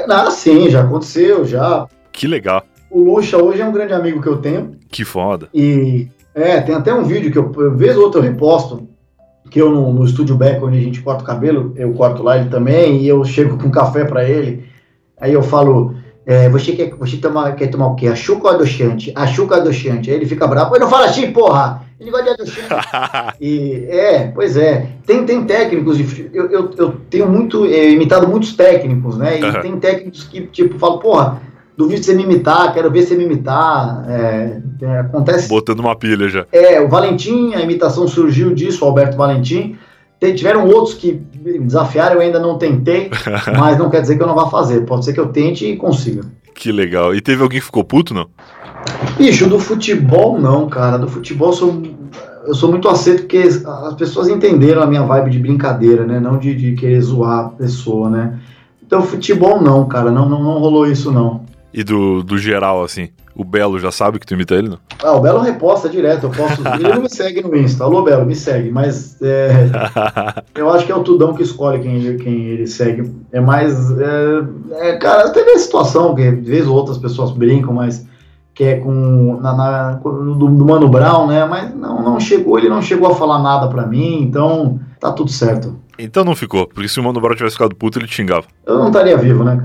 Ah, 0.10 0.30
sim, 0.30 0.70
já 0.70 0.82
aconteceu, 0.82 1.46
já. 1.46 1.88
Que 2.12 2.28
legal. 2.28 2.64
O 2.92 3.04
Lucha 3.04 3.38
hoje 3.38 3.62
é 3.62 3.66
um 3.66 3.72
grande 3.72 3.94
amigo 3.94 4.22
que 4.22 4.28
eu 4.28 4.38
tenho. 4.38 4.78
Que 4.92 5.04
foda. 5.04 5.50
E 5.54 6.08
é, 6.36 6.62
tem 6.62 6.76
até 6.76 6.94
um 6.94 7.04
vídeo 7.04 7.32
que 7.32 7.38
eu, 7.38 7.52
eu 7.58 7.76
vez 7.76 7.98
ou 7.98 8.04
outra 8.04 8.20
eu 8.20 8.24
reposto, 8.24 8.88
que 9.50 9.60
eu 9.60 9.72
no, 9.72 9.92
no 9.92 10.06
estúdio 10.06 10.36
Beck, 10.36 10.64
onde 10.64 10.78
a 10.78 10.82
gente 10.82 11.02
corta 11.02 11.24
o 11.24 11.26
cabelo, 11.26 11.74
eu 11.76 11.92
corto 11.94 12.22
lá 12.22 12.38
ele 12.38 12.50
também, 12.50 13.02
e 13.02 13.08
eu 13.08 13.24
chego 13.26 13.58
com 13.58 13.72
café 13.72 14.06
para 14.06 14.30
ele. 14.30 14.66
Aí 15.20 15.34
eu 15.34 15.42
falo, 15.42 15.96
é, 16.30 16.50
você 16.50 16.74
quer, 16.74 16.94
você 16.94 17.16
toma, 17.16 17.54
quer 17.54 17.68
tomar 17.68 17.88
o 17.88 17.96
quê? 17.96 18.08
Açúcar 18.08 18.50
ou 18.50 18.56
adoçante? 18.56 19.14
Açúcar 19.16 19.56
ou 19.56 19.62
adoçante? 19.62 20.10
Aí 20.10 20.18
ele 20.18 20.26
fica 20.26 20.46
bravo, 20.46 20.76
ele 20.76 20.84
não 20.84 20.90
fala 20.90 21.06
assim, 21.06 21.32
porra! 21.32 21.88
Ele 21.98 22.12
gosta 22.12 22.26
de 22.26 22.30
adoçante. 22.42 22.68
e, 23.40 23.86
é, 23.88 24.28
pois 24.36 24.58
é. 24.58 24.88
Tem, 25.06 25.26
tem 25.26 25.46
técnicos, 25.46 25.98
de, 25.98 26.30
eu, 26.34 26.52
eu, 26.52 26.72
eu 26.78 26.92
tenho 27.10 27.30
muito, 27.30 27.66
é, 27.66 27.92
imitado 27.92 28.28
muitos 28.28 28.54
técnicos, 28.58 29.18
né? 29.18 29.40
E 29.40 29.44
uhum. 29.46 29.62
tem 29.62 29.80
técnicos 29.80 30.26
que, 30.26 30.42
tipo, 30.42 30.78
falam, 30.78 31.00
porra, 31.00 31.42
duvido 31.78 32.04
você 32.04 32.14
me 32.14 32.24
imitar, 32.24 32.74
quero 32.74 32.92
ver 32.92 33.04
você 33.04 33.16
me 33.16 33.24
imitar. 33.24 34.06
É, 34.10 34.62
é, 34.82 35.00
acontece. 35.00 35.48
Botando 35.48 35.80
uma 35.80 35.96
pilha 35.96 36.28
já. 36.28 36.46
É, 36.52 36.82
o 36.82 36.90
Valentim, 36.90 37.54
a 37.54 37.62
imitação 37.62 38.06
surgiu 38.06 38.54
disso, 38.54 38.84
o 38.84 38.88
Alberto 38.90 39.16
Valentim. 39.16 39.78
Tem, 40.20 40.36
tiveram 40.36 40.68
outros 40.68 40.96
que 40.96 41.22
me 41.54 41.66
desafiaram, 41.66 42.16
eu 42.16 42.22
ainda 42.22 42.40
não 42.40 42.58
tentei, 42.58 43.10
mas 43.58 43.78
não 43.78 43.90
quer 43.90 44.02
dizer 44.02 44.18
que 44.18 44.24
eu 44.24 44.28
não 44.28 44.36
vá 44.36 44.50
fazer. 44.50 44.82
Pode 44.86 45.06
ser 45.06 45.14
que 45.14 45.20
eu 45.20 45.30
tente 45.30 45.66
e 45.66 45.76
consiga. 45.76 46.24
Que 46.54 46.72
legal. 46.72 47.14
E 47.14 47.22
teve 47.22 47.44
alguém 47.44 47.60
que 47.60 47.66
ficou 47.66 47.84
puto, 47.84 48.14
não? 48.14 48.28
Bicho, 49.18 49.48
do 49.48 49.60
futebol 49.60 50.40
não, 50.40 50.68
cara. 50.68 50.98
Do 50.98 51.08
futebol 51.08 51.50
eu 51.50 51.54
sou, 51.54 51.84
eu 52.46 52.54
sou 52.54 52.70
muito 52.70 52.88
aceito 52.90 53.22
porque 53.22 53.38
as 53.38 53.94
pessoas 53.96 54.28
entenderam 54.28 54.82
a 54.82 54.88
minha 54.88 55.04
vibe 55.04 55.30
de 55.32 55.40
brincadeira, 55.40 56.06
né? 56.06 56.20
Não 56.20 56.38
de, 56.38 56.56
de 56.56 56.74
querer 56.74 57.02
zoar 57.02 57.46
a 57.46 57.50
pessoa, 57.50 58.10
né? 58.10 58.40
Então, 58.86 59.02
futebol 59.02 59.62
não, 59.62 59.88
cara. 59.88 60.12
Não, 60.12 60.28
não, 60.28 60.42
não 60.42 60.60
rolou 60.60 60.88
isso, 60.88 61.12
não. 61.12 61.46
E 61.74 61.84
do, 61.84 62.24
do 62.24 62.38
geral, 62.38 62.84
assim? 62.84 63.10
O 63.38 63.44
Belo 63.44 63.80
já 63.80 63.92
sabe 63.92 64.18
que 64.18 64.26
tu 64.26 64.34
imita 64.34 64.56
ele, 64.56 64.68
não? 64.68 64.80
Ah, 65.04 65.12
o 65.12 65.22
Belo 65.22 65.40
reposta 65.40 65.88
direto. 65.88 66.24
Eu 66.24 66.32
posso. 66.32 66.60
ele 66.74 66.92
não 66.92 67.04
me 67.04 67.10
segue 67.10 67.44
no 67.44 67.56
Insta. 67.56 67.84
Alô, 67.84 68.02
Belo, 68.02 68.26
me 68.26 68.36
segue. 68.36 68.72
Mas 68.72 69.16
é, 69.22 69.70
eu 70.58 70.68
acho 70.72 70.88
que 70.88 70.92
é 70.92 70.96
o 70.96 71.04
Tudão 71.04 71.36
que 71.36 71.44
escolhe 71.44 71.80
quem, 71.80 72.18
quem 72.18 72.34
ele 72.46 72.66
segue. 72.66 73.12
É 73.32 73.40
mais. 73.40 73.92
É, 73.92 74.44
é, 74.72 74.98
cara, 74.98 75.30
teve 75.30 75.52
a 75.52 75.60
situação 75.60 76.16
que, 76.16 76.32
de 76.32 76.50
vez 76.50 76.66
ou 76.66 76.76
outras 76.76 76.98
pessoas 76.98 77.30
brincam, 77.30 77.74
mas. 77.74 78.08
Que 78.56 78.64
é 78.64 78.80
com. 78.80 79.40
Na, 79.40 79.56
na 79.56 79.92
do, 79.94 80.34
do, 80.34 80.66
Mano 80.66 80.90
Brown, 80.90 81.28
né? 81.28 81.46
Mas 81.46 81.76
não, 81.76 82.02
não 82.02 82.20
chegou, 82.20 82.58
ele 82.58 82.70
não 82.70 82.82
chegou 82.82 83.08
a 83.08 83.16
falar 83.16 83.38
nada 83.38 83.68
pra 83.68 83.86
mim, 83.86 84.20
então 84.20 84.80
tá 85.00 85.12
tudo 85.12 85.32
certo. 85.32 85.80
Então 85.98 86.24
não 86.24 86.36
ficou, 86.36 86.68
porque 86.68 86.88
se 86.88 87.00
o 87.00 87.04
Mano 87.04 87.20
Brown 87.20 87.36
tivesse 87.36 87.56
ficado 87.56 87.76
puto, 87.76 88.00
ele 88.00 88.08
te 88.08 88.16
xingava. 88.16 88.46
Eu 88.66 88.78
não 88.78 88.88
estaria 88.88 89.18
vivo, 89.18 89.44
né, 89.44 89.60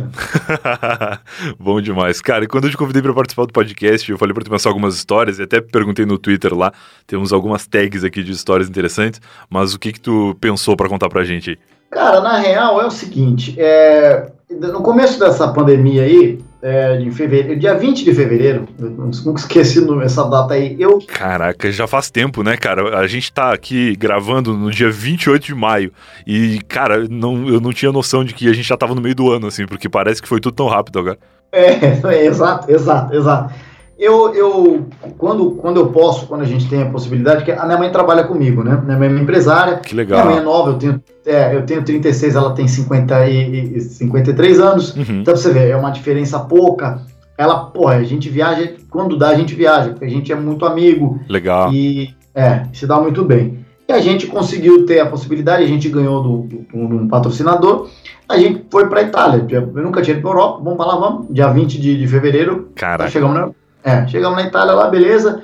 cara? 0.48 1.20
Bom 1.58 1.80
demais. 1.80 2.20
Cara, 2.20 2.44
e 2.44 2.48
quando 2.48 2.64
eu 2.64 2.70
te 2.70 2.76
convidei 2.76 3.02
para 3.02 3.12
participar 3.12 3.46
do 3.46 3.52
podcast, 3.52 4.10
eu 4.10 4.18
falei 4.18 4.34
para 4.34 4.44
te 4.44 4.50
passar 4.50 4.70
algumas 4.70 4.94
histórias, 4.94 5.38
e 5.38 5.42
até 5.42 5.60
perguntei 5.60 6.06
no 6.06 6.18
Twitter 6.18 6.54
lá, 6.54 6.72
temos 7.06 7.32
algumas 7.32 7.66
tags 7.66 8.04
aqui 8.04 8.22
de 8.22 8.32
histórias 8.32 8.68
interessantes, 8.68 9.20
mas 9.50 9.74
o 9.74 9.78
que 9.78 9.92
que 9.92 10.00
tu 10.00 10.36
pensou 10.40 10.76
para 10.76 10.88
contar 10.88 11.08
pra 11.08 11.24
gente 11.24 11.50
aí? 11.50 11.58
Cara, 11.90 12.20
na 12.20 12.38
real 12.38 12.80
é 12.80 12.86
o 12.86 12.90
seguinte, 12.90 13.54
é... 13.58 14.32
no 14.50 14.80
começo 14.80 15.18
dessa 15.18 15.48
pandemia 15.52 16.04
aí, 16.04 16.42
é, 16.62 16.96
de 16.96 17.10
fevereiro, 17.10 17.58
dia 17.58 17.74
20 17.74 18.04
de 18.04 18.14
fevereiro, 18.14 18.68
eu 18.78 18.90
nunca 18.90 19.40
esqueci 19.40 19.84
essa 20.04 20.22
data 20.24 20.54
aí. 20.54 20.76
Eu... 20.78 21.00
Caraca, 21.06 21.70
já 21.72 21.88
faz 21.88 22.08
tempo, 22.08 22.44
né, 22.44 22.56
cara? 22.56 22.98
A 22.98 23.06
gente 23.08 23.32
tá 23.32 23.52
aqui 23.52 23.96
gravando 23.96 24.56
no 24.56 24.70
dia 24.70 24.90
28 24.90 25.44
de 25.44 25.54
maio 25.54 25.92
e, 26.24 26.60
cara, 26.68 27.06
não, 27.10 27.48
eu 27.48 27.60
não 27.60 27.72
tinha 27.72 27.90
noção 27.90 28.24
de 28.24 28.32
que 28.32 28.48
a 28.48 28.52
gente 28.52 28.68
já 28.68 28.76
tava 28.76 28.94
no 28.94 29.00
meio 29.00 29.14
do 29.14 29.30
ano, 29.30 29.48
assim, 29.48 29.66
porque 29.66 29.88
parece 29.88 30.22
que 30.22 30.28
foi 30.28 30.40
tudo 30.40 30.54
tão 30.54 30.68
rápido 30.68 31.00
agora. 31.00 31.18
É, 31.50 31.72
é 32.14 32.26
exato, 32.26 32.70
exato, 32.70 33.14
exato. 33.14 33.54
Eu, 34.02 34.34
eu 34.34 34.88
quando, 35.16 35.52
quando 35.52 35.78
eu 35.78 35.86
posso, 35.92 36.26
quando 36.26 36.40
a 36.40 36.44
gente 36.44 36.68
tem 36.68 36.82
a 36.82 36.86
possibilidade, 36.86 37.44
que 37.44 37.52
a 37.52 37.64
minha 37.64 37.78
mãe 37.78 37.88
trabalha 37.88 38.24
comigo, 38.24 38.64
né? 38.64 38.82
Minha 38.84 38.98
mãe 38.98 39.08
é 39.08 39.12
empresária. 39.12 39.76
Que 39.76 39.94
legal. 39.94 40.22
Minha 40.22 40.34
mãe 40.34 40.42
é 40.42 40.44
nova, 40.44 40.70
eu 40.70 40.74
tenho, 40.74 41.02
é, 41.24 41.54
eu 41.54 41.64
tenho 41.64 41.84
36, 41.84 42.34
ela 42.34 42.52
tem 42.52 42.66
50 42.66 43.28
e, 43.28 43.76
e 43.76 43.80
53 43.80 44.58
anos. 44.58 44.96
Uhum. 44.96 45.20
Então, 45.20 45.36
você 45.36 45.52
vê, 45.52 45.70
é 45.70 45.76
uma 45.76 45.90
diferença 45.90 46.40
pouca. 46.40 47.00
Ela, 47.38 47.66
porra, 47.66 47.94
a 47.94 48.02
gente 48.02 48.28
viaja, 48.28 48.74
quando 48.90 49.16
dá, 49.16 49.28
a 49.28 49.36
gente 49.36 49.54
viaja, 49.54 49.90
porque 49.90 50.04
a 50.04 50.10
gente 50.10 50.32
é 50.32 50.34
muito 50.34 50.66
amigo. 50.66 51.20
Legal. 51.28 51.72
E, 51.72 52.12
é, 52.34 52.64
se 52.72 52.88
dá 52.88 52.98
muito 52.98 53.24
bem. 53.24 53.64
E 53.88 53.92
a 53.92 54.00
gente 54.00 54.26
conseguiu 54.26 54.84
ter 54.84 54.98
a 54.98 55.06
possibilidade, 55.06 55.62
a 55.62 55.68
gente 55.68 55.88
ganhou 55.88 56.20
do, 56.20 56.38
do, 56.38 56.88
do 56.88 56.96
um 56.96 57.06
patrocinador, 57.06 57.88
a 58.28 58.36
gente 58.36 58.64
foi 58.68 58.88
para 58.88 59.02
Itália. 59.02 59.46
Eu 59.48 59.66
nunca 59.80 60.02
tinha 60.02 60.16
ido 60.16 60.22
para 60.22 60.32
Europa, 60.32 60.60
vamos 60.60 60.76
para 60.76 60.86
lá, 60.86 60.96
vamos. 60.96 61.26
Dia 61.30 61.46
20 61.52 61.80
de, 61.80 61.98
de 61.98 62.08
fevereiro. 62.08 62.70
Caraca. 62.74 63.08
Chegamos 63.08 63.36
na, 63.36 63.50
é, 63.84 64.06
chegamos 64.06 64.36
na 64.36 64.46
Itália 64.46 64.74
lá, 64.74 64.88
beleza. 64.88 65.42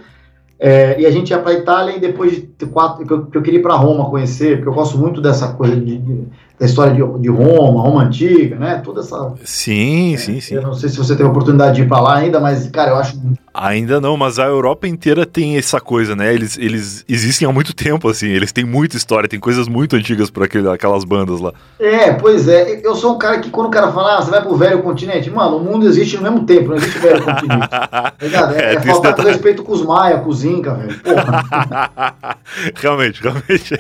É, 0.61 1.01
e 1.01 1.07
a 1.07 1.11
gente 1.11 1.31
ia 1.31 1.39
para 1.39 1.53
Itália 1.53 1.97
e 1.97 2.01
depois 2.01 2.33
de 2.33 2.67
quatro, 2.67 3.07
que 3.07 3.13
eu, 3.13 3.27
que 3.27 3.39
eu 3.39 3.43
queria 3.43 3.61
ir 3.61 3.63
para 3.63 3.77
Roma 3.77 4.11
conhecer, 4.11 4.57
porque 4.57 4.69
eu 4.69 4.75
gosto 4.75 4.99
muito 4.99 5.21
dessa 5.21 5.53
coisa 5.53 5.77
de, 5.77 5.99
de 5.99 6.27
da 6.59 6.67
história 6.67 6.93
de, 6.93 7.21
de, 7.21 7.29
Roma, 7.29 7.83
Roma 7.83 8.03
antiga, 8.03 8.57
né? 8.57 8.81
Toda 8.85 9.01
essa. 9.01 9.33
Sim, 9.45 10.15
é, 10.15 10.17
sim, 10.17 10.41
sim. 10.41 10.55
Eu 10.55 10.63
não 10.63 10.75
sei 10.75 10.89
se 10.89 10.99
você 10.99 11.15
tem 11.15 11.25
a 11.25 11.29
oportunidade 11.29 11.77
de 11.77 11.83
ir 11.83 11.89
para 11.89 12.01
lá 12.01 12.17
ainda, 12.17 12.41
mas, 12.41 12.69
cara, 12.69 12.91
eu 12.91 12.97
acho. 12.97 13.17
Ainda 13.55 14.01
não, 14.01 14.17
mas 14.17 14.39
a 14.39 14.45
Europa 14.45 14.87
inteira 14.87 15.25
tem 15.25 15.57
essa 15.57 15.81
coisa, 15.81 16.17
né? 16.17 16.33
Eles, 16.35 16.59
eles 16.59 17.05
existem 17.09 17.49
há 17.49 17.53
muito 17.53 17.75
tempo, 17.75 18.09
assim, 18.09 18.29
eles 18.29 18.51
têm 18.53 18.65
muita 18.65 18.97
história, 18.97 19.29
tem 19.29 19.39
coisas 19.39 19.69
muito 19.69 19.95
antigas 19.95 20.31
por 20.31 20.43
aquele, 20.43 20.69
aquelas 20.69 21.05
bandas 21.05 21.41
lá. 21.41 21.53
É, 21.79 22.13
pois 22.13 22.49
é. 22.49 22.81
Eu 22.85 22.95
sou 22.95 23.15
um 23.15 23.19
cara 23.19 23.39
que, 23.39 23.51
quando 23.51 23.69
o 23.69 23.71
cara 23.71 23.93
fala, 23.93 24.19
ah, 24.19 24.23
você 24.23 24.31
vai 24.31 24.43
pro 24.43 24.57
velho 24.57 24.83
continente, 24.83 25.31
mano, 25.31 25.59
o 25.59 25.61
mundo 25.61 25.87
existe 25.87 26.17
no 26.17 26.23
mesmo 26.23 26.45
tempo, 26.45 26.71
não 26.71 26.77
existe 26.77 26.99
velho 26.99 27.25
continente. 27.25 27.69
Tá? 28.29 28.53
É, 28.55 28.75
é, 28.75 28.75
é 28.75 28.81
faltar 28.81 29.15
com 29.15 29.23
respeito 29.23 29.63
com 29.63 29.73
os 29.73 29.83
Maia, 29.83 30.19
com 30.19 30.29
os 30.29 30.45
Inca, 30.45 30.75
velho. 30.75 30.99
Porra. 31.01 32.37
realmente, 32.75 33.23
realmente. 33.23 33.75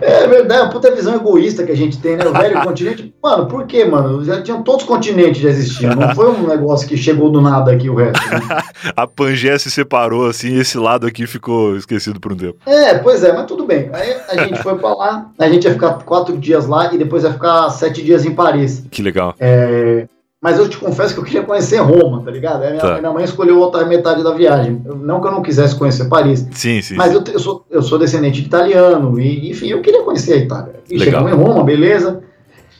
é 0.00 0.26
verdade, 0.26 0.60
é 0.60 0.62
uma 0.64 0.70
puta 0.70 0.94
visão 0.94 1.14
egoísta 1.14 1.64
que 1.64 1.72
a 1.72 1.75
gente 1.76 1.98
tem, 1.98 2.16
né? 2.16 2.26
O 2.26 2.32
velho 2.32 2.62
continente. 2.62 3.14
Mano, 3.22 3.46
por 3.46 3.66
quê, 3.66 3.84
mano? 3.84 4.24
Já 4.24 4.42
tinham 4.42 4.62
todos 4.62 4.82
os 4.82 4.88
continentes 4.88 5.40
já 5.40 5.48
existiam. 5.48 5.94
Não 5.94 6.14
foi 6.14 6.30
um 6.30 6.46
negócio 6.46 6.88
que 6.88 6.96
chegou 6.96 7.30
do 7.30 7.40
nada 7.40 7.72
aqui 7.72 7.88
o 7.88 7.94
resto. 7.94 8.20
Né? 8.30 8.40
a 8.96 9.06
Pangeia 9.06 9.58
se 9.58 9.70
separou, 9.70 10.26
assim, 10.26 10.48
e 10.48 10.60
esse 10.60 10.78
lado 10.78 11.06
aqui 11.06 11.26
ficou 11.26 11.76
esquecido 11.76 12.18
por 12.18 12.32
um 12.32 12.36
tempo. 12.36 12.58
É, 12.66 12.94
pois 12.98 13.22
é, 13.22 13.32
mas 13.32 13.46
tudo 13.46 13.64
bem. 13.64 13.90
Aí 13.92 14.16
a 14.28 14.44
gente 14.44 14.62
foi 14.62 14.76
pra 14.76 14.94
lá, 14.94 15.30
a 15.38 15.48
gente 15.48 15.64
ia 15.64 15.72
ficar 15.72 15.94
quatro 16.04 16.36
dias 16.36 16.66
lá 16.66 16.92
e 16.92 16.98
depois 16.98 17.24
ia 17.24 17.32
ficar 17.32 17.70
sete 17.70 18.02
dias 18.02 18.24
em 18.24 18.34
Paris. 18.34 18.84
Que 18.90 19.02
legal. 19.02 19.34
É, 19.38 20.06
mas 20.46 20.60
eu 20.60 20.68
te 20.68 20.78
confesso 20.78 21.12
que 21.12 21.18
eu 21.18 21.24
queria 21.24 21.42
conhecer 21.42 21.78
Roma, 21.78 22.22
tá 22.22 22.30
ligado? 22.30 22.60
Minha, 22.60 22.78
tá. 22.78 23.00
minha, 23.00 23.12
mãe 23.12 23.24
escolheu 23.24 23.58
outra 23.58 23.84
metade 23.84 24.22
da 24.22 24.32
viagem. 24.32 24.80
Não 24.84 25.20
que 25.20 25.26
eu 25.26 25.32
não 25.32 25.42
quisesse 25.42 25.74
conhecer 25.74 26.08
Paris. 26.08 26.46
Sim, 26.52 26.80
sim. 26.80 26.94
Mas 26.94 27.12
Eu, 27.12 27.24
eu, 27.32 27.40
sou, 27.40 27.66
eu 27.68 27.82
sou 27.82 27.98
descendente 27.98 28.40
de 28.40 28.46
italiano, 28.46 29.18
e 29.18 29.50
enfim, 29.50 29.66
eu 29.66 29.82
queria 29.82 30.04
conhecer 30.04 30.34
a 30.34 30.36
Itália. 30.36 30.74
E 30.88 30.98
Legal. 30.98 31.04
chegamos 31.04 31.32
em 31.32 31.34
Roma, 31.34 31.64
beleza. 31.64 32.22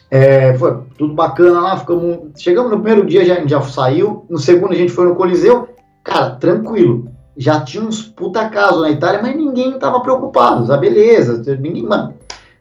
É, 0.08 0.54
foi 0.54 0.78
tudo 0.96 1.12
bacana 1.12 1.60
lá, 1.60 1.76
ficamos. 1.76 2.30
Chegamos 2.36 2.70
no 2.70 2.78
primeiro 2.78 3.04
dia, 3.04 3.24
já, 3.24 3.44
já 3.44 3.60
saiu. 3.62 4.24
No 4.30 4.38
segundo, 4.38 4.70
a 4.70 4.76
gente 4.76 4.92
foi 4.92 5.06
no 5.06 5.16
Coliseu. 5.16 5.68
Cara, 6.04 6.36
tranquilo. 6.36 7.08
Já 7.36 7.58
tinha 7.62 7.82
uns 7.82 8.00
puta 8.00 8.48
casos 8.48 8.80
na 8.80 8.92
Itália, 8.92 9.20
mas 9.20 9.34
ninguém 9.34 9.76
tava 9.76 9.98
preocupado. 9.98 10.72
Ah, 10.72 10.76
beleza. 10.76 11.42
Ninguém, 11.58 11.82
mano, 11.82 12.14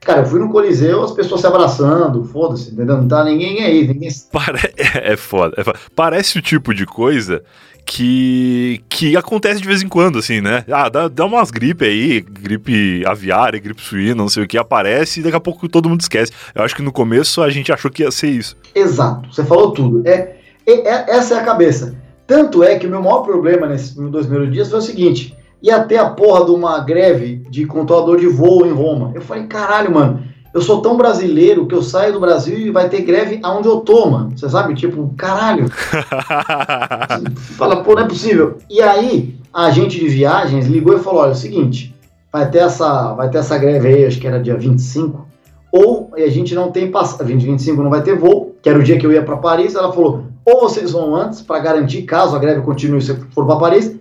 Cara, 0.06 0.22
eu 0.22 0.26
fui 0.28 0.39
no 0.39 0.50
Coliseu, 0.50 1.04
as 1.04 1.12
pessoas 1.12 1.41
se 1.41 1.48
abraçando, 1.48 2.24
foda-se, 2.24 2.72
entendeu? 2.72 2.96
Não 2.98 3.08
tá 3.08 3.24
ninguém 3.24 3.63
aí, 3.63 3.88
ninguém. 3.88 4.10
Pare... 4.32 4.60
É, 5.02 5.18
foda, 5.18 5.56
é 5.58 5.63
foda. 5.63 5.80
Parece 5.96 6.38
o 6.38 6.41
tipo 6.44 6.76
de 6.76 6.86
coisa 6.86 7.41
que, 7.84 8.84
que 8.88 9.18
acontece 9.18 9.60
de 9.60 9.68
vez 9.68 9.82
em 9.82 9.88
quando, 9.88 10.20
assim, 10.20 10.41
né? 10.41 10.63
Ah, 10.72 10.89
dá, 10.89 11.08
dá 11.08 11.26
umas 11.26 11.50
gripe 11.50 11.86
aí, 11.86 12.22
gripe 12.22 13.04
aviária, 13.04 13.60
gripe 13.60 13.82
suína, 13.82 14.13
não 14.13 14.30
sei 14.30 14.44
o 14.44 14.48
que, 14.48 14.60
aparece 14.60 15.20
e 15.20 15.24
daqui 15.24 15.36
a 15.36 15.39
pouco 15.39 15.68
todo 15.68 15.89
mundo 15.89 16.02
esquece. 16.02 16.32
Eu 16.54 16.63
acho 16.63 16.76
que 16.76 16.84
no 16.84 16.91
começo 16.91 17.41
a 17.41 17.50
gente 17.50 17.72
achou 17.72 17.89
que 17.89 18.04
ia 18.04 18.12
ser 18.12 18.30
isso. 18.30 18.56
Exato, 18.76 19.34
você 19.34 19.44
falou 19.44 19.72
tudo. 19.72 20.08
É, 20.08 20.36
é, 20.68 20.72
é 20.72 21.18
essa 21.18 21.34
é 21.34 21.39
a 21.39 21.44
cabeça. 21.44 21.96
Tanto 22.28 22.63
é 22.63 22.78
que 22.78 22.86
o 22.86 22.89
meu 22.91 23.02
maior 23.02 23.22
problema 23.22 23.65
nesses 23.65 23.96
dois 23.96 24.28
primeiros 24.28 24.54
dias 24.54 24.70
foi 24.70 24.78
o 24.78 24.84
seguinte: 24.84 25.36
ia 25.65 25.84
ter 25.84 25.97
a 25.97 26.10
porra 26.10 26.45
de 26.45 26.51
uma 26.51 26.80
greve 26.80 27.38
de 27.49 27.65
controlador 27.65 28.19
de 28.19 28.28
voo 28.28 28.67
em 28.67 28.71
Roma. 28.71 29.12
Eu 29.15 29.21
falei, 29.21 29.45
caralho, 29.45 29.91
mano, 29.91 30.23
eu 30.54 30.62
sou 30.62 30.80
tão 30.80 30.95
brasileiro 30.95 31.65
que 31.65 31.73
eu 31.73 31.82
saio 31.82 32.13
do 32.13 32.19
Brasil 32.19 32.58
e 32.58 32.69
vai 32.69 32.88
ter 32.88 33.01
greve 33.01 33.39
aonde 33.41 33.67
eu 33.67 33.82
tô, 33.82 34.06
mano. 34.06 34.38
Você 34.38 34.47
sabe? 34.47 34.75
Tipo, 34.75 35.12
caralho. 35.17 35.65
Fala, 37.58 37.84
pô, 37.84 37.95
não 37.95 38.04
é 38.04 38.08
possível. 38.08 38.60
E 38.69 38.80
aí, 38.80 39.36
a 39.51 39.65
agente 39.65 39.99
de 39.99 40.08
viagens 40.08 40.67
ligou 40.67 40.95
e 40.95 40.99
falou: 40.99 41.21
olha, 41.21 41.30
é 41.30 41.34
o 41.34 41.36
seguinte, 41.36 41.95
vai 42.32 42.49
ter 42.49 42.60
essa, 42.60 43.13
vai 43.13 43.30
ter 43.30 43.39
essa 43.39 43.58
greve 43.58 43.88
aí, 43.88 44.06
acho 44.06 44.19
que 44.19 44.28
era 44.28 44.39
dia 44.39 44.56
25, 44.56 45.28
ou 45.71 46.12
a 46.15 46.28
gente 46.28 46.54
não 46.54 46.71
tem 46.71 46.91
passagem, 46.91 47.36
2025 47.36 47.82
não 47.82 47.89
vai 47.89 48.04
ter 48.04 48.15
voo, 48.15 48.56
que 48.62 48.69
era 48.69 48.78
o 48.78 48.84
dia 48.84 48.97
que 48.97 49.06
eu 49.06 49.12
ia 49.12 49.23
para 49.23 49.38
Paris. 49.38 49.73
Ela 49.73 49.91
falou: 49.91 50.25
ou 50.45 50.60
vocês 50.60 50.91
vão 50.91 51.15
antes 51.15 51.41
para 51.41 51.60
garantir, 51.60 52.04
caso 52.04 52.36
a 52.36 52.39
greve 52.39 52.62
continue 52.62 52.99
e 52.99 53.01
você 53.01 53.15
for 53.32 53.45
para 53.45 53.58
Paris, 53.58 53.95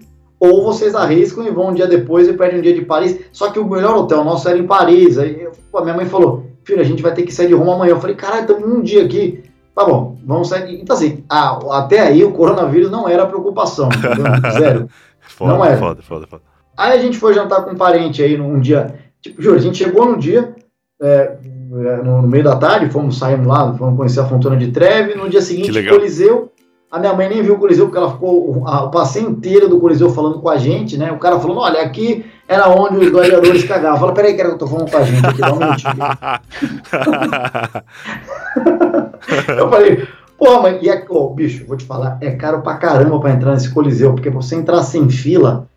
ou 0.44 0.62
vocês 0.62 0.94
arriscam 0.94 1.46
e 1.46 1.50
vão 1.50 1.68
um 1.68 1.74
dia 1.74 1.86
depois 1.86 2.28
e 2.28 2.32
perdem 2.32 2.58
um 2.58 2.62
dia 2.62 2.74
de 2.74 2.82
Paris. 2.82 3.18
Só 3.32 3.50
que 3.50 3.58
o 3.58 3.68
melhor 3.68 3.96
hotel 3.96 4.24
nosso 4.24 4.48
era 4.48 4.58
em 4.58 4.66
Paris. 4.66 5.18
Aí 5.18 5.42
eu, 5.42 5.52
a 5.74 5.82
minha 5.82 5.94
mãe 5.94 6.06
falou: 6.06 6.46
Filho, 6.64 6.80
a 6.80 6.84
gente 6.84 7.02
vai 7.02 7.12
ter 7.12 7.22
que 7.22 7.32
sair 7.32 7.48
de 7.48 7.54
Roma 7.54 7.74
amanhã. 7.74 7.92
Eu 7.92 8.00
falei: 8.00 8.16
Caralho, 8.16 8.42
estamos 8.42 8.64
um 8.64 8.82
dia 8.82 9.04
aqui. 9.04 9.42
Tá 9.74 9.84
bom, 9.84 10.16
vamos 10.24 10.48
sair. 10.48 10.80
Então, 10.80 10.94
assim, 10.94 11.24
a, 11.28 11.58
até 11.78 12.00
aí 12.00 12.22
o 12.22 12.32
coronavírus 12.32 12.90
não 12.90 13.08
era 13.08 13.26
preocupação? 13.26 13.88
Zero. 14.56 14.88
Foda, 15.20 15.52
Não 15.52 15.64
era. 15.64 15.76
foda, 15.76 16.02
foda, 16.02 16.26
foda. 16.26 16.42
Aí 16.76 16.98
a 16.98 17.02
gente 17.02 17.18
foi 17.18 17.34
jantar 17.34 17.64
com 17.64 17.72
um 17.72 17.76
parente 17.76 18.22
aí 18.22 18.36
num 18.36 18.60
dia. 18.60 18.94
Tipo, 19.20 19.42
juro, 19.42 19.56
a 19.56 19.60
gente 19.60 19.78
chegou 19.78 20.06
num 20.06 20.18
dia, 20.18 20.54
é, 21.00 21.06
é, 21.06 21.96
no, 22.02 22.22
no 22.22 22.28
meio 22.28 22.44
da 22.44 22.56
tarde, 22.56 22.90
fomos, 22.90 23.18
saímos 23.18 23.46
lá, 23.46 23.72
fomos 23.74 23.96
conhecer 23.96 24.20
a 24.20 24.26
Fontana 24.26 24.56
de 24.56 24.70
Treve. 24.70 25.14
No 25.14 25.28
dia 25.28 25.42
seguinte, 25.42 25.70
legal. 25.70 25.96
Coliseu. 25.96 26.52
A 26.90 26.98
minha 27.00 27.12
mãe 27.12 27.28
nem 27.28 27.42
viu 27.42 27.54
o 27.54 27.58
Coliseu, 27.58 27.86
porque 27.86 27.98
ela 27.98 28.12
ficou 28.12 28.58
o, 28.60 28.68
a- 28.68 28.84
o 28.84 28.90
passeio 28.90 29.28
inteiro 29.28 29.68
do 29.68 29.80
Coliseu 29.80 30.10
falando 30.10 30.40
com 30.40 30.48
a 30.48 30.56
gente, 30.56 30.96
né? 30.96 31.10
O 31.10 31.18
cara 31.18 31.40
falando: 31.40 31.58
olha, 31.60 31.82
aqui 31.82 32.24
era 32.46 32.68
onde 32.68 32.98
os 32.98 33.10
gladiadores 33.10 33.64
cagavam. 33.64 33.98
Fala, 33.98 34.12
peraí, 34.14 34.36
cara, 34.36 34.50
que 34.50 34.54
eu 34.54 34.58
tô 34.58 34.66
falando 34.68 34.90
com 34.90 34.96
a 34.98 35.02
gente 35.02 35.26
aqui, 35.26 35.40
dá 35.40 35.52
um 35.52 35.58
minutinho. 35.58 35.94
Eu 39.58 39.70
falei, 39.70 40.06
porra, 40.38 40.60
mãe, 40.62 40.78
e 40.82 40.88
é, 40.88 41.04
ô, 41.08 41.30
bicho, 41.30 41.66
vou 41.66 41.76
te 41.76 41.84
falar, 41.84 42.18
é 42.20 42.30
caro 42.32 42.62
pra 42.62 42.76
caramba 42.76 43.18
pra 43.18 43.30
entrar 43.30 43.52
nesse 43.52 43.72
Coliseu, 43.72 44.12
porque 44.12 44.30
você 44.30 44.56
entrar 44.56 44.82
sem 44.82 45.08
fila, 45.08 45.68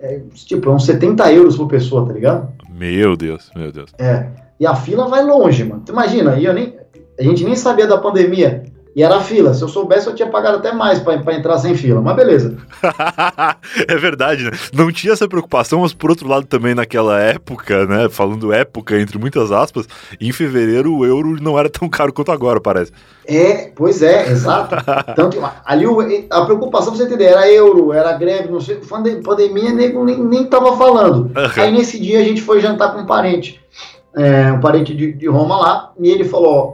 é, 0.00 0.20
tipo, 0.34 0.68
é 0.70 0.72
uns 0.72 0.84
70 0.86 1.32
euros 1.32 1.56
por 1.56 1.68
pessoa, 1.68 2.06
tá 2.06 2.12
ligado? 2.12 2.48
meu 2.70 3.16
Deus, 3.16 3.50
meu 3.54 3.70
Deus. 3.70 3.92
É. 3.98 4.26
E 4.58 4.66
a 4.66 4.74
fila 4.74 5.08
vai 5.08 5.22
longe, 5.24 5.64
mano. 5.64 5.82
Tu 5.84 5.92
imagina, 5.92 6.36
e 6.36 6.44
eu 6.44 6.54
nem, 6.54 6.74
a 7.18 7.22
gente 7.22 7.44
nem 7.44 7.54
sabia 7.54 7.86
da 7.86 7.98
pandemia. 7.98 8.64
E 8.96 9.02
era 9.02 9.20
fila. 9.20 9.52
Se 9.54 9.62
eu 9.62 9.68
soubesse, 9.68 10.06
eu 10.06 10.14
tinha 10.14 10.28
pagado 10.28 10.58
até 10.58 10.72
mais 10.72 11.00
pra 11.00 11.34
entrar 11.34 11.58
sem 11.58 11.74
fila. 11.76 12.00
Mas 12.00 12.14
beleza. 12.14 12.56
é 13.88 13.96
verdade, 13.96 14.44
né? 14.44 14.50
Não 14.72 14.92
tinha 14.92 15.12
essa 15.12 15.26
preocupação, 15.28 15.80
mas 15.80 15.92
por 15.92 16.10
outro 16.10 16.28
lado 16.28 16.46
também 16.46 16.74
naquela 16.74 17.20
época, 17.20 17.86
né? 17.86 18.08
Falando 18.08 18.52
época 18.52 18.98
entre 19.00 19.18
muitas 19.18 19.50
aspas, 19.50 19.88
em 20.20 20.30
fevereiro 20.32 20.94
o 20.94 21.04
euro 21.04 21.36
não 21.42 21.58
era 21.58 21.68
tão 21.68 21.88
caro 21.88 22.12
quanto 22.12 22.30
agora, 22.30 22.60
parece. 22.60 22.92
É, 23.26 23.72
pois 23.74 24.02
é, 24.02 24.30
exato. 24.30 24.76
Tanto, 25.16 25.38
ali 25.64 25.86
o- 25.86 26.00
a 26.30 26.44
preocupação, 26.44 26.92
pra 26.92 26.98
você 26.98 27.04
entender, 27.08 27.24
era 27.24 27.50
euro, 27.50 27.92
era 27.92 28.12
greve, 28.12 28.48
não 28.48 28.60
sei, 28.60 28.76
pande- 28.76 29.16
pandemia, 29.22 29.72
nego 29.72 30.04
nem, 30.04 30.18
nem 30.22 30.44
tava 30.44 30.76
falando. 30.76 31.30
Aí 31.56 31.72
nesse 31.72 31.98
dia 31.98 32.20
a 32.20 32.22
gente 32.22 32.42
foi 32.42 32.60
jantar 32.60 32.92
com 32.92 33.00
um 33.00 33.06
parente, 33.06 33.60
é, 34.16 34.52
um 34.52 34.60
parente 34.60 34.94
de, 34.94 35.12
de 35.12 35.26
Roma 35.26 35.56
lá, 35.56 35.92
e 35.98 36.08
ele 36.10 36.24
falou, 36.24 36.73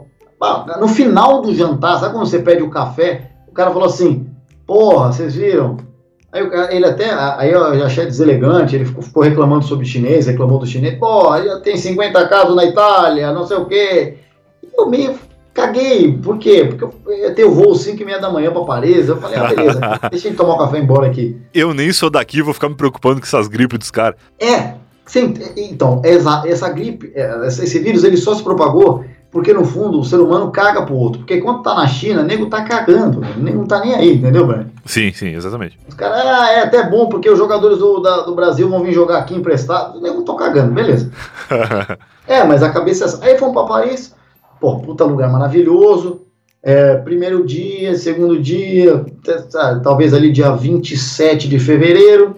no 0.79 0.87
final 0.87 1.41
do 1.41 1.53
jantar, 1.53 1.99
sabe 1.99 2.13
quando 2.13 2.27
você 2.27 2.39
pede 2.39 2.63
o 2.63 2.69
café? 2.69 3.31
O 3.47 3.51
cara 3.51 3.71
falou 3.71 3.87
assim, 3.87 4.27
porra, 4.65 5.11
vocês 5.11 5.35
viram? 5.35 5.77
Aí 6.31 6.49
ele 6.71 6.85
até, 6.85 7.11
aí 7.13 7.51
eu 7.51 7.77
já 7.77 7.85
achei 7.85 8.05
deselegante, 8.05 8.75
ele 8.75 8.85
ficou, 8.85 9.03
ficou 9.03 9.23
reclamando 9.23 9.65
sobre 9.65 9.85
chinês, 9.85 10.27
reclamou 10.27 10.59
do 10.59 10.65
chinês, 10.65 10.97
porra, 10.97 11.43
já 11.43 11.59
tem 11.59 11.75
50 11.75 12.27
casos 12.27 12.55
na 12.55 12.65
Itália, 12.65 13.33
não 13.33 13.45
sei 13.45 13.57
o 13.57 13.65
quê. 13.65 14.17
E 14.63 14.69
eu 14.77 14.89
meio 14.89 15.19
caguei, 15.53 16.17
por 16.17 16.37
quê? 16.37 16.65
Porque 16.65 16.85
eu 16.85 17.17
ia 17.17 17.35
ter 17.35 17.43
o 17.43 17.51
voo 17.51 17.75
5 17.75 18.01
e 18.01 18.05
meia 18.05 18.19
da 18.19 18.31
manhã 18.31 18.49
pra 18.51 18.63
Paris, 18.63 19.09
eu 19.09 19.17
falei, 19.17 19.37
ah, 19.37 19.47
beleza, 19.47 19.79
deixa 20.09 20.29
ele 20.29 20.37
tomar 20.37 20.53
o 20.53 20.57
café 20.57 20.79
e 20.79 20.81
embora 20.81 21.07
aqui. 21.07 21.37
Eu 21.53 21.73
nem 21.73 21.91
sou 21.91 22.09
daqui, 22.09 22.41
vou 22.41 22.53
ficar 22.53 22.69
me 22.69 22.75
preocupando 22.75 23.19
com 23.19 23.25
essas 23.25 23.49
gripes 23.49 23.77
dos 23.77 23.91
caras. 23.91 24.15
É, 24.39 24.75
sim, 25.05 25.33
então, 25.57 26.01
essa, 26.05 26.43
essa 26.47 26.69
gripe, 26.69 27.11
é, 27.13 27.45
esse 27.45 27.77
vírus, 27.79 28.05
ele 28.05 28.15
só 28.15 28.33
se 28.33 28.41
propagou 28.41 29.03
porque, 29.31 29.53
no 29.53 29.63
fundo, 29.63 29.99
o 29.99 30.03
ser 30.03 30.17
humano 30.19 30.51
caga 30.51 30.81
pro 30.83 30.93
outro. 30.95 31.19
Porque 31.19 31.39
quando 31.39 31.63
tá 31.63 31.73
na 31.75 31.87
China, 31.87 32.21
o 32.21 32.25
nego 32.25 32.47
tá 32.47 32.63
cagando, 32.63 33.19
o 33.21 33.39
nego 33.41 33.59
não 33.59 33.65
tá 33.65 33.79
nem 33.79 33.95
aí, 33.95 34.15
entendeu, 34.15 34.45
Brian? 34.45 34.67
Sim, 34.85 35.11
sim, 35.13 35.29
exatamente. 35.35 35.79
Os 35.87 35.93
caras, 35.95 36.19
ah, 36.25 36.51
é 36.51 36.61
até 36.63 36.89
bom 36.89 37.07
porque 37.07 37.29
os 37.29 37.37
jogadores 37.37 37.77
do, 37.77 37.99
da- 37.99 38.21
do 38.21 38.35
Brasil 38.35 38.67
vão 38.69 38.83
vir 38.83 38.91
jogar 38.93 39.19
aqui 39.19 39.33
emprestados, 39.35 39.99
o 39.99 40.01
nego 40.03 40.23
tão 40.23 40.35
cagando, 40.35 40.73
beleza. 40.73 41.11
É, 42.27 42.43
mas 42.43 42.63
a 42.63 42.69
cabeça 42.69 43.03
é 43.03 43.07
essa. 43.07 43.25
Aí 43.25 43.37
fomos 43.37 43.53
pra 43.53 43.63
Paris, 43.65 44.15
pô, 44.59 44.79
puta 44.79 45.03
lugar 45.03 45.29
maravilhoso. 45.29 46.21
É, 46.63 46.95
primeiro 46.95 47.43
dia, 47.45 47.95
segundo 47.97 48.39
dia, 48.39 49.03
talvez 49.83 50.13
ali 50.13 50.31
dia 50.31 50.51
27 50.51 51.49
de 51.49 51.59
fevereiro. 51.59 52.35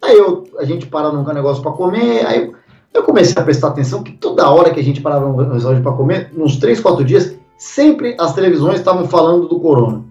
Aí 0.00 0.16
eu, 0.16 0.44
a 0.58 0.64
gente 0.64 0.86
para 0.86 1.10
num 1.10 1.24
negócio 1.32 1.62
para 1.62 1.72
comer, 1.72 2.24
aí 2.26 2.52
eu, 2.94 3.02
comecei 3.02 3.40
a 3.40 3.44
prestar 3.44 3.68
atenção 3.68 4.02
que 4.02 4.12
toda 4.12 4.50
hora 4.50 4.70
que 4.70 4.80
a 4.80 4.84
gente 4.84 5.00
parava 5.00 5.28
no 5.28 5.52
restaurante 5.52 5.82
para 5.82 5.92
comer, 5.92 6.30
nos 6.32 6.56
três, 6.56 6.80
quatro 6.80 7.04
dias, 7.04 7.34
sempre 7.56 8.16
as 8.18 8.34
televisões 8.34 8.78
estavam 8.78 9.06
falando 9.06 9.48
do 9.48 9.60
corona. 9.60 10.04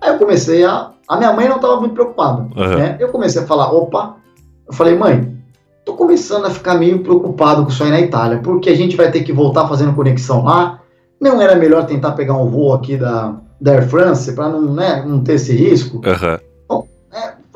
Aí 0.00 0.10
eu 0.10 0.18
comecei 0.18 0.64
a. 0.64 0.92
A 1.08 1.16
minha 1.18 1.32
mãe 1.32 1.48
não 1.48 1.56
estava 1.56 1.78
muito 1.78 1.94
preocupada. 1.94 2.48
Uhum. 2.56 2.78
Né? 2.78 2.96
Eu 2.98 3.10
comecei 3.10 3.40
a 3.40 3.46
falar, 3.46 3.72
opa, 3.72 4.16
eu 4.66 4.72
falei, 4.72 4.96
mãe, 4.96 5.36
tô 5.84 5.94
começando 5.94 6.46
a 6.46 6.50
ficar 6.50 6.74
meio 6.74 6.98
preocupado 6.98 7.62
com 7.62 7.70
isso 7.70 7.84
aí 7.84 7.90
na 7.90 8.00
Itália, 8.00 8.40
porque 8.42 8.68
a 8.68 8.74
gente 8.74 8.96
vai 8.96 9.12
ter 9.12 9.22
que 9.22 9.32
voltar 9.32 9.68
fazendo 9.68 9.94
conexão 9.94 10.42
lá. 10.42 10.80
Não 11.20 11.40
era 11.40 11.54
melhor 11.54 11.86
tentar 11.86 12.12
pegar 12.12 12.34
um 12.34 12.50
voo 12.50 12.74
aqui 12.74 12.96
da, 12.96 13.36
da 13.60 13.72
Air 13.72 13.88
France 13.88 14.32
para 14.32 14.48
não, 14.48 14.74
né, 14.74 15.04
não 15.06 15.22
ter 15.22 15.34
esse 15.34 15.54
risco? 15.54 16.00
Aham. 16.04 16.40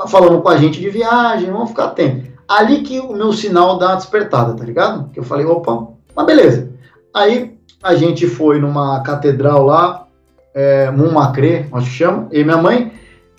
Tá 0.00 0.08
falando 0.08 0.40
com 0.40 0.48
a 0.48 0.56
gente 0.56 0.80
de 0.80 0.88
viagem, 0.88 1.50
vamos 1.50 1.68
ficar 1.70 1.84
atento. 1.84 2.29
Ali 2.50 2.82
que 2.82 2.98
o 2.98 3.12
meu 3.12 3.32
sinal 3.32 3.78
dá 3.78 3.90
uma 3.90 3.94
despertada, 3.94 4.54
tá 4.54 4.64
ligado? 4.64 5.08
Que 5.10 5.20
eu 5.20 5.22
falei, 5.22 5.46
opa, 5.46 5.86
mas 6.16 6.26
beleza. 6.26 6.68
Aí 7.14 7.56
a 7.80 7.94
gente 7.94 8.26
foi 8.26 8.58
numa 8.58 9.00
catedral 9.04 9.64
lá, 9.64 10.08
é, 10.52 10.90
Montmartre, 10.90 11.66
acho 11.72 11.86
que 11.86 11.96
chama, 11.96 12.26
e 12.32 12.42
minha 12.42 12.56
mãe. 12.56 12.90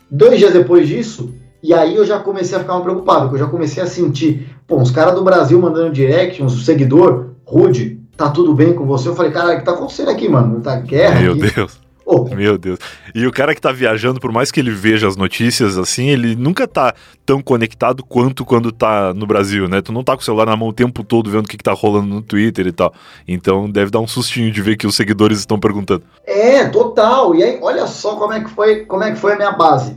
Dois 0.10 0.40
dias 0.40 0.54
depois 0.54 0.88
disso, 0.88 1.34
e 1.62 1.74
aí 1.74 1.94
eu 1.94 2.06
já 2.06 2.20
comecei 2.20 2.56
a 2.58 2.62
ficar 2.62 2.72
mais 2.72 2.86
preocupado, 2.86 3.24
porque 3.24 3.36
eu 3.36 3.46
já 3.46 3.52
comecei 3.52 3.84
a 3.84 3.86
sentir, 3.86 4.50
pô, 4.66 4.78
uns 4.78 4.92
caras 4.92 5.14
do 5.14 5.26
Brasil 5.26 5.60
mandando 5.60 5.92
direct, 5.92 6.42
uns 6.42 6.64
seguidor, 6.66 7.32
Rude, 7.46 8.00
tá 8.16 8.30
tudo 8.30 8.54
bem 8.54 8.74
com 8.74 8.86
você? 8.86 9.10
Eu 9.10 9.16
falei, 9.16 9.34
cara, 9.34 9.56
o 9.56 9.60
que 9.60 9.66
tá 9.66 9.74
acontecendo 9.74 10.10
aqui, 10.10 10.30
mano? 10.30 10.62
Tá 10.62 10.78
guerra 10.78 11.20
Meu 11.20 11.34
aqui? 11.34 11.52
Deus. 11.52 11.81
Ô, 12.06 12.24
Meu 12.26 12.58
Deus. 12.58 12.80
E 13.14 13.26
o 13.26 13.32
cara 13.32 13.54
que 13.54 13.62
tá 13.62 13.72
viajando, 13.72 14.20
por 14.20 14.32
mais 14.32 14.52
que 14.52 14.60
ele 14.60 14.72
veja 14.72 15.08
as 15.08 15.16
notícias 15.16 15.78
assim, 15.78 16.10
ele 16.10 16.36
nunca 16.36 16.68
tá 16.68 16.94
tão 17.26 17.42
conectado 17.42 18.04
quanto 18.04 18.44
quando 18.44 18.72
tá 18.72 19.14
no 19.14 19.26
Brasil, 19.26 19.68
né? 19.68 19.82
Tu 19.82 19.92
não 19.92 20.04
tá 20.04 20.16
com 20.16 20.22
o 20.22 20.26
celular 20.26 20.46
na 20.46 20.56
mão 20.56 20.70
o 20.70 20.74
tempo 20.74 21.04
todo 21.04 21.30
vendo 21.30 21.46
o 21.46 21.48
que, 21.48 21.58
que 21.58 21.64
tá 21.64 21.74
rolando 21.74 22.08
no 22.08 22.22
Twitter 22.22 22.68
e 22.68 22.72
tal. 22.72 22.94
Então 23.28 23.70
deve 23.70 23.92
dar 23.92 24.00
um 24.00 24.08
sustinho 24.08 24.52
de 24.52 24.62
ver 24.62 24.78
que 24.78 24.88
os 24.88 24.96
seguidores 24.96 25.40
estão 25.40 25.60
perguntando. 25.60 26.04
É, 26.26 26.66
total. 26.66 27.36
E 27.36 27.44
aí, 27.44 27.60
olha 27.62 27.88
só 27.88 28.16
como 28.16 28.34
é 28.34 28.42
que 28.42 28.50
foi, 28.50 28.86
como 28.86 29.04
é 29.04 29.12
que 29.12 29.18
foi 29.18 29.34
a 29.34 29.38
minha 29.38 29.52
base. 29.52 29.96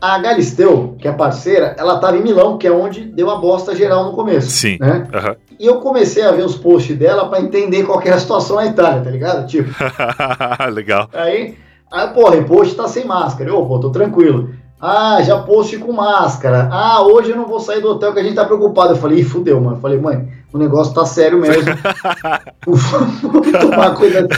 A 0.00 0.18
Galisteu, 0.18 0.96
que 0.98 1.06
é 1.06 1.12
parceira, 1.12 1.76
ela 1.78 1.96
estava 1.96 2.16
em 2.16 2.22
Milão, 2.22 2.56
que 2.56 2.66
é 2.66 2.72
onde 2.72 3.02
deu 3.02 3.30
a 3.30 3.36
bosta 3.36 3.76
geral 3.76 4.04
no 4.04 4.12
começo. 4.12 4.48
Sim. 4.50 4.78
Né? 4.80 5.06
Aham. 5.12 5.36
E 5.58 5.66
eu 5.66 5.76
comecei 5.80 6.22
a 6.22 6.32
ver 6.32 6.42
os 6.44 6.56
posts 6.56 6.96
dela 6.96 7.28
para 7.28 7.42
entender 7.42 7.84
qual 7.84 7.98
que 7.98 8.08
era 8.08 8.16
a 8.16 8.20
situação 8.20 8.56
na 8.56 8.66
Itália, 8.66 9.02
tá 9.02 9.10
ligado? 9.10 9.46
Tipo, 9.46 9.70
Legal. 10.72 11.08
aí, 11.12 11.54
aí 11.92 12.08
pô, 12.14 12.30
repost 12.30 12.74
tá 12.74 12.88
sem 12.88 13.04
máscara. 13.04 13.50
Eu, 13.50 13.66
pô, 13.66 13.78
tô 13.78 13.90
tranquilo. 13.90 14.48
Ah, 14.80 15.20
já 15.22 15.38
post 15.40 15.76
com 15.76 15.92
máscara. 15.92 16.70
Ah, 16.72 17.02
hoje 17.02 17.32
eu 17.32 17.36
não 17.36 17.46
vou 17.46 17.60
sair 17.60 17.82
do 17.82 17.90
hotel 17.90 18.14
que 18.14 18.20
a 18.20 18.22
gente 18.22 18.34
tá 18.36 18.46
preocupado. 18.46 18.94
Eu 18.94 18.96
falei, 18.96 19.18
Ih, 19.18 19.24
fudeu, 19.24 19.60
mano. 19.60 19.76
Eu 19.76 19.80
falei, 19.80 19.98
mãe, 20.00 20.26
o 20.52 20.58
negócio 20.58 20.92
tá 20.94 21.04
sério 21.04 21.38
mesmo. 21.38 21.62
Vamos 22.66 23.52
tomar 23.52 23.94
cuidado. 23.94 24.28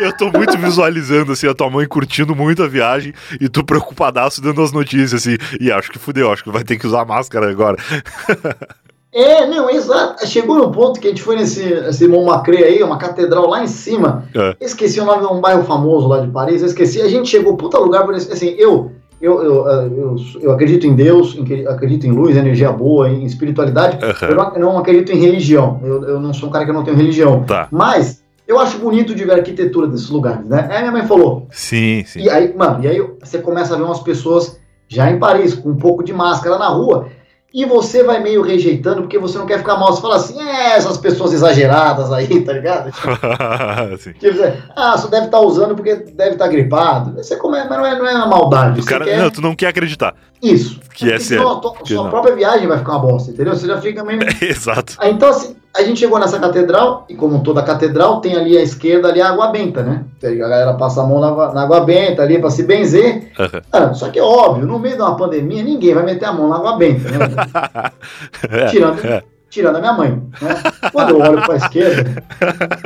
Eu 0.00 0.16
tô 0.16 0.30
muito 0.30 0.58
visualizando 0.58 1.32
assim 1.32 1.46
a 1.46 1.54
tua 1.54 1.70
mãe 1.70 1.86
curtindo 1.86 2.34
muito 2.34 2.62
a 2.62 2.68
viagem 2.68 3.12
e 3.40 3.48
tu 3.48 3.64
preocupadaço 3.64 4.40
dando 4.40 4.62
as 4.62 4.72
notícias 4.72 5.14
assim. 5.14 5.36
E 5.60 5.70
acho 5.70 5.90
que 5.90 5.98
fudeu, 5.98 6.32
acho 6.32 6.42
que 6.42 6.50
vai 6.50 6.64
ter 6.64 6.76
que 6.76 6.86
usar 6.86 7.04
máscara 7.04 7.50
agora. 7.50 7.76
É, 9.14 9.46
não, 9.46 9.70
exato. 9.70 10.26
Chegou 10.26 10.58
no 10.58 10.72
ponto 10.72 10.98
que 10.98 11.06
a 11.06 11.10
gente 11.10 11.22
foi 11.22 11.36
nesse, 11.36 11.64
nesse 11.64 12.08
Montmartre 12.08 12.64
aí, 12.64 12.82
uma 12.82 12.98
catedral 12.98 13.48
lá 13.48 13.62
em 13.62 13.68
cima. 13.68 14.24
É. 14.34 14.56
Esqueci 14.60 15.00
o 15.00 15.04
nome 15.04 15.24
de 15.24 15.32
um 15.32 15.40
bairro 15.40 15.62
famoso 15.62 16.08
lá 16.08 16.18
de 16.18 16.32
Paris. 16.32 16.62
Eu 16.62 16.66
esqueci. 16.66 17.00
A 17.00 17.06
gente 17.06 17.28
chegou, 17.28 17.56
puta 17.56 17.78
lugar, 17.78 18.10
assim, 18.10 18.56
eu, 18.58 18.90
eu, 19.24 19.42
eu, 19.42 19.66
eu, 19.66 20.16
eu 20.40 20.52
acredito 20.52 20.86
em 20.86 20.94
Deus, 20.94 21.36
em- 21.36 21.66
acredito 21.66 22.06
em 22.06 22.10
luz, 22.10 22.36
energia 22.36 22.70
boa, 22.70 23.08
em 23.08 23.24
espiritualidade. 23.24 23.98
Aham. 24.04 24.28
Eu 24.28 24.34
não, 24.36 24.52
eu 24.54 24.60
não 24.60 24.78
acredito 24.78 25.12
em 25.12 25.18
religião. 25.18 25.80
Eu, 25.82 26.02
eu 26.04 26.20
não 26.20 26.32
sou 26.34 26.48
um 26.48 26.52
cara 26.52 26.64
que 26.66 26.72
não 26.72 26.84
tenho 26.84 26.96
religião. 26.96 27.42
Tá. 27.44 27.68
Mas 27.70 28.22
eu 28.46 28.58
acho 28.60 28.78
bonito 28.78 29.14
de 29.14 29.24
ver 29.24 29.32
a 29.32 29.36
arquitetura 29.36 29.86
desses 29.86 30.10
lugares, 30.10 30.46
né? 30.46 30.68
Aí 30.70 30.80
minha 30.80 30.92
mãe 30.92 31.06
falou, 31.06 31.46
Sim, 31.50 32.04
sim. 32.06 32.20
e 32.20 32.28
aí, 32.30 32.54
mano, 32.54 32.84
e 32.84 32.88
aí 32.88 33.02
você 33.22 33.38
começa 33.38 33.74
a 33.74 33.76
ver 33.78 33.84
umas 33.84 34.00
pessoas 34.00 34.60
já 34.86 35.10
em 35.10 35.18
Paris, 35.18 35.54
com 35.54 35.70
um 35.70 35.76
pouco 35.76 36.04
de 36.04 36.12
máscara 36.12 36.58
na 36.58 36.68
rua. 36.68 37.06
E 37.54 37.64
você 37.64 38.02
vai 38.02 38.20
meio 38.20 38.42
rejeitando 38.42 39.02
porque 39.02 39.16
você 39.16 39.38
não 39.38 39.46
quer 39.46 39.58
ficar 39.58 39.76
mal. 39.76 39.92
Você 39.92 40.02
fala 40.02 40.16
assim, 40.16 40.42
é, 40.42 40.72
essas 40.72 40.98
pessoas 40.98 41.32
exageradas 41.32 42.10
aí, 42.12 42.40
tá 42.40 42.52
ligado? 42.52 42.90
tipo, 44.18 44.42
ah, 44.74 44.98
só 44.98 45.06
deve 45.06 45.26
estar 45.26 45.38
tá 45.38 45.40
usando 45.40 45.76
porque 45.76 45.94
deve 45.94 46.32
estar 46.32 46.46
tá 46.46 46.50
gripado. 46.50 47.14
Você 47.14 47.36
come, 47.36 47.56
mas 47.58 47.78
não 47.78 47.86
é, 47.86 47.96
não 47.96 48.08
é 48.08 48.14
uma 48.16 48.26
maldade. 48.26 48.80
O 48.80 48.84
cara, 48.84 49.04
quer... 49.04 49.18
Não, 49.18 49.30
tu 49.30 49.40
não 49.40 49.54
quer 49.54 49.68
acreditar. 49.68 50.16
Isso. 50.42 50.80
Que 50.92 51.12
é. 51.12 51.20
Sua, 51.20 51.60
sua 51.84 52.08
própria 52.08 52.34
viagem 52.34 52.66
vai 52.66 52.78
ficar 52.78 52.92
uma 52.94 53.06
bosta, 53.06 53.30
entendeu? 53.30 53.54
Você 53.54 53.68
já 53.68 53.80
fica 53.80 54.02
meio. 54.04 54.18
Exato. 54.42 54.96
Aí, 54.98 55.12
então, 55.12 55.28
assim, 55.28 55.54
a 55.76 55.82
gente 55.82 55.98
chegou 55.98 56.20
nessa 56.20 56.38
catedral, 56.38 57.04
e 57.08 57.16
como 57.16 57.42
toda 57.42 57.60
catedral, 57.60 58.20
tem 58.20 58.36
ali 58.36 58.56
à 58.56 58.62
esquerda 58.62 59.08
ali 59.08 59.20
a 59.20 59.30
água 59.30 59.48
benta, 59.48 59.82
né? 59.82 60.04
A 60.22 60.30
galera 60.30 60.74
passa 60.74 61.02
a 61.02 61.06
mão 61.06 61.20
na, 61.20 61.52
na 61.52 61.62
água 61.62 61.80
benta 61.80 62.22
ali 62.22 62.38
para 62.38 62.50
se 62.50 62.62
benzer. 62.62 63.32
Uhum. 63.44 63.60
Ah, 63.72 63.92
só 63.92 64.08
que 64.10 64.18
é 64.18 64.22
óbvio, 64.22 64.64
no 64.64 64.78
meio 64.78 64.94
de 64.94 65.02
uma 65.02 65.16
pandemia, 65.16 65.62
ninguém 65.62 65.92
vai 65.92 66.04
meter 66.04 66.24
a 66.26 66.32
mão 66.32 66.48
na 66.48 66.56
água 66.56 66.76
benta, 66.76 67.10
né? 67.10 67.18
é, 68.48 68.66
tirando, 68.66 69.04
é. 69.04 69.22
tirando 69.50 69.76
a 69.76 69.80
minha 69.80 69.92
mãe. 69.92 70.22
Né? 70.40 70.62
Quando 70.92 71.10
eu 71.10 71.20
olho 71.20 71.42
para 71.42 71.54
a 71.54 71.56
esquerda. 71.56 72.22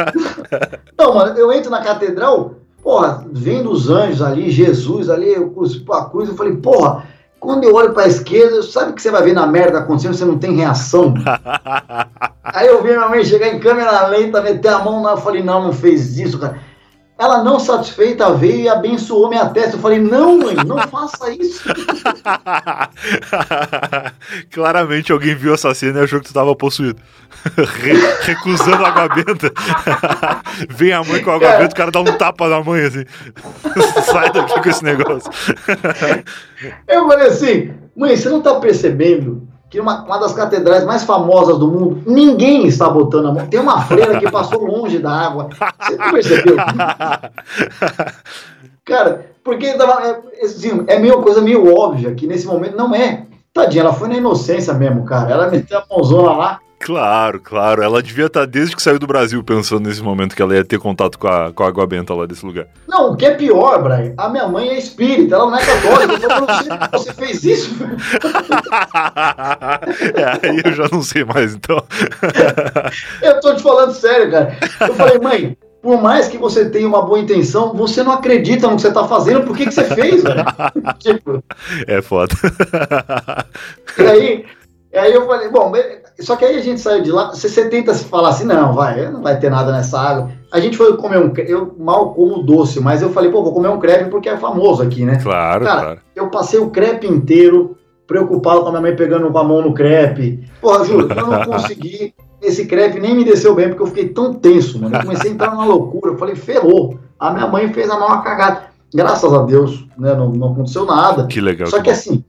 Não, 0.99 1.15
mano, 1.15 1.39
eu 1.39 1.53
entro 1.53 1.71
na 1.71 1.83
catedral, 1.83 2.55
porra, 2.83 3.25
vendo 3.31 3.71
os 3.71 3.91
anjos 3.91 4.23
ali, 4.23 4.51
Jesus 4.51 5.11
ali, 5.11 5.35
eu 5.35 5.51
cruzo 5.51 5.85
a 5.93 6.07
cruz, 6.07 6.31
eu 6.31 6.35
falei, 6.35 6.57
porra 6.57 7.05
quando 7.41 7.65
eu 7.65 7.75
olho 7.75 7.93
para 7.93 8.05
a 8.05 8.09
esquerda, 8.09 8.63
sabe 8.63 8.93
que 8.93 9.03
você 9.03 9.11
vai 9.11 9.23
ver 9.23 9.33
na 9.33 9.47
merda 9.47 9.79
acontecendo, 9.79 10.15
você 10.15 10.25
não 10.25 10.39
tem 10.39 10.57
reação. 10.57 11.15
Aí 12.55 12.67
eu 12.67 12.83
vi 12.83 12.91
minha 12.91 13.09
mãe 13.09 13.25
chegar 13.25 13.49
em 13.49 13.61
câmera 13.61 14.07
lenta, 14.07 14.41
meter 14.41 14.69
a 14.69 14.79
mão 14.79 15.03
lá, 15.03 15.13
eu 15.13 15.19
falei, 15.19 15.43
não, 15.43 15.63
não 15.63 15.73
fez 15.73 16.19
isso, 16.19 16.39
cara. 16.39 16.59
Ela 17.19 17.43
não 17.43 17.59
satisfeita 17.59 18.33
veio 18.35 18.61
e 18.61 18.69
abençoou 18.69 19.29
minha 19.29 19.47
testa. 19.47 19.77
Eu 19.77 19.81
falei, 19.81 19.99
não, 19.99 20.39
mãe, 20.39 20.55
não 20.55 20.79
faça 20.87 21.33
isso. 21.33 21.65
Claramente 24.53 25.11
alguém 25.11 25.35
viu 25.35 25.53
essa 25.53 25.75
cena 25.75 25.99
e 25.99 26.05
achou 26.05 26.21
que 26.21 26.27
tu 26.27 26.29
estava 26.29 26.55
possuído. 26.55 27.03
recusando 28.23 28.85
a 28.85 28.89
água 28.89 29.09
benta. 29.09 29.53
Vem 30.71 30.93
a 30.93 31.03
mãe 31.03 31.21
com 31.21 31.33
a 31.33 31.35
água 31.35 31.57
benta, 31.57 31.73
o 31.73 31.77
cara 31.77 31.91
dá 31.91 32.01
um 32.01 32.17
tapa 32.17 32.49
na 32.49 32.63
mãe 32.63 32.85
assim. 32.85 33.05
Sai 34.05 34.33
daqui 34.33 34.63
com 34.63 34.71
esse 34.71 34.85
negócio. 34.85 35.29
Eu 36.87 37.09
falei 37.09 37.27
assim, 37.27 37.75
mãe, 37.97 38.17
você 38.17 38.29
não 38.29 38.39
está 38.39 38.61
percebendo 38.61 39.49
que 39.71 39.79
uma, 39.79 40.03
uma 40.05 40.19
das 40.19 40.33
catedrais 40.33 40.85
mais 40.85 41.05
famosas 41.05 41.59
do 41.59 41.71
mundo, 41.71 42.03
ninguém 42.07 42.67
está 42.67 42.89
botando 42.89 43.27
a 43.29 43.33
mão. 43.33 43.47
Tem 43.47 43.61
uma 43.61 43.83
freira 43.83 44.19
que 44.19 44.31
passou 44.31 44.65
longe 44.65 44.99
da 44.99 45.11
água. 45.11 45.49
Você 45.81 45.97
não 45.97 46.11
percebeu? 46.11 46.57
Cara, 48.85 49.27
porque 49.45 49.67
é, 49.67 50.45
assim, 50.45 50.85
é 50.87 50.99
meio 50.99 51.21
coisa 51.23 51.43
meio 51.43 51.75
óbvia 51.75 52.15
que 52.15 52.27
nesse 52.27 52.47
momento 52.47 52.77
não 52.77 52.95
é. 52.95 53.27
Tadinha, 53.53 53.83
ela 53.83 53.93
foi 53.93 54.09
na 54.09 54.17
inocência 54.17 54.73
mesmo, 54.73 55.05
cara. 55.05 55.31
Ela 55.31 55.51
meteu 55.51 55.79
a 55.79 55.85
mãozona 55.91 56.33
lá. 56.33 56.61
Claro, 56.81 57.41
claro. 57.41 57.83
Ela 57.83 58.03
devia 58.03 58.27
estar 58.27 58.47
desde 58.47 58.77
que 58.77 58.83
saiu 58.83 58.99
do 58.99 59.07
Brasil 59.07 59.43
pensando 59.43 59.87
nesse 59.89 60.03
momento 60.03 60.35
que 60.35 60.43
ela 60.43 60.55
ia 60.55 60.65
ter 60.65 60.79
contato 60.79 61.19
com 61.19 61.27
a, 61.27 61.53
com 61.53 61.63
a 61.63 61.69
água 61.69 61.87
benta 61.87 62.15
lá 62.15 62.25
desse 62.27 62.47
lugar. 62.47 62.67
Não, 62.87 63.13
o 63.13 63.17
que 63.17 63.27
é 63.27 63.35
pior, 63.35 63.83
Brian, 63.83 64.15
a 64.17 64.29
minha 64.29 64.47
mãe 64.49 64.69
é 64.69 64.79
espírita, 64.79 65.35
ela 65.35 65.51
não 65.51 65.59
é 65.59 65.65
católica. 65.65 66.15
Eu 66.15 66.31
falei, 66.31 66.47
você, 66.47 66.69
você 66.93 67.13
fez 67.15 67.45
isso? 67.45 67.75
é, 70.15 70.49
aí 70.49 70.63
eu 70.65 70.73
já 70.73 70.89
não 70.91 71.03
sei 71.03 71.25
mais, 71.25 71.55
então. 71.55 71.83
eu 73.23 73.41
tô 73.41 73.55
te 73.55 73.63
falando 73.63 73.93
sério, 73.93 74.31
cara. 74.31 74.57
Eu 74.81 74.95
falei, 74.95 75.19
mãe, 75.19 75.59
por 75.83 76.01
mais 76.01 76.29
que 76.29 76.39
você 76.39 76.69
tenha 76.69 76.89
uma 76.89 77.03
boa 77.03 77.19
intenção, 77.19 77.75
você 77.75 78.03
não 78.03 78.13
acredita 78.13 78.69
no 78.69 78.77
que 78.77 78.83
você 78.83 78.93
tá 78.93 79.07
fazendo, 79.07 79.45
por 79.47 79.57
que, 79.57 79.67
que 79.67 79.75
você 79.75 79.85
fez, 79.85 80.23
velho? 80.23 80.45
tipo... 80.99 81.43
É 81.87 82.03
foda. 82.03 82.35
E 83.99 84.03
aí, 84.03 84.47
e 84.93 84.99
aí 84.99 85.13
eu 85.13 85.27
falei, 85.27 85.49
bom, 85.49 85.71
só 86.21 86.37
que 86.37 86.45
aí 86.45 86.57
a 86.57 86.63
gente 86.63 86.81
saiu 86.81 87.03
de 87.03 87.13
lá, 87.13 87.31
você 87.31 87.69
tenta 87.69 87.95
se 87.95 88.05
falar 88.05 88.31
assim, 88.31 88.45
não, 88.45 88.73
vai, 88.73 89.11
não 89.11 89.23
vai 89.23 89.39
ter 89.39 89.51
nada 89.51 89.71
nessa 89.71 90.01
água. 90.01 90.31
A 90.51 90.59
gente 90.59 90.77
foi 90.77 90.97
comer 90.97 91.19
um, 91.19 91.33
eu 91.37 91.75
mal 91.79 92.13
como 92.13 92.43
doce, 92.43 92.81
mas 92.81 93.03
eu 93.03 93.11
falei, 93.11 93.31
pô, 93.31 93.43
vou 93.43 93.53
comer 93.53 93.69
um 93.69 93.79
crepe 93.79 94.11
porque 94.11 94.29
é 94.29 94.37
famoso 94.37 94.83
aqui, 94.83 95.05
né? 95.05 95.19
Claro, 95.23 95.65
Cara, 95.65 95.81
claro. 95.81 96.01
eu 96.17 96.29
passei 96.29 96.59
o 96.59 96.71
crepe 96.71 97.07
inteiro 97.07 97.77
preocupado 98.07 98.63
com 98.63 98.69
a 98.69 98.71
minha 98.71 98.83
mãe 98.83 98.97
pegando 98.97 99.27
a 99.37 99.45
mão 99.45 99.63
no 99.63 99.75
crepe. 99.75 100.45
Porra, 100.61 100.85
juro, 100.85 101.09
eu 101.13 101.27
não 101.27 101.45
consegui, 101.45 102.15
esse 102.43 102.67
crepe 102.67 102.99
nem 102.99 103.15
me 103.15 103.25
desceu 103.25 103.55
bem 103.55 103.69
porque 103.69 103.83
eu 103.83 103.87
fiquei 103.87 104.09
tão 104.09 104.35
tenso, 104.35 104.81
mano. 104.81 104.97
Eu 104.97 105.03
comecei 105.03 105.31
a 105.31 105.35
entrar 105.35 105.51
numa 105.51 105.67
loucura, 105.67 106.13
eu 106.13 106.19
falei, 106.19 106.35
ferrou. 106.35 106.99
A 107.19 107.33
minha 107.33 107.47
mãe 107.47 107.73
fez 107.73 107.89
a 107.91 107.99
maior 107.99 108.23
cagada. 108.25 108.69
Graças 108.93 109.33
a 109.33 109.43
Deus, 109.43 109.87
né, 109.99 110.15
não, 110.15 110.31
não 110.31 110.53
aconteceu 110.53 110.87
nada. 110.87 111.27
Que 111.27 111.41
legal. 111.41 111.69
Só 111.69 111.77
que, 111.77 111.85
que 111.85 111.91
assim, 111.91 112.25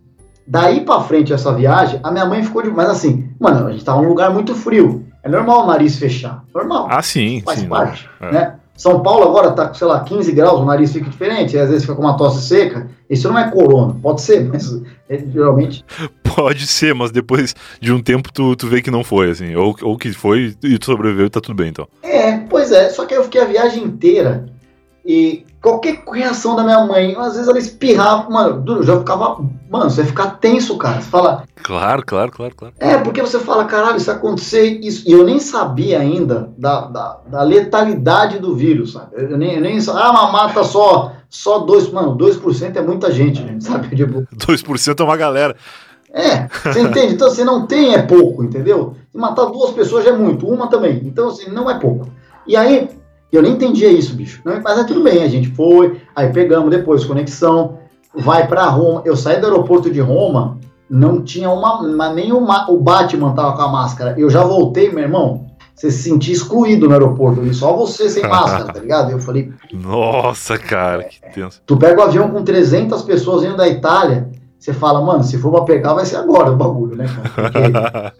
Daí 0.50 0.82
para 0.82 1.02
frente, 1.02 1.32
essa 1.32 1.54
viagem, 1.54 2.00
a 2.02 2.12
minha 2.12 2.26
mãe 2.26 2.42
ficou 2.42 2.64
de. 2.64 2.72
Mas 2.72 2.90
assim, 2.90 3.30
mano, 3.40 3.68
a 3.68 3.72
gente 3.72 3.86
tava 3.86 4.02
num 4.02 4.10
lugar 4.10 4.34
muito 4.34 4.56
frio. 4.56 5.06
É 5.22 5.30
normal 5.30 5.64
o 5.64 5.68
nariz 5.68 6.00
fechar. 6.00 6.44
Normal. 6.54 6.88
Ah, 6.90 7.04
sim. 7.04 7.44
Faz 7.46 7.60
sim, 7.60 7.68
parte. 7.68 8.10
É. 8.20 8.32
Né? 8.32 8.56
São 8.76 9.02
Paulo 9.02 9.26
agora 9.26 9.52
tá 9.52 9.68
com, 9.68 9.76
sei 9.76 9.86
lá, 9.86 10.00
15 10.00 10.32
graus, 10.32 10.62
o 10.62 10.66
nariz 10.66 10.92
fica 10.92 11.08
diferente, 11.08 11.58
às 11.58 11.70
vezes 11.70 11.84
fica 11.84 11.94
com 11.94 12.02
uma 12.02 12.18
tosse 12.18 12.48
seca. 12.48 12.90
Isso 13.08 13.28
não 13.28 13.38
é 13.38 13.52
corona, 13.52 13.94
pode 14.02 14.22
ser, 14.22 14.48
mas 14.48 14.74
é, 15.08 15.18
geralmente. 15.18 15.86
Pode 16.36 16.68
ser, 16.68 16.96
mas 16.96 17.12
depois 17.12 17.54
de 17.82 17.92
um 17.92 18.02
tempo 18.02 18.32
tu, 18.32 18.56
tu 18.56 18.68
vê 18.68 18.82
que 18.82 18.90
não 18.90 19.04
foi, 19.04 19.32
assim. 19.32 19.56
Ou, 19.56 19.76
ou 19.82 19.98
que 19.98 20.14
foi 20.14 20.56
e 20.64 20.78
tu 20.78 20.86
sobreviveu 20.86 21.26
e 21.26 21.30
tá 21.30 21.42
tudo 21.42 21.56
bem, 21.56 21.68
então. 21.68 21.86
É, 22.02 22.38
pois 22.38 22.72
é. 22.72 22.90
Só 22.90 23.06
que 23.06 23.14
eu 23.14 23.24
fiquei 23.24 23.42
a 23.42 23.46
viagem 23.46 23.84
inteira 23.84 24.46
e 25.06 25.44
qualquer 25.62 26.04
reação 26.12 26.56
da 26.56 26.64
minha 26.64 26.86
mãe, 26.86 27.16
às 27.18 27.34
vezes 27.34 27.48
ela 27.48 27.60
espirrava, 27.60 28.30
mano, 28.30 28.64
eu 28.68 28.84
já 28.84 28.98
ficava, 28.98 29.40
mano, 29.70 29.90
você 29.90 30.04
ficar 30.04 30.38
tenso, 30.38 30.78
cara. 30.78 31.02
Você 31.02 31.10
fala. 31.10 31.44
Claro, 31.62 32.04
claro, 32.06 32.32
claro, 32.32 32.56
claro. 32.56 32.74
É, 32.80 32.98
porque 32.98 33.22
você 33.22 33.40
fala, 33.40 33.66
caralho, 33.66 33.98
isso 33.98 34.10
acontecer, 34.10 34.80
isso. 34.82 35.08
E 35.08 35.12
eu 35.12 35.26
nem 35.26 35.40
sabia 35.40 36.00
ainda 36.00 36.52
da, 36.58 36.82
da, 36.88 37.20
da 37.28 37.44
letalidade 37.44 38.40
do 38.40 38.56
vírus, 38.56 38.94
sabe? 38.94 39.12
Eu 39.14 39.38
nem, 39.38 39.56
eu 39.56 39.62
nem 39.62 39.78
ah, 39.78 40.14
mas 40.14 40.32
mata 40.32 40.64
só, 40.64 41.14
só 41.30 41.60
2, 41.60 41.92
mano, 41.92 42.18
2% 42.18 42.76
é 42.76 42.82
muita 42.82 43.12
gente, 43.12 43.42
gente 43.42 43.64
sabe? 43.66 43.96
Tipo, 43.96 44.26
2% 44.36 45.00
é 45.00 45.04
uma 45.04 45.18
galera. 45.18 45.56
É, 46.12 46.48
você 46.48 46.82
entende? 46.82 47.14
Então, 47.14 47.30
se 47.30 47.44
não 47.44 47.68
tem, 47.68 47.94
é 47.94 48.02
pouco, 48.02 48.44
entendeu? 48.44 48.96
Se 49.12 49.18
matar 49.18 49.46
duas 49.46 49.72
pessoas 49.72 50.04
já 50.04 50.10
é 50.10 50.18
muito, 50.18 50.48
uma 50.48 50.68
também. 50.68 51.02
Então, 51.06 51.28
assim, 51.28 51.52
não 51.52 51.70
é 51.70 51.78
pouco. 51.78 52.08
E 52.48 52.56
aí, 52.56 52.90
eu 53.32 53.42
nem 53.42 53.54
entendia 53.54 53.92
isso, 53.92 54.16
bicho. 54.16 54.42
Mas 54.44 54.80
é 54.80 54.84
tudo 54.84 55.04
bem, 55.04 55.24
a 55.24 55.28
gente 55.28 55.50
foi, 55.50 56.02
aí 56.16 56.32
pegamos 56.32 56.70
depois 56.70 57.06
conexão, 57.06 57.80
vai 58.14 58.48
para 58.48 58.66
Roma. 58.66 59.02
Eu 59.06 59.16
saí 59.16 59.40
do 59.40 59.48
aeroporto 59.48 59.90
de 59.90 60.00
Roma, 60.00 60.58
não 60.90 61.22
tinha 61.22 61.50
uma, 61.50 62.14
nem 62.14 62.32
uma, 62.32 62.70
o 62.72 62.78
Batman 62.78 63.34
tava 63.34 63.56
com 63.56 63.62
a 63.62 63.72
máscara. 63.72 64.16
Eu 64.18 64.30
já 64.30 64.44
voltei, 64.44 64.90
meu 64.90 65.04
irmão. 65.04 65.48
Você 65.76 65.92
se 65.92 66.10
sentia 66.10 66.34
excluído 66.34 66.88
no 66.88 66.94
aeroporto, 66.94 67.42
e 67.46 67.54
só 67.54 67.74
você 67.74 68.10
sem 68.10 68.24
máscara, 68.28 68.74
tá 68.74 68.80
ligado? 68.82 69.12
Eu 69.12 69.20
falei. 69.20 69.54
Nossa, 69.72 70.58
cara, 70.58 71.06
que 71.06 71.22
tenso. 71.34 71.62
Tu 71.66 71.78
pega 71.78 72.02
o 72.02 72.04
avião 72.04 72.30
com 72.30 72.44
300 72.44 73.02
pessoas 73.04 73.46
indo 73.46 73.56
da 73.56 73.66
Itália, 73.66 74.30
você 74.58 74.74
fala, 74.74 75.00
mano, 75.02 75.24
se 75.24 75.38
for 75.38 75.52
pra 75.52 75.62
pegar, 75.62 75.94
vai 75.94 76.06
ser 76.06 76.18
agora 76.18 76.52
o 76.52 76.58
bagulho, 76.58 76.98
né, 76.98 77.06
cara? 77.08 77.52
Porque 77.52 78.20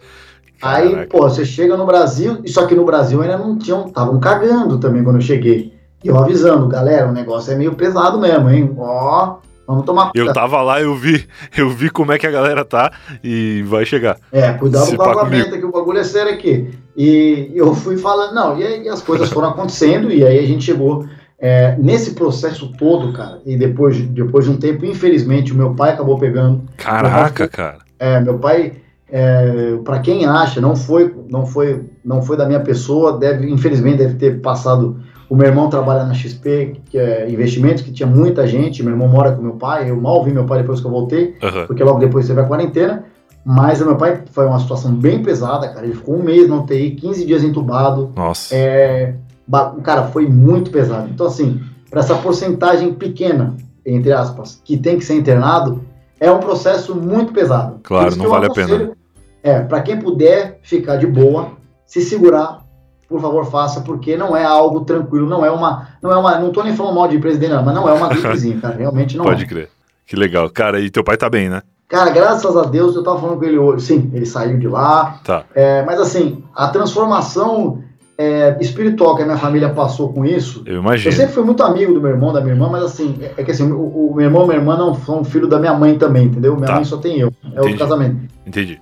Aí, 0.62 1.06
pô, 1.06 1.22
você 1.22 1.44
chega 1.44 1.76
no 1.76 1.86
Brasil, 1.86 2.42
só 2.46 2.66
que 2.66 2.74
no 2.74 2.84
Brasil 2.84 3.20
ainda 3.22 3.38
não 3.38 3.56
tinham, 3.58 3.86
estavam 3.86 4.20
cagando 4.20 4.78
também 4.78 5.02
quando 5.02 5.16
eu 5.16 5.22
cheguei. 5.22 5.72
E 6.02 6.08
eu 6.08 6.16
avisando, 6.16 6.66
galera, 6.68 7.08
o 7.08 7.12
negócio 7.12 7.52
é 7.52 7.56
meio 7.56 7.74
pesado 7.74 8.18
mesmo, 8.18 8.50
hein? 8.50 8.74
Ó, 8.78 9.36
vamos 9.66 9.84
tomar 9.84 10.10
cuidado. 10.10 10.28
Eu 10.28 10.32
tava 10.34 10.62
lá, 10.62 10.80
eu 10.80 10.94
vi, 10.94 11.26
eu 11.56 11.70
vi 11.70 11.90
como 11.90 12.12
é 12.12 12.18
que 12.18 12.26
a 12.26 12.30
galera 12.30 12.64
tá 12.64 12.92
e 13.22 13.62
vai 13.66 13.84
chegar. 13.84 14.16
É, 14.32 14.52
cuidado 14.52 14.96
com 14.96 15.02
a 15.02 15.24
meta, 15.24 15.58
que 15.58 15.64
o 15.64 15.70
bagulho 15.70 15.98
é 15.98 16.04
sério 16.04 16.32
aqui. 16.32 16.70
E 16.96 17.52
eu 17.54 17.74
fui 17.74 17.96
falando, 17.96 18.34
não, 18.34 18.58
e 18.58 18.64
aí 18.64 18.88
as 18.88 19.02
coisas 19.02 19.30
foram 19.30 19.48
acontecendo, 19.48 20.10
e 20.10 20.24
aí 20.24 20.38
a 20.38 20.46
gente 20.46 20.64
chegou 20.64 21.06
é, 21.38 21.74
nesse 21.78 22.12
processo 22.12 22.70
todo, 22.78 23.12
cara, 23.14 23.40
e 23.46 23.56
depois, 23.56 23.98
depois 23.98 24.44
de 24.44 24.50
um 24.50 24.56
tempo, 24.56 24.84
infelizmente, 24.84 25.52
o 25.52 25.56
meu 25.56 25.74
pai 25.74 25.92
acabou 25.92 26.18
pegando. 26.18 26.62
Caraca, 26.76 27.48
cara. 27.48 27.78
É, 27.98 28.20
meu 28.20 28.38
pai 28.38 28.74
é, 29.12 29.76
para 29.84 29.98
quem 29.98 30.24
acha, 30.24 30.60
não 30.60 30.76
foi, 30.76 31.14
não 31.28 31.44
foi, 31.44 31.84
não 32.04 32.22
foi 32.22 32.36
da 32.36 32.46
minha 32.46 32.60
pessoa, 32.60 33.18
deve, 33.18 33.50
infelizmente 33.50 33.98
deve 33.98 34.14
ter 34.14 34.40
passado. 34.40 35.00
O 35.28 35.36
meu 35.36 35.46
irmão 35.46 35.68
trabalha 35.68 36.04
na 36.04 36.14
XP, 36.14 36.80
que 36.86 36.98
é 36.98 37.30
investimentos, 37.30 37.82
que 37.82 37.92
tinha 37.92 38.06
muita 38.06 38.46
gente. 38.46 38.82
Meu 38.82 38.92
irmão 38.92 39.08
mora 39.08 39.32
com 39.32 39.42
meu 39.42 39.52
pai. 39.52 39.90
Eu 39.90 40.00
mal 40.00 40.24
vi 40.24 40.32
meu 40.32 40.44
pai 40.44 40.60
depois 40.60 40.80
que 40.80 40.86
eu 40.86 40.90
voltei, 40.90 41.36
uhum. 41.42 41.66
porque 41.66 41.84
logo 41.84 42.00
depois 42.00 42.26
teve 42.26 42.40
a 42.40 42.44
quarentena. 42.44 43.04
Mas 43.44 43.80
meu 43.80 43.96
pai 43.96 44.22
foi 44.32 44.46
uma 44.46 44.58
situação 44.58 44.92
bem 44.92 45.22
pesada, 45.22 45.68
cara. 45.68 45.86
Ele 45.86 45.94
ficou 45.94 46.16
um 46.16 46.22
mês 46.22 46.48
no 46.48 46.60
UTI, 46.62 46.92
15 46.92 47.24
dias 47.24 47.44
entubado. 47.44 48.12
Nossa. 48.14 48.54
É, 48.54 49.14
cara, 49.82 50.04
foi 50.08 50.26
muito 50.26 50.70
pesado. 50.70 51.08
Então, 51.08 51.26
assim, 51.26 51.60
para 51.88 52.00
essa 52.00 52.16
porcentagem 52.16 52.92
pequena, 52.92 53.56
entre 53.86 54.12
aspas, 54.12 54.60
que 54.64 54.76
tem 54.76 54.98
que 54.98 55.04
ser 55.04 55.14
internado, 55.14 55.80
é 56.18 56.30
um 56.30 56.38
processo 56.38 56.94
muito 56.94 57.32
pesado. 57.32 57.80
Claro, 57.82 58.14
não 58.16 58.28
vale 58.28 58.46
a 58.46 58.50
pena. 58.50 58.92
É, 59.42 59.60
para 59.60 59.80
quem 59.82 59.98
puder 59.98 60.58
ficar 60.62 60.96
de 60.96 61.06
boa, 61.06 61.52
se 61.86 62.00
segurar, 62.02 62.60
por 63.08 63.20
favor, 63.20 63.44
faça, 63.50 63.80
porque 63.80 64.16
não 64.16 64.36
é 64.36 64.44
algo 64.44 64.80
tranquilo, 64.82 65.28
não 65.28 65.44
é 65.44 65.50
uma, 65.50 65.88
não 66.02 66.12
é 66.12 66.16
uma, 66.16 66.38
não 66.38 66.52
tô 66.52 66.62
nem 66.62 66.76
falando 66.76 66.94
mal 66.94 67.08
de 67.08 67.18
presidente, 67.18 67.50
não, 67.52 67.64
mas 67.64 67.74
não 67.74 67.88
é 67.88 67.92
uma 67.92 68.08
gripezinha, 68.10 68.60
cara, 68.60 68.76
realmente 68.76 69.16
não 69.16 69.24
Pode 69.24 69.44
é. 69.44 69.46
crer. 69.46 69.68
Que 70.06 70.16
legal. 70.16 70.50
Cara, 70.50 70.80
e 70.80 70.90
teu 70.90 71.02
pai 71.04 71.16
tá 71.16 71.28
bem, 71.30 71.48
né? 71.48 71.62
Cara, 71.88 72.10
graças 72.10 72.56
a 72.56 72.62
Deus, 72.62 72.94
eu 72.94 73.02
tava 73.02 73.18
falando 73.20 73.38
com 73.38 73.44
ele 73.44 73.58
hoje. 73.58 73.84
Sim, 73.86 74.10
ele 74.14 74.24
saiu 74.26 74.58
de 74.58 74.68
lá. 74.68 75.20
Tá. 75.24 75.44
É, 75.54 75.82
mas 75.84 76.00
assim, 76.00 76.44
a 76.54 76.68
transformação 76.68 77.82
é, 78.16 78.56
espiritual 78.60 79.16
que 79.16 79.22
a 79.22 79.24
minha 79.24 79.38
família 79.38 79.70
passou 79.70 80.12
com 80.12 80.24
isso. 80.24 80.62
Eu 80.66 80.78
imagino. 80.80 81.10
Eu 81.12 81.16
sempre 81.16 81.32
fui 81.34 81.42
muito 81.42 81.62
amigo 81.62 81.94
do 81.94 82.00
meu 82.00 82.10
irmão, 82.10 82.32
da 82.32 82.40
minha 82.40 82.54
irmã, 82.54 82.68
mas 82.68 82.84
assim, 82.84 83.18
é, 83.20 83.32
é 83.38 83.44
que 83.44 83.50
assim, 83.50 83.70
o, 83.72 84.10
o, 84.10 84.14
meu 84.14 84.26
irmão 84.26 84.44
e 84.44 84.46
minha 84.48 84.58
irmã 84.58 84.76
não 84.76 84.94
são 84.94 85.24
filho 85.24 85.48
da 85.48 85.58
minha 85.58 85.74
mãe 85.74 85.96
também, 85.98 86.26
entendeu? 86.26 86.54
Minha 86.54 86.66
Tá. 86.68 86.74
mãe 86.74 86.84
só 86.84 86.96
tem 86.98 87.18
eu. 87.18 87.32
É 87.42 87.46
outro 87.48 87.62
Entendi. 87.70 87.78
casamento. 87.78 88.16
Entendi. 88.46 88.80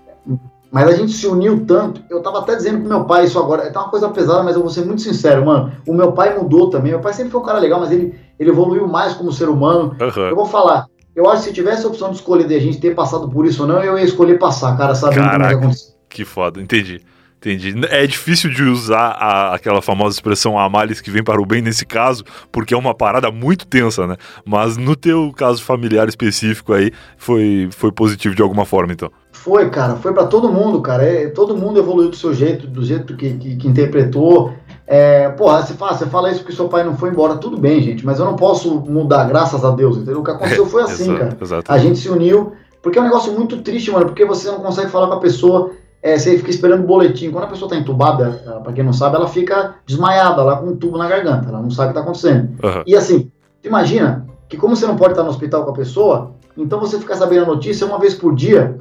Mas 0.70 0.86
a 0.88 0.92
gente 0.92 1.12
se 1.12 1.26
uniu 1.26 1.64
tanto. 1.64 2.02
Eu 2.10 2.20
tava 2.22 2.40
até 2.40 2.54
dizendo 2.54 2.80
pro 2.80 2.88
meu 2.88 3.04
pai 3.04 3.24
isso 3.24 3.38
agora. 3.38 3.70
Tá 3.72 3.80
uma 3.80 3.88
coisa 3.90 4.08
pesada, 4.10 4.42
mas 4.42 4.54
eu 4.54 4.60
vou 4.60 4.70
ser 4.70 4.84
muito 4.84 5.00
sincero, 5.00 5.44
mano. 5.46 5.72
O 5.86 5.94
meu 5.94 6.12
pai 6.12 6.36
mudou 6.38 6.68
também. 6.68 6.92
Meu 6.92 7.00
pai 7.00 7.14
sempre 7.14 7.30
foi 7.32 7.40
um 7.40 7.44
cara 7.44 7.58
legal, 7.58 7.80
mas 7.80 7.90
ele, 7.90 8.14
ele 8.38 8.50
evoluiu 8.50 8.86
mais 8.86 9.14
como 9.14 9.32
ser 9.32 9.48
humano. 9.48 9.96
Eu 9.98 10.08
Aham. 10.08 10.34
vou 10.34 10.44
falar. 10.46 10.84
Eu 11.16 11.28
acho 11.30 11.42
que 11.44 11.48
se 11.48 11.54
tivesse 11.54 11.84
a 11.84 11.88
opção 11.88 12.10
de 12.10 12.16
escolher 12.16 12.46
de 12.46 12.54
a 12.54 12.60
gente 12.60 12.78
ter 12.78 12.94
passado 12.94 13.28
por 13.30 13.46
isso 13.46 13.62
ou 13.62 13.68
não, 13.68 13.82
eu 13.82 13.98
ia 13.98 14.04
escolher 14.04 14.38
passar, 14.38 14.76
cara, 14.76 14.94
sabendo 14.94 15.20
como 15.22 15.26
é 15.26 15.30
que 15.32 15.38
Caraca. 15.38 15.56
aconteceu. 15.58 15.94
Que 16.08 16.24
foda, 16.24 16.60
entendi. 16.60 17.00
Entendi. 17.40 17.72
É 17.88 18.04
difícil 18.04 18.50
de 18.50 18.64
usar 18.64 19.10
a- 19.12 19.54
aquela 19.54 19.80
famosa 19.80 20.16
expressão 20.16 20.54
males 20.68 21.00
que 21.00 21.08
vem 21.10 21.22
para 21.22 21.40
o 21.40 21.46
bem 21.46 21.62
nesse 21.62 21.86
caso, 21.86 22.24
porque 22.50 22.74
é 22.74 22.76
uma 22.76 22.94
parada 22.94 23.30
muito 23.30 23.64
tensa, 23.64 24.08
né? 24.08 24.16
Mas 24.44 24.76
no 24.76 24.96
teu 24.96 25.32
caso 25.36 25.62
familiar 25.62 26.08
específico 26.08 26.72
aí, 26.72 26.90
foi, 27.16 27.68
foi 27.70 27.92
positivo 27.92 28.34
de 28.34 28.42
alguma 28.42 28.64
forma, 28.64 28.92
então. 28.92 29.08
Foi, 29.48 29.70
cara, 29.70 29.96
foi 29.96 30.12
pra 30.12 30.26
todo 30.26 30.52
mundo, 30.52 30.82
cara. 30.82 31.02
É, 31.02 31.28
todo 31.28 31.56
mundo 31.56 31.78
evoluiu 31.78 32.10
do 32.10 32.16
seu 32.16 32.34
jeito, 32.34 32.66
do 32.66 32.84
jeito 32.84 33.16
que, 33.16 33.32
que, 33.32 33.56
que 33.56 33.66
interpretou. 33.66 34.52
É, 34.86 35.30
porra, 35.30 35.62
você 35.62 35.72
fala, 35.72 35.94
você 35.96 36.04
fala 36.04 36.30
isso 36.30 36.40
porque 36.40 36.54
seu 36.54 36.68
pai 36.68 36.84
não 36.84 36.94
foi 36.94 37.08
embora. 37.08 37.36
Tudo 37.36 37.56
bem, 37.56 37.80
gente, 37.80 38.04
mas 38.04 38.18
eu 38.18 38.26
não 38.26 38.36
posso 38.36 38.78
mudar, 38.80 39.24
graças 39.24 39.64
a 39.64 39.70
Deus, 39.70 39.96
entendeu? 39.96 40.20
O 40.20 40.24
que 40.24 40.30
aconteceu 40.30 40.66
foi 40.66 40.82
assim, 40.84 41.16
cara. 41.16 41.34
Exato. 41.40 41.72
A 41.72 41.78
gente 41.78 41.98
se 41.98 42.10
uniu, 42.10 42.52
porque 42.82 42.98
é 42.98 43.00
um 43.00 43.06
negócio 43.06 43.32
muito 43.32 43.62
triste, 43.62 43.90
mano, 43.90 44.04
porque 44.04 44.22
você 44.22 44.50
não 44.50 44.60
consegue 44.60 44.90
falar 44.90 45.06
com 45.06 45.14
a 45.14 45.20
pessoa, 45.20 45.70
é, 46.02 46.18
você 46.18 46.36
fica 46.36 46.50
esperando 46.50 46.84
o 46.84 46.86
boletim. 46.86 47.30
Quando 47.30 47.44
a 47.44 47.48
pessoa 47.48 47.70
tá 47.70 47.76
entubada, 47.76 48.60
pra 48.62 48.74
quem 48.74 48.84
não 48.84 48.92
sabe, 48.92 49.16
ela 49.16 49.28
fica 49.28 49.76
desmaiada 49.86 50.42
lá 50.42 50.56
com 50.56 50.66
um 50.66 50.76
tubo 50.76 50.98
na 50.98 51.08
garganta, 51.08 51.48
ela 51.48 51.62
não 51.62 51.70
sabe 51.70 51.86
o 51.86 51.92
que 51.92 51.94
tá 51.94 52.02
acontecendo. 52.02 52.50
Aham. 52.62 52.82
E 52.86 52.94
assim, 52.94 53.32
imagina 53.64 54.26
que 54.46 54.58
como 54.58 54.76
você 54.76 54.86
não 54.86 54.96
pode 54.96 55.12
estar 55.12 55.22
no 55.22 55.30
hospital 55.30 55.64
com 55.64 55.70
a 55.70 55.74
pessoa, 55.74 56.32
então 56.54 56.78
você 56.78 56.98
fica 56.98 57.16
sabendo 57.16 57.44
a 57.44 57.46
notícia 57.46 57.86
uma 57.86 57.98
vez 57.98 58.14
por 58.14 58.34
dia, 58.34 58.78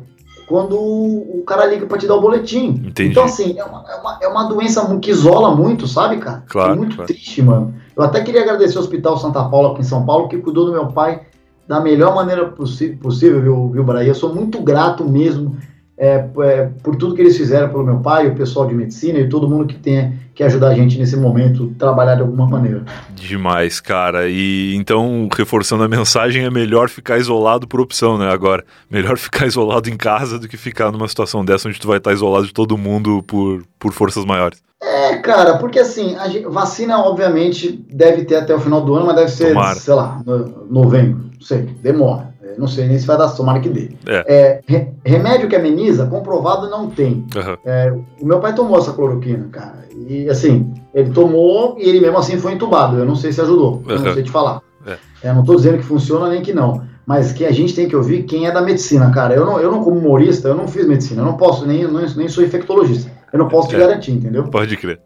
quando 0.48 0.76
o 0.78 1.44
cara 1.46 1.66
liga 1.66 1.86
pra 1.86 1.98
te 1.98 2.08
dar 2.08 2.16
o 2.16 2.22
boletim. 2.22 2.82
Entendi. 2.86 3.12
Então, 3.12 3.26
assim, 3.26 3.60
é 3.60 3.64
uma, 3.64 3.84
é 3.92 3.96
uma, 3.96 4.20
é 4.24 4.28
uma 4.28 4.44
doença 4.46 4.98
que 5.00 5.12
isola 5.12 5.54
muito, 5.56 5.86
sabe, 5.88 6.18
cara? 6.18 6.44
Claro, 6.48 6.74
É 6.74 6.76
muito 6.76 6.96
claro. 6.96 7.08
triste, 7.08 7.42
mano. 7.42 7.74
Eu 7.96 8.04
até 8.04 8.22
queria 8.22 8.42
agradecer 8.42 8.78
o 8.78 8.82
Hospital 8.82 9.18
Santa 9.18 9.44
Paula 9.44 9.72
aqui 9.74 9.82
em 9.82 9.84
São 9.84 10.06
Paulo, 10.06 10.28
que 10.30 10.38
cuidou 10.38 10.66
do 10.66 10.72
meu 10.72 10.88
pai 10.88 11.22
da 11.68 11.82
melhor 11.82 12.16
maneira 12.16 12.46
possi- 12.48 12.96
possível, 12.96 13.42
viu, 13.42 13.70
viu 13.72 13.84
Bahia? 13.84 14.10
Eu 14.10 14.16
sou 14.16 14.34
muito 14.34 14.62
grato 14.62 15.04
mesmo 15.04 15.58
é, 15.98 16.26
é, 16.42 16.70
por 16.84 16.96
tudo 16.96 17.16
que 17.16 17.22
eles 17.22 17.36
fizeram 17.36 17.70
pelo 17.70 17.84
meu 17.84 17.98
pai, 17.98 18.28
o 18.28 18.36
pessoal 18.36 18.68
de 18.68 18.74
medicina 18.76 19.18
e 19.20 19.28
todo 19.28 19.50
mundo 19.50 19.66
que 19.66 19.76
tem 19.76 20.14
que 20.36 20.44
ajudar 20.44 20.68
a 20.70 20.74
gente 20.76 21.00
nesse 21.00 21.18
momento, 21.18 21.74
trabalhar 21.80 22.14
de 22.16 22.22
alguma 22.22 22.48
maneira. 22.48 22.84
Demais, 23.16 23.80
cara. 23.80 24.30
E 24.30 24.76
então, 24.76 25.28
reforçando 25.36 25.84
a 25.84 25.88
mensagem, 25.88 26.44
é 26.46 26.50
melhor 26.52 26.90
ficar 26.90 27.18
isolado 27.18 27.68
por 27.68 27.82
opção, 27.82 28.20
né? 28.20 28.30
Agora, 28.32 28.64
melhor 28.90 29.18
ficar 29.20 29.48
isolado 29.48 29.90
em 29.90 29.98
casa 29.98 30.38
do 30.38 30.48
que 30.48 30.56
ficar 30.56 30.92
numa 30.92 31.08
situação 31.08 31.44
dessa 31.44 31.68
onde 31.68 31.80
tu 31.80 31.88
vai 31.88 31.98
estar 31.98 32.14
isolado 32.14 32.46
de 32.46 32.54
todo 32.54 32.78
mundo 32.78 33.24
por, 33.24 33.64
por 33.80 33.92
forças 33.92 34.24
maiores. 34.26 34.62
É, 34.80 35.18
cara, 35.18 35.58
porque 35.58 35.80
assim, 35.80 36.16
a 36.18 36.28
gente- 36.30 36.46
vacina 36.48 37.00
obviamente 37.00 37.84
deve 37.92 38.24
ter 38.26 38.36
até 38.36 38.54
o 38.54 38.60
final 38.60 38.82
do 38.86 38.94
ano, 38.94 39.08
mas 39.08 39.16
deve 39.16 39.32
ser, 39.32 39.48
Tomara. 39.54 39.76
sei 39.76 39.94
lá, 39.96 40.22
no- 40.24 40.68
novembro, 40.70 41.32
não 41.34 41.42
sei, 41.42 41.64
demora. 41.82 42.32
Não 42.58 42.68
sei 42.68 42.88
nem 42.88 42.98
se 42.98 43.06
vai 43.06 43.18
dar, 43.18 43.28
tomara 43.30 43.60
que 43.60 43.70
dê. 43.70 43.92
É. 44.08 44.24
É, 44.28 44.62
re- 44.68 44.88
remédio 45.06 45.48
que 45.48 45.56
ameniza, 45.56 46.06
comprovado 46.08 46.70
não 46.70 46.90
tem. 46.90 47.26
É, 47.66 47.94
o 48.22 48.26
meu 48.26 48.40
pai 48.40 48.54
tomou 48.56 48.78
essa 48.78 48.94
cloroquina, 48.94 49.48
cara. 49.52 49.86
E 50.08 50.30
assim, 50.30 50.74
ele 50.94 51.10
tomou 51.12 51.76
e 51.80 51.88
ele 51.88 52.00
mesmo 52.00 52.18
assim 52.18 52.38
foi 52.38 52.54
entubado. 52.54 52.98
Eu 52.98 53.06
não 53.06 53.16
sei 53.16 53.32
se 53.32 53.42
ajudou. 53.42 53.84
Uhum. 53.88 54.00
não 54.04 54.14
sei 54.14 54.24
te 54.24 54.32
falar. 54.32 54.62
É. 54.86 54.98
É, 55.24 55.34
não 55.34 55.44
tô 55.44 55.56
dizendo 55.56 55.78
que 55.78 55.84
funciona 55.84 56.30
nem 56.30 56.42
que 56.42 56.54
não. 56.54 56.82
Mas 57.06 57.32
que 57.32 57.46
a 57.46 57.52
gente 57.52 57.74
tem 57.74 57.88
que 57.88 57.96
ouvir 57.96 58.24
quem 58.24 58.48
é 58.48 58.52
da 58.52 58.62
medicina, 58.62 59.10
cara. 59.12 59.34
Eu 59.34 59.46
não, 59.46 59.60
eu 59.60 59.72
não 59.72 59.82
como 59.84 59.98
humorista, 59.98 60.50
eu 60.50 60.56
não 60.56 60.68
fiz 60.68 60.86
medicina. 60.88 61.22
Eu 61.22 61.26
não 61.26 61.38
posso, 61.38 61.66
nem, 61.66 61.88
nem, 61.90 62.06
nem 62.16 62.28
sou 62.28 62.44
infectologista. 62.44 63.10
Eu 63.32 63.40
não 63.40 63.48
posso 63.48 63.70
te 63.70 63.76
É. 63.76 63.80
garantir, 63.80 64.12
entendeu? 64.12 64.44
Pode 64.46 64.76
crer. 64.78 65.00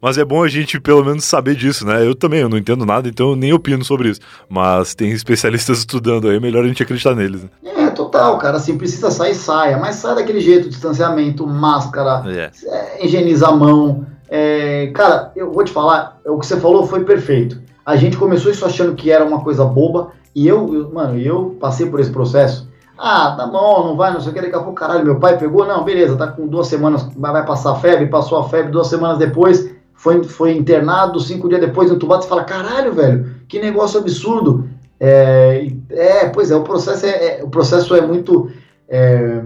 Mas 0.00 0.18
é 0.18 0.24
bom 0.24 0.42
a 0.42 0.48
gente 0.48 0.78
pelo 0.80 1.04
menos 1.04 1.24
saber 1.24 1.54
disso, 1.54 1.86
né? 1.86 2.06
Eu 2.06 2.14
também, 2.14 2.40
eu 2.40 2.48
não 2.48 2.58
entendo 2.58 2.84
nada, 2.84 3.08
então 3.08 3.30
eu 3.30 3.36
nem 3.36 3.52
opino 3.52 3.84
sobre 3.84 4.10
isso. 4.10 4.20
Mas 4.48 4.94
tem 4.94 5.10
especialistas 5.10 5.78
estudando 5.84 6.28
aí, 6.28 6.36
é 6.36 6.40
melhor 6.40 6.64
a 6.64 6.68
gente 6.68 6.82
acreditar 6.82 7.14
neles. 7.14 7.42
Né? 7.42 7.48
É, 7.76 7.90
total, 7.90 8.38
cara. 8.38 8.56
Assim, 8.56 8.76
precisa 8.78 9.10
sair, 9.10 9.34
saia. 9.34 9.78
Mas 9.78 9.96
sai 9.96 10.14
daquele 10.14 10.40
jeito, 10.40 10.68
distanciamento, 10.68 11.46
máscara, 11.46 12.22
É. 12.26 12.50
é, 12.66 13.04
higieniza 13.06 13.48
a 13.48 13.52
mão. 13.52 14.06
É, 14.28 14.90
cara, 14.94 15.30
eu 15.36 15.52
vou 15.52 15.62
te 15.64 15.70
falar, 15.72 16.18
o 16.26 16.38
que 16.38 16.46
você 16.46 16.58
falou 16.58 16.86
foi 16.86 17.04
perfeito. 17.04 17.60
A 17.86 17.96
gente 17.96 18.16
começou 18.16 18.50
isso 18.50 18.64
achando 18.64 18.94
que 18.94 19.10
era 19.10 19.24
uma 19.24 19.40
coisa 19.44 19.64
boba, 19.64 20.12
e 20.34 20.48
eu, 20.48 20.74
eu- 20.74 20.90
mano, 20.92 21.18
eu 21.18 21.56
passei 21.60 21.86
por 21.86 22.00
esse 22.00 22.10
processo. 22.10 22.66
Ah, 22.98 23.34
tá 23.36 23.46
bom, 23.46 23.88
não 23.88 23.96
vai, 23.96 24.12
não 24.12 24.20
sei 24.20 24.30
o 24.30 24.34
que, 24.34 24.40
daqui 24.40 24.54
a 24.54 24.58
pouco, 24.60 24.72
caralho, 24.74 25.04
meu 25.04 25.18
pai 25.18 25.36
pegou, 25.36 25.66
não, 25.66 25.84
beleza, 25.84 26.16
tá 26.16 26.28
com 26.28 26.46
duas 26.46 26.68
semanas, 26.68 27.06
vai 27.16 27.44
passar 27.44 27.74
febre, 27.76 28.06
passou 28.06 28.38
a 28.38 28.48
febre, 28.48 28.70
duas 28.72 28.86
semanas 28.86 29.18
depois, 29.18 29.68
foi, 29.94 30.22
foi 30.24 30.52
internado, 30.56 31.20
cinco 31.20 31.48
dias 31.48 31.60
depois 31.60 31.90
entubado, 31.90 32.22
você 32.22 32.28
fala, 32.28 32.44
caralho, 32.44 32.92
velho, 32.92 33.36
que 33.48 33.58
negócio 33.58 33.98
absurdo. 34.00 34.68
É, 35.00 35.66
é, 35.90 36.26
pois 36.28 36.50
é, 36.50 36.56
o 36.56 36.62
processo 36.62 37.06
é, 37.06 37.10
é- 37.38 37.44
o 37.44 37.48
processo 37.48 37.94
é 37.94 38.00
muito, 38.00 38.50
é, 38.88 39.42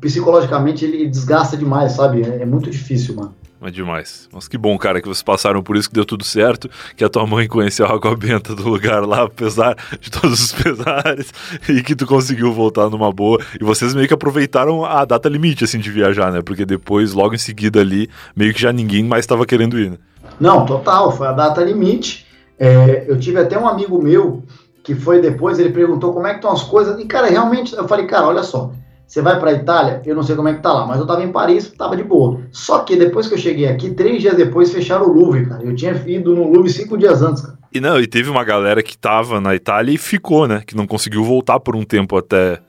psicologicamente 0.00 0.84
ele 0.84 1.08
desgasta 1.08 1.56
demais, 1.56 1.92
sabe? 1.92 2.22
É, 2.22 2.42
é 2.42 2.44
muito 2.44 2.70
difícil, 2.70 3.14
mano. 3.16 3.34
É 3.62 3.70
demais. 3.70 4.26
Mas 4.32 4.48
que 4.48 4.56
bom, 4.56 4.76
cara, 4.78 5.02
que 5.02 5.08
vocês 5.08 5.22
passaram 5.22 5.62
por 5.62 5.76
isso, 5.76 5.88
que 5.88 5.94
deu 5.94 6.04
tudo 6.04 6.24
certo, 6.24 6.70
que 6.96 7.04
a 7.04 7.10
tua 7.10 7.26
mãe 7.26 7.46
conheceu 7.46 7.84
a 7.84 7.92
água 7.92 8.16
benta 8.16 8.54
do 8.54 8.66
lugar 8.68 9.06
lá, 9.06 9.24
apesar 9.24 9.76
de 10.00 10.10
todos 10.10 10.40
os 10.44 10.52
pesares, 10.62 11.32
e 11.68 11.82
que 11.82 11.94
tu 11.94 12.06
conseguiu 12.06 12.52
voltar 12.52 12.88
numa 12.88 13.12
boa. 13.12 13.38
E 13.60 13.64
vocês 13.64 13.94
meio 13.94 14.08
que 14.08 14.14
aproveitaram 14.14 14.84
a 14.84 15.04
data 15.04 15.28
limite, 15.28 15.64
assim, 15.64 15.78
de 15.78 15.90
viajar, 15.90 16.32
né? 16.32 16.40
Porque 16.40 16.64
depois, 16.64 17.12
logo 17.12 17.34
em 17.34 17.38
seguida 17.38 17.80
ali, 17.80 18.08
meio 18.34 18.54
que 18.54 18.60
já 18.60 18.72
ninguém 18.72 19.04
mais 19.04 19.24
estava 19.24 19.44
querendo 19.44 19.78
ir, 19.78 19.90
né? 19.90 19.98
Não, 20.40 20.64
total, 20.64 21.12
foi 21.12 21.26
a 21.26 21.32
data 21.32 21.62
limite. 21.62 22.26
É, 22.58 23.04
eu 23.06 23.18
tive 23.18 23.38
até 23.38 23.58
um 23.58 23.68
amigo 23.68 24.02
meu 24.02 24.42
que 24.82 24.94
foi 24.94 25.20
depois, 25.20 25.58
ele 25.58 25.70
perguntou 25.70 26.12
como 26.14 26.26
é 26.26 26.30
que 26.30 26.36
estão 26.36 26.52
as 26.52 26.62
coisas. 26.62 26.98
E, 26.98 27.04
cara, 27.04 27.28
realmente, 27.28 27.74
eu 27.74 27.86
falei, 27.86 28.06
cara, 28.06 28.26
olha 28.26 28.42
só, 28.42 28.72
você 29.10 29.20
vai 29.20 29.40
pra 29.40 29.52
Itália, 29.52 30.00
eu 30.06 30.14
não 30.14 30.22
sei 30.22 30.36
como 30.36 30.46
é 30.46 30.54
que 30.54 30.62
tá 30.62 30.72
lá, 30.72 30.86
mas 30.86 31.00
eu 31.00 31.04
tava 31.04 31.24
em 31.24 31.32
Paris, 31.32 31.68
tava 31.76 31.96
de 31.96 32.04
boa. 32.04 32.42
Só 32.52 32.78
que 32.84 32.94
depois 32.94 33.26
que 33.26 33.34
eu 33.34 33.38
cheguei 33.38 33.66
aqui, 33.66 33.90
três 33.90 34.22
dias 34.22 34.36
depois 34.36 34.70
fecharam 34.72 35.08
o 35.08 35.12
Louvre, 35.12 35.46
cara. 35.46 35.64
Eu 35.64 35.74
tinha 35.74 35.90
ido 36.06 36.32
no 36.32 36.48
Louvre 36.48 36.70
cinco 36.70 36.96
dias 36.96 37.20
antes, 37.20 37.42
cara. 37.42 37.58
E 37.74 37.80
não, 37.80 37.98
e 38.00 38.06
teve 38.06 38.30
uma 38.30 38.44
galera 38.44 38.84
que 38.84 38.96
tava 38.96 39.40
na 39.40 39.52
Itália 39.52 39.92
e 39.92 39.98
ficou, 39.98 40.46
né? 40.46 40.62
Que 40.64 40.76
não 40.76 40.86
conseguiu 40.86 41.24
voltar 41.24 41.58
por 41.58 41.74
um 41.74 41.82
tempo 41.82 42.16
até 42.16 42.60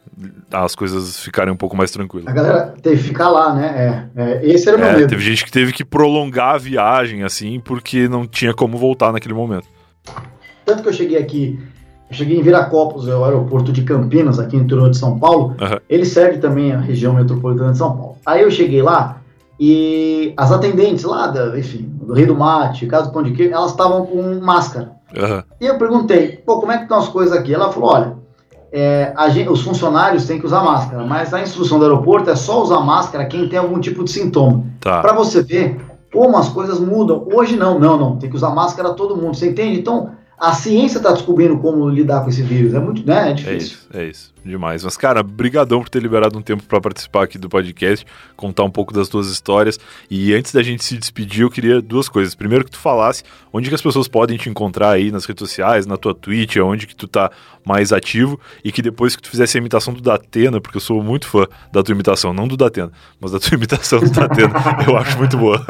as 0.52 0.74
coisas 0.74 1.20
ficarem 1.20 1.54
um 1.54 1.56
pouco 1.58 1.78
mais 1.78 1.92
tranquilas. 1.92 2.28
A 2.28 2.32
galera 2.32 2.74
teve 2.82 2.98
que 2.98 3.04
ficar 3.10 3.30
lá, 3.30 3.54
né? 3.54 4.10
É, 4.16 4.22
é, 4.24 4.46
esse 4.48 4.68
era 4.68 4.78
o 4.78 4.80
meu 4.80 4.90
É, 4.90 4.96
medo. 4.98 5.10
teve 5.10 5.22
gente 5.22 5.46
que 5.46 5.52
teve 5.52 5.72
que 5.72 5.86
prolongar 5.86 6.56
a 6.56 6.58
viagem, 6.58 7.22
assim, 7.22 7.60
porque 7.64 8.08
não 8.10 8.26
tinha 8.26 8.52
como 8.52 8.80
voltar 8.80 9.12
naquele 9.12 9.36
momento. 9.36 9.68
Tanto 10.66 10.82
que 10.82 10.90
eu 10.90 10.94
cheguei 10.94 11.20
aqui, 11.20 11.60
eu 12.12 12.16
cheguei 12.18 12.38
em 12.38 12.42
Viracopos, 12.44 13.08
é 13.08 13.16
o 13.16 13.24
aeroporto 13.24 13.72
de 13.72 13.84
Campinas, 13.84 14.38
aqui 14.38 14.58
no 14.58 14.64
interior 14.64 14.90
de 14.90 14.98
São 14.98 15.18
Paulo. 15.18 15.56
Aham. 15.62 15.80
Ele 15.90 16.04
serve 16.06 16.40
também 16.40 16.74
a 16.74 16.78
região 16.78 17.14
metropolitana 17.14 17.72
de 17.72 17.78
São 17.78 17.96
Paulo. 17.96 18.18
Aí 18.26 18.42
eu 18.42 18.52
cheguei 18.52 18.82
lá 18.82 19.18
e 19.58 20.34
as 20.36 20.52
atendentes 20.52 21.06
lá, 21.06 21.28
da, 21.28 21.58
enfim, 21.58 21.90
do 22.02 22.14
Rei 22.14 22.26
do 22.26 22.36
Mate, 22.36 22.86
Casa 22.86 23.08
do 23.08 23.14
Pão 23.14 23.24
de 23.24 23.32
Queijo, 23.32 23.54
elas 23.54 23.72
estavam 23.72 24.06
com 24.06 24.40
máscara. 24.42 24.92
Aham. 25.18 25.44
E 25.62 25.66
eu 25.66 25.78
perguntei, 25.78 26.42
pô, 26.46 26.60
como 26.60 26.72
é 26.74 26.78
que 26.78 26.84
estão 26.84 26.98
as 26.98 27.08
coisas 27.08 27.36
aqui? 27.36 27.54
Ela 27.54 27.72
falou, 27.72 27.92
olha, 27.94 28.14
é, 28.74 29.14
gente- 29.30 29.50
os 29.50 29.62
funcionários 29.62 30.26
têm 30.26 30.38
que 30.38 30.46
usar 30.46 30.62
máscara, 30.64 31.06
mas 31.06 31.34
a 31.34 31.42
instrução 31.42 31.80
do 31.80 31.86
aeroporto 31.86 32.30
é 32.30 32.36
só 32.36 32.62
usar 32.62 32.82
máscara 32.82 33.26
quem 33.26 33.48
tem 33.48 33.58
algum 33.58 33.80
tipo 33.80 34.04
de 34.04 34.12
sintoma. 34.12 34.66
Tá. 34.82 35.00
Pra 35.00 35.14
você 35.14 35.42
ver 35.42 35.80
como 36.12 36.38
as 36.38 36.50
coisas 36.50 36.78
mudam. 36.78 37.26
Hoje 37.34 37.56
não, 37.56 37.80
não, 37.80 37.98
não. 37.98 38.18
Tem 38.18 38.30
que 38.30 38.36
usar 38.36 38.50
máscara 38.50 38.90
todo 38.94 39.16
mundo. 39.16 39.36
Você 39.38 39.50
entende? 39.50 39.80
Então, 39.80 40.10
a 40.42 40.54
ciência 40.54 40.98
está 40.98 41.12
descobrindo 41.12 41.56
como 41.60 41.88
lidar 41.88 42.24
com 42.24 42.30
esse 42.30 42.42
vírus. 42.42 42.74
É 42.74 42.80
muito, 42.80 43.06
né? 43.06 43.28
É 43.28 43.30
É 43.30 43.34
difícil. 43.34 43.78
isso, 43.78 43.88
é 43.94 44.06
isso. 44.08 44.32
Demais. 44.44 44.84
Mas, 44.84 44.98
cara, 44.98 45.22
brigadão 45.22 45.82
por 45.82 45.90
ter 45.90 46.02
liberado 46.02 46.36
um 46.36 46.42
tempo 46.42 46.64
pra 46.64 46.82
participar 46.82 47.26
aqui 47.26 47.38
do 47.38 47.48
podcast, 47.48 48.04
contar 48.36 48.64
um 48.64 48.72
pouco 48.72 48.92
das 48.92 49.08
tuas 49.08 49.28
histórias. 49.28 49.80
E 50.10 50.34
antes 50.34 50.52
da 50.52 50.64
gente 50.64 50.84
se 50.84 50.98
despedir, 50.98 51.44
eu 51.44 51.52
queria 51.52 51.80
duas 51.80 52.10
coisas. 52.10 52.34
Primeiro 52.34 52.66
que 52.66 52.72
tu 52.72 52.80
falasse 52.80 53.24
onde 53.54 53.70
que 53.70 53.76
as 53.76 53.82
pessoas 53.84 54.08
podem 54.08 54.38
te 54.38 54.50
encontrar 54.50 54.90
aí 54.90 55.12
nas 55.12 55.26
redes 55.26 55.42
sociais, 55.48 55.86
na 55.86 55.96
tua 55.96 56.16
Twitch, 56.16 56.58
onde 56.58 56.88
que 56.88 56.96
tu 56.96 57.08
tá 57.08 57.30
mais 57.64 57.94
ativo. 57.94 58.40
E 58.66 58.72
que 58.72 58.82
depois 58.82 59.16
que 59.16 59.22
tu 59.22 59.30
fizesse 59.30 59.58
a 59.58 59.60
imitação 59.60 59.94
do 59.94 60.02
Datena, 60.02 60.60
porque 60.60 60.78
eu 60.78 60.82
sou 60.82 61.04
muito 61.04 61.28
fã 61.28 61.46
da 61.72 61.84
tua 61.84 61.94
imitação, 61.94 62.34
não 62.34 62.48
do 62.48 62.58
Datena, 62.58 62.92
mas 63.20 63.32
da 63.32 63.40
tua 63.40 63.54
imitação 63.54 64.00
do 64.00 64.10
Datena, 64.10 64.54
eu 64.88 64.98
acho 64.98 65.20
muito 65.20 65.38
boa. 65.38 65.64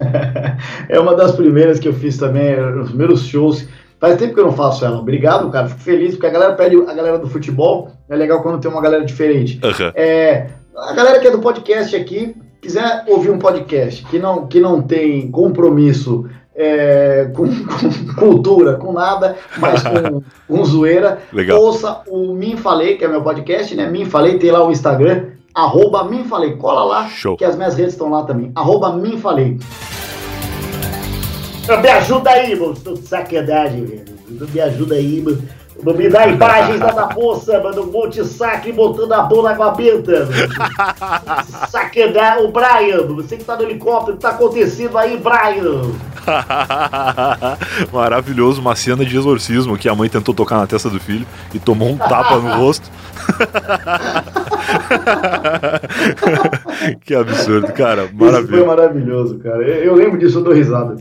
é 0.90 1.00
uma 1.00 1.16
das 1.16 1.32
primeiras 1.32 1.78
que 1.78 1.88
eu 1.88 1.94
fiz 1.94 2.18
também, 2.18 2.60
os 2.78 2.88
primeiros 2.90 3.26
shows. 3.26 3.66
Faz 3.98 4.16
tempo 4.18 4.34
que 4.34 4.40
eu 4.40 4.44
não 4.44 4.52
faço 4.52 4.84
ela. 4.84 4.98
Obrigado, 4.98 5.50
cara. 5.50 5.68
Fico 5.68 5.80
feliz, 5.80 6.12
porque 6.12 6.26
a 6.26 6.30
galera 6.30 6.54
pede 6.54 6.76
a 6.76 6.94
galera 6.94 7.18
do 7.18 7.28
futebol. 7.28 7.90
É 8.08 8.16
legal 8.16 8.42
quando 8.42 8.60
tem 8.60 8.70
uma 8.70 8.82
galera 8.82 9.04
diferente. 9.04 9.58
Uhum. 9.62 9.92
É, 9.94 10.48
a 10.76 10.92
galera 10.92 11.18
que 11.18 11.26
é 11.26 11.30
do 11.30 11.38
podcast 11.38 11.96
aqui, 11.96 12.36
quiser 12.60 13.04
ouvir 13.06 13.30
um 13.30 13.38
podcast 13.38 14.04
que 14.06 14.18
não, 14.18 14.46
que 14.46 14.60
não 14.60 14.82
tem 14.82 15.30
compromisso 15.30 16.28
é, 16.54 17.30
com, 17.34 17.46
com, 17.48 18.14
cultura, 18.14 18.74
com 18.74 18.92
nada, 18.92 19.36
mas 19.58 19.82
com, 19.82 20.22
com 20.48 20.64
zoeira, 20.64 21.18
Legal. 21.32 21.60
ouça 21.60 22.02
o 22.08 22.34
Mim 22.34 22.56
Falei, 22.56 22.96
que 22.96 23.04
é 23.04 23.08
meu 23.08 23.22
podcast, 23.22 23.74
né? 23.74 23.88
Mim 23.88 24.04
Falei, 24.04 24.38
tem 24.38 24.50
lá 24.50 24.66
o 24.66 24.70
Instagram, 24.70 25.26
arroba 25.54 26.04
Mim 26.04 26.24
Falei. 26.24 26.56
Cola 26.56 26.84
lá, 26.84 27.08
Show. 27.08 27.36
que 27.36 27.44
as 27.44 27.56
minhas 27.56 27.74
redes 27.76 27.92
estão 27.92 28.10
lá 28.10 28.24
também. 28.24 28.52
Arroba 28.54 28.92
Mim 28.92 29.18
Falei. 29.18 29.58
Me 31.80 31.88
ajuda 31.88 32.30
aí, 32.30 32.54
mano. 32.54 32.74
Tô 32.74 32.94
de 32.94 33.06
sacanagem, 33.06 33.84
velho. 33.84 34.04
Me 34.52 34.60
ajuda 34.60 34.94
aí, 34.94 35.20
mano. 35.20 35.42
Me 35.84 36.08
dá 36.08 36.26
imagens 36.26 36.80
da 36.80 37.08
poça, 37.08 37.60
mano. 37.60 37.82
Um 37.82 37.92
monte 37.92 38.22
de 38.22 38.28
saque 38.28 38.72
botando 38.72 39.12
a 39.12 39.22
mão 39.24 39.42
na 39.42 39.70
benta. 39.70 40.28
Sacanagem. 41.68 42.44
O 42.44 42.52
Brian, 42.52 43.06
você 43.08 43.36
que 43.36 43.44
tá 43.44 43.56
no 43.56 43.62
helicóptero, 43.62 44.12
o 44.12 44.16
que 44.16 44.22
tá 44.22 44.30
acontecendo 44.30 44.96
aí, 44.96 45.16
Brian? 45.16 45.92
Maravilhoso, 47.92 48.60
uma 48.60 48.74
cena 48.74 49.04
de 49.04 49.16
exorcismo 49.16 49.76
que 49.76 49.88
a 49.88 49.94
mãe 49.94 50.08
tentou 50.08 50.34
tocar 50.34 50.58
na 50.58 50.66
testa 50.66 50.88
do 50.88 50.98
filho 50.98 51.26
e 51.54 51.58
tomou 51.58 51.90
um 51.90 51.96
tapa 51.96 52.36
no 52.36 52.56
rosto. 52.56 52.90
que 57.04 57.14
absurdo, 57.14 57.72
cara. 57.72 58.04
Isso 58.04 58.14
foi 58.16 58.26
Maravilhoso. 58.26 58.66
maravilhoso, 58.66 59.38
cara. 59.38 59.62
Eu, 59.62 59.84
eu 59.84 59.94
lembro 59.94 60.18
disso, 60.18 60.38
eu 60.38 60.44
dou 60.44 60.52
risada. 60.52 60.96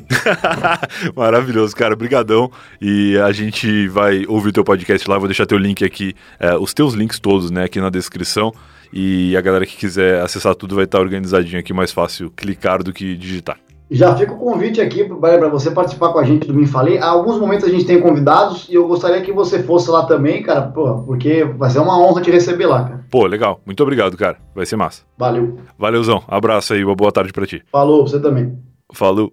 Maravilhoso, 1.15 1.75
cara. 1.75 1.95
Brigadão. 1.95 2.51
E 2.81 3.17
a 3.17 3.31
gente 3.31 3.87
vai 3.87 4.25
ouvir 4.27 4.49
o 4.49 4.53
teu 4.53 4.63
podcast 4.63 5.09
lá. 5.09 5.17
Vou 5.17 5.27
deixar 5.27 5.45
teu 5.45 5.57
link 5.57 5.83
aqui, 5.83 6.13
é, 6.39 6.55
os 6.55 6.73
teus 6.73 6.93
links 6.93 7.19
todos, 7.19 7.51
né, 7.51 7.65
aqui 7.65 7.79
na 7.79 7.89
descrição. 7.89 8.53
E 8.93 9.35
a 9.35 9.41
galera 9.41 9.65
que 9.65 9.75
quiser 9.75 10.21
acessar 10.21 10.55
tudo 10.55 10.75
vai 10.75 10.85
estar 10.85 10.99
organizadinho 10.99 11.59
aqui, 11.59 11.73
mais 11.73 11.91
fácil 11.91 12.31
clicar 12.35 12.81
do 12.81 12.93
que 12.93 13.15
digitar. 13.15 13.57
Já 13.89 14.15
fica 14.15 14.33
o 14.33 14.37
convite 14.37 14.81
aqui 14.81 15.03
para 15.03 15.47
você 15.47 15.69
participar 15.69 16.11
com 16.11 16.19
a 16.19 16.23
gente 16.23 16.47
do 16.47 16.53
Me 16.53 16.65
Falei. 16.65 16.97
Há 16.97 17.07
alguns 17.07 17.39
momentos 17.39 17.67
a 17.67 17.71
gente 17.71 17.85
tem 17.85 18.01
convidados 18.01 18.67
e 18.69 18.73
eu 18.73 18.87
gostaria 18.87 19.21
que 19.21 19.31
você 19.31 19.61
fosse 19.61 19.89
lá 19.91 20.05
também, 20.05 20.41
cara, 20.41 20.63
pô, 20.63 21.03
porque 21.03 21.43
vai 21.43 21.69
ser 21.69 21.79
uma 21.79 21.99
honra 21.99 22.21
te 22.21 22.31
receber 22.31 22.65
lá, 22.65 22.83
cara. 22.83 23.05
Pô, 23.11 23.25
legal. 23.27 23.61
Muito 23.65 23.81
obrigado, 23.83 24.17
cara. 24.17 24.37
Vai 24.55 24.65
ser 24.65 24.75
massa. 24.75 25.03
Valeu. 25.17 25.57
Valeuzão. 25.77 26.23
Abraço 26.27 26.73
aí. 26.73 26.83
Uma 26.83 26.95
boa 26.95 27.11
tarde 27.11 27.31
pra 27.31 27.45
ti. 27.45 27.63
Falou, 27.71 28.07
você 28.07 28.19
também. 28.19 28.57
Falou. 28.93 29.31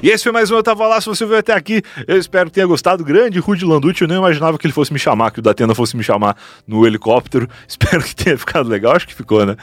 E 0.00 0.10
esse 0.10 0.22
foi 0.22 0.30
mais 0.30 0.48
um 0.50 0.56
Eu 0.56 0.62
Tava 0.62 0.86
Lá, 0.86 1.00
se 1.00 1.06
você 1.06 1.26
veio 1.26 1.40
até 1.40 1.52
aqui, 1.52 1.82
eu 2.06 2.16
espero 2.16 2.46
que 2.46 2.52
tenha 2.52 2.66
gostado. 2.66 3.02
Grande 3.02 3.40
Rudy 3.40 3.64
Landucci, 3.64 4.02
eu 4.02 4.08
nem 4.08 4.16
imaginava 4.16 4.56
que 4.56 4.64
ele 4.64 4.72
fosse 4.72 4.92
me 4.92 4.98
chamar, 4.98 5.32
que 5.32 5.40
o 5.40 5.42
Datena 5.42 5.74
fosse 5.74 5.96
me 5.96 6.04
chamar 6.04 6.36
no 6.66 6.86
helicóptero. 6.86 7.48
Espero 7.66 8.02
que 8.04 8.14
tenha 8.14 8.38
ficado 8.38 8.68
legal, 8.68 8.94
acho 8.94 9.08
que 9.08 9.14
ficou, 9.14 9.44
né? 9.44 9.56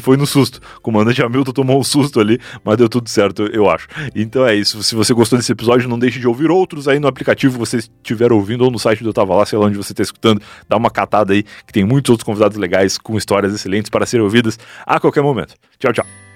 Foi 0.00 0.16
no 0.16 0.26
susto. 0.26 0.60
O 0.76 0.80
comandante 0.80 1.22
Hamilton 1.22 1.52
tomou 1.52 1.80
um 1.80 1.84
susto 1.84 2.20
ali, 2.20 2.38
mas 2.62 2.76
deu 2.76 2.88
tudo 2.88 3.08
certo, 3.08 3.44
eu 3.46 3.70
acho. 3.70 3.88
Então 4.14 4.46
é 4.46 4.54
isso, 4.54 4.82
se 4.82 4.94
você 4.94 5.14
gostou 5.14 5.38
desse 5.38 5.52
episódio, 5.52 5.88
não 5.88 5.98
deixe 5.98 6.18
de 6.18 6.28
ouvir 6.28 6.50
outros 6.50 6.86
aí 6.86 6.98
no 6.98 7.08
aplicativo 7.08 7.54
que 7.54 7.58
você 7.58 7.78
estiver 7.78 8.32
ouvindo 8.32 8.64
ou 8.64 8.70
no 8.70 8.78
site 8.78 9.02
do 9.02 9.08
Eu 9.08 9.14
Tava 9.14 9.34
Lá, 9.34 9.46
sei 9.46 9.58
lá 9.58 9.66
onde 9.66 9.76
você 9.76 9.92
está 9.92 10.02
escutando. 10.02 10.42
Dá 10.68 10.76
uma 10.76 10.90
catada 10.90 11.32
aí, 11.32 11.42
que 11.66 11.72
tem 11.72 11.84
muitos 11.84 12.10
outros 12.10 12.24
convidados 12.24 12.58
legais 12.58 12.98
com 12.98 13.16
histórias 13.16 13.54
excelentes 13.54 13.88
para 13.88 14.04
serem 14.04 14.24
ouvidas 14.24 14.58
a 14.84 15.00
qualquer 15.00 15.22
momento. 15.22 15.54
Tchau, 15.78 15.92
tchau. 15.92 16.29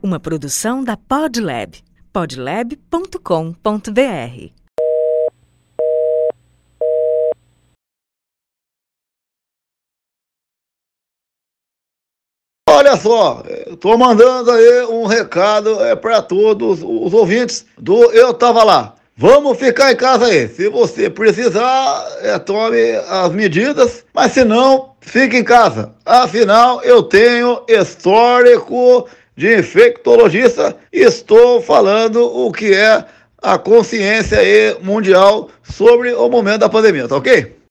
Uma 0.00 0.20
produção 0.20 0.84
da 0.84 0.96
Podlab. 0.96 1.76
podlab.com.br 2.12 4.52
Olha 12.70 12.96
só, 12.96 13.42
estou 13.66 13.98
mandando 13.98 14.52
aí 14.52 14.84
um 14.84 15.04
recado 15.04 15.84
é, 15.84 15.96
para 15.96 16.22
todos 16.22 16.80
os 16.80 17.12
ouvintes 17.12 17.66
do 17.76 18.12
Eu 18.12 18.32
Tava 18.32 18.62
Lá. 18.62 18.94
Vamos 19.16 19.58
ficar 19.58 19.90
em 19.90 19.96
casa 19.96 20.26
aí. 20.26 20.48
Se 20.48 20.68
você 20.68 21.10
precisar, 21.10 22.06
é, 22.20 22.38
tome 22.38 22.92
as 23.08 23.32
medidas, 23.32 24.04
mas 24.14 24.30
se 24.30 24.44
não, 24.44 24.92
fique 25.00 25.36
em 25.36 25.42
casa. 25.42 25.92
Afinal, 26.06 26.80
eu 26.84 27.02
tenho 27.02 27.64
histórico 27.66 29.08
de 29.38 29.56
infectologista 29.56 30.76
estou 30.92 31.62
falando 31.62 32.24
o 32.24 32.50
que 32.50 32.74
é 32.74 33.04
a 33.40 33.56
consciência 33.56 34.42
mundial 34.82 35.48
sobre 35.62 36.12
o 36.12 36.28
momento 36.28 36.58
da 36.58 36.68
pandemia, 36.68 37.06
tá 37.06 37.16
ok? 37.16 37.57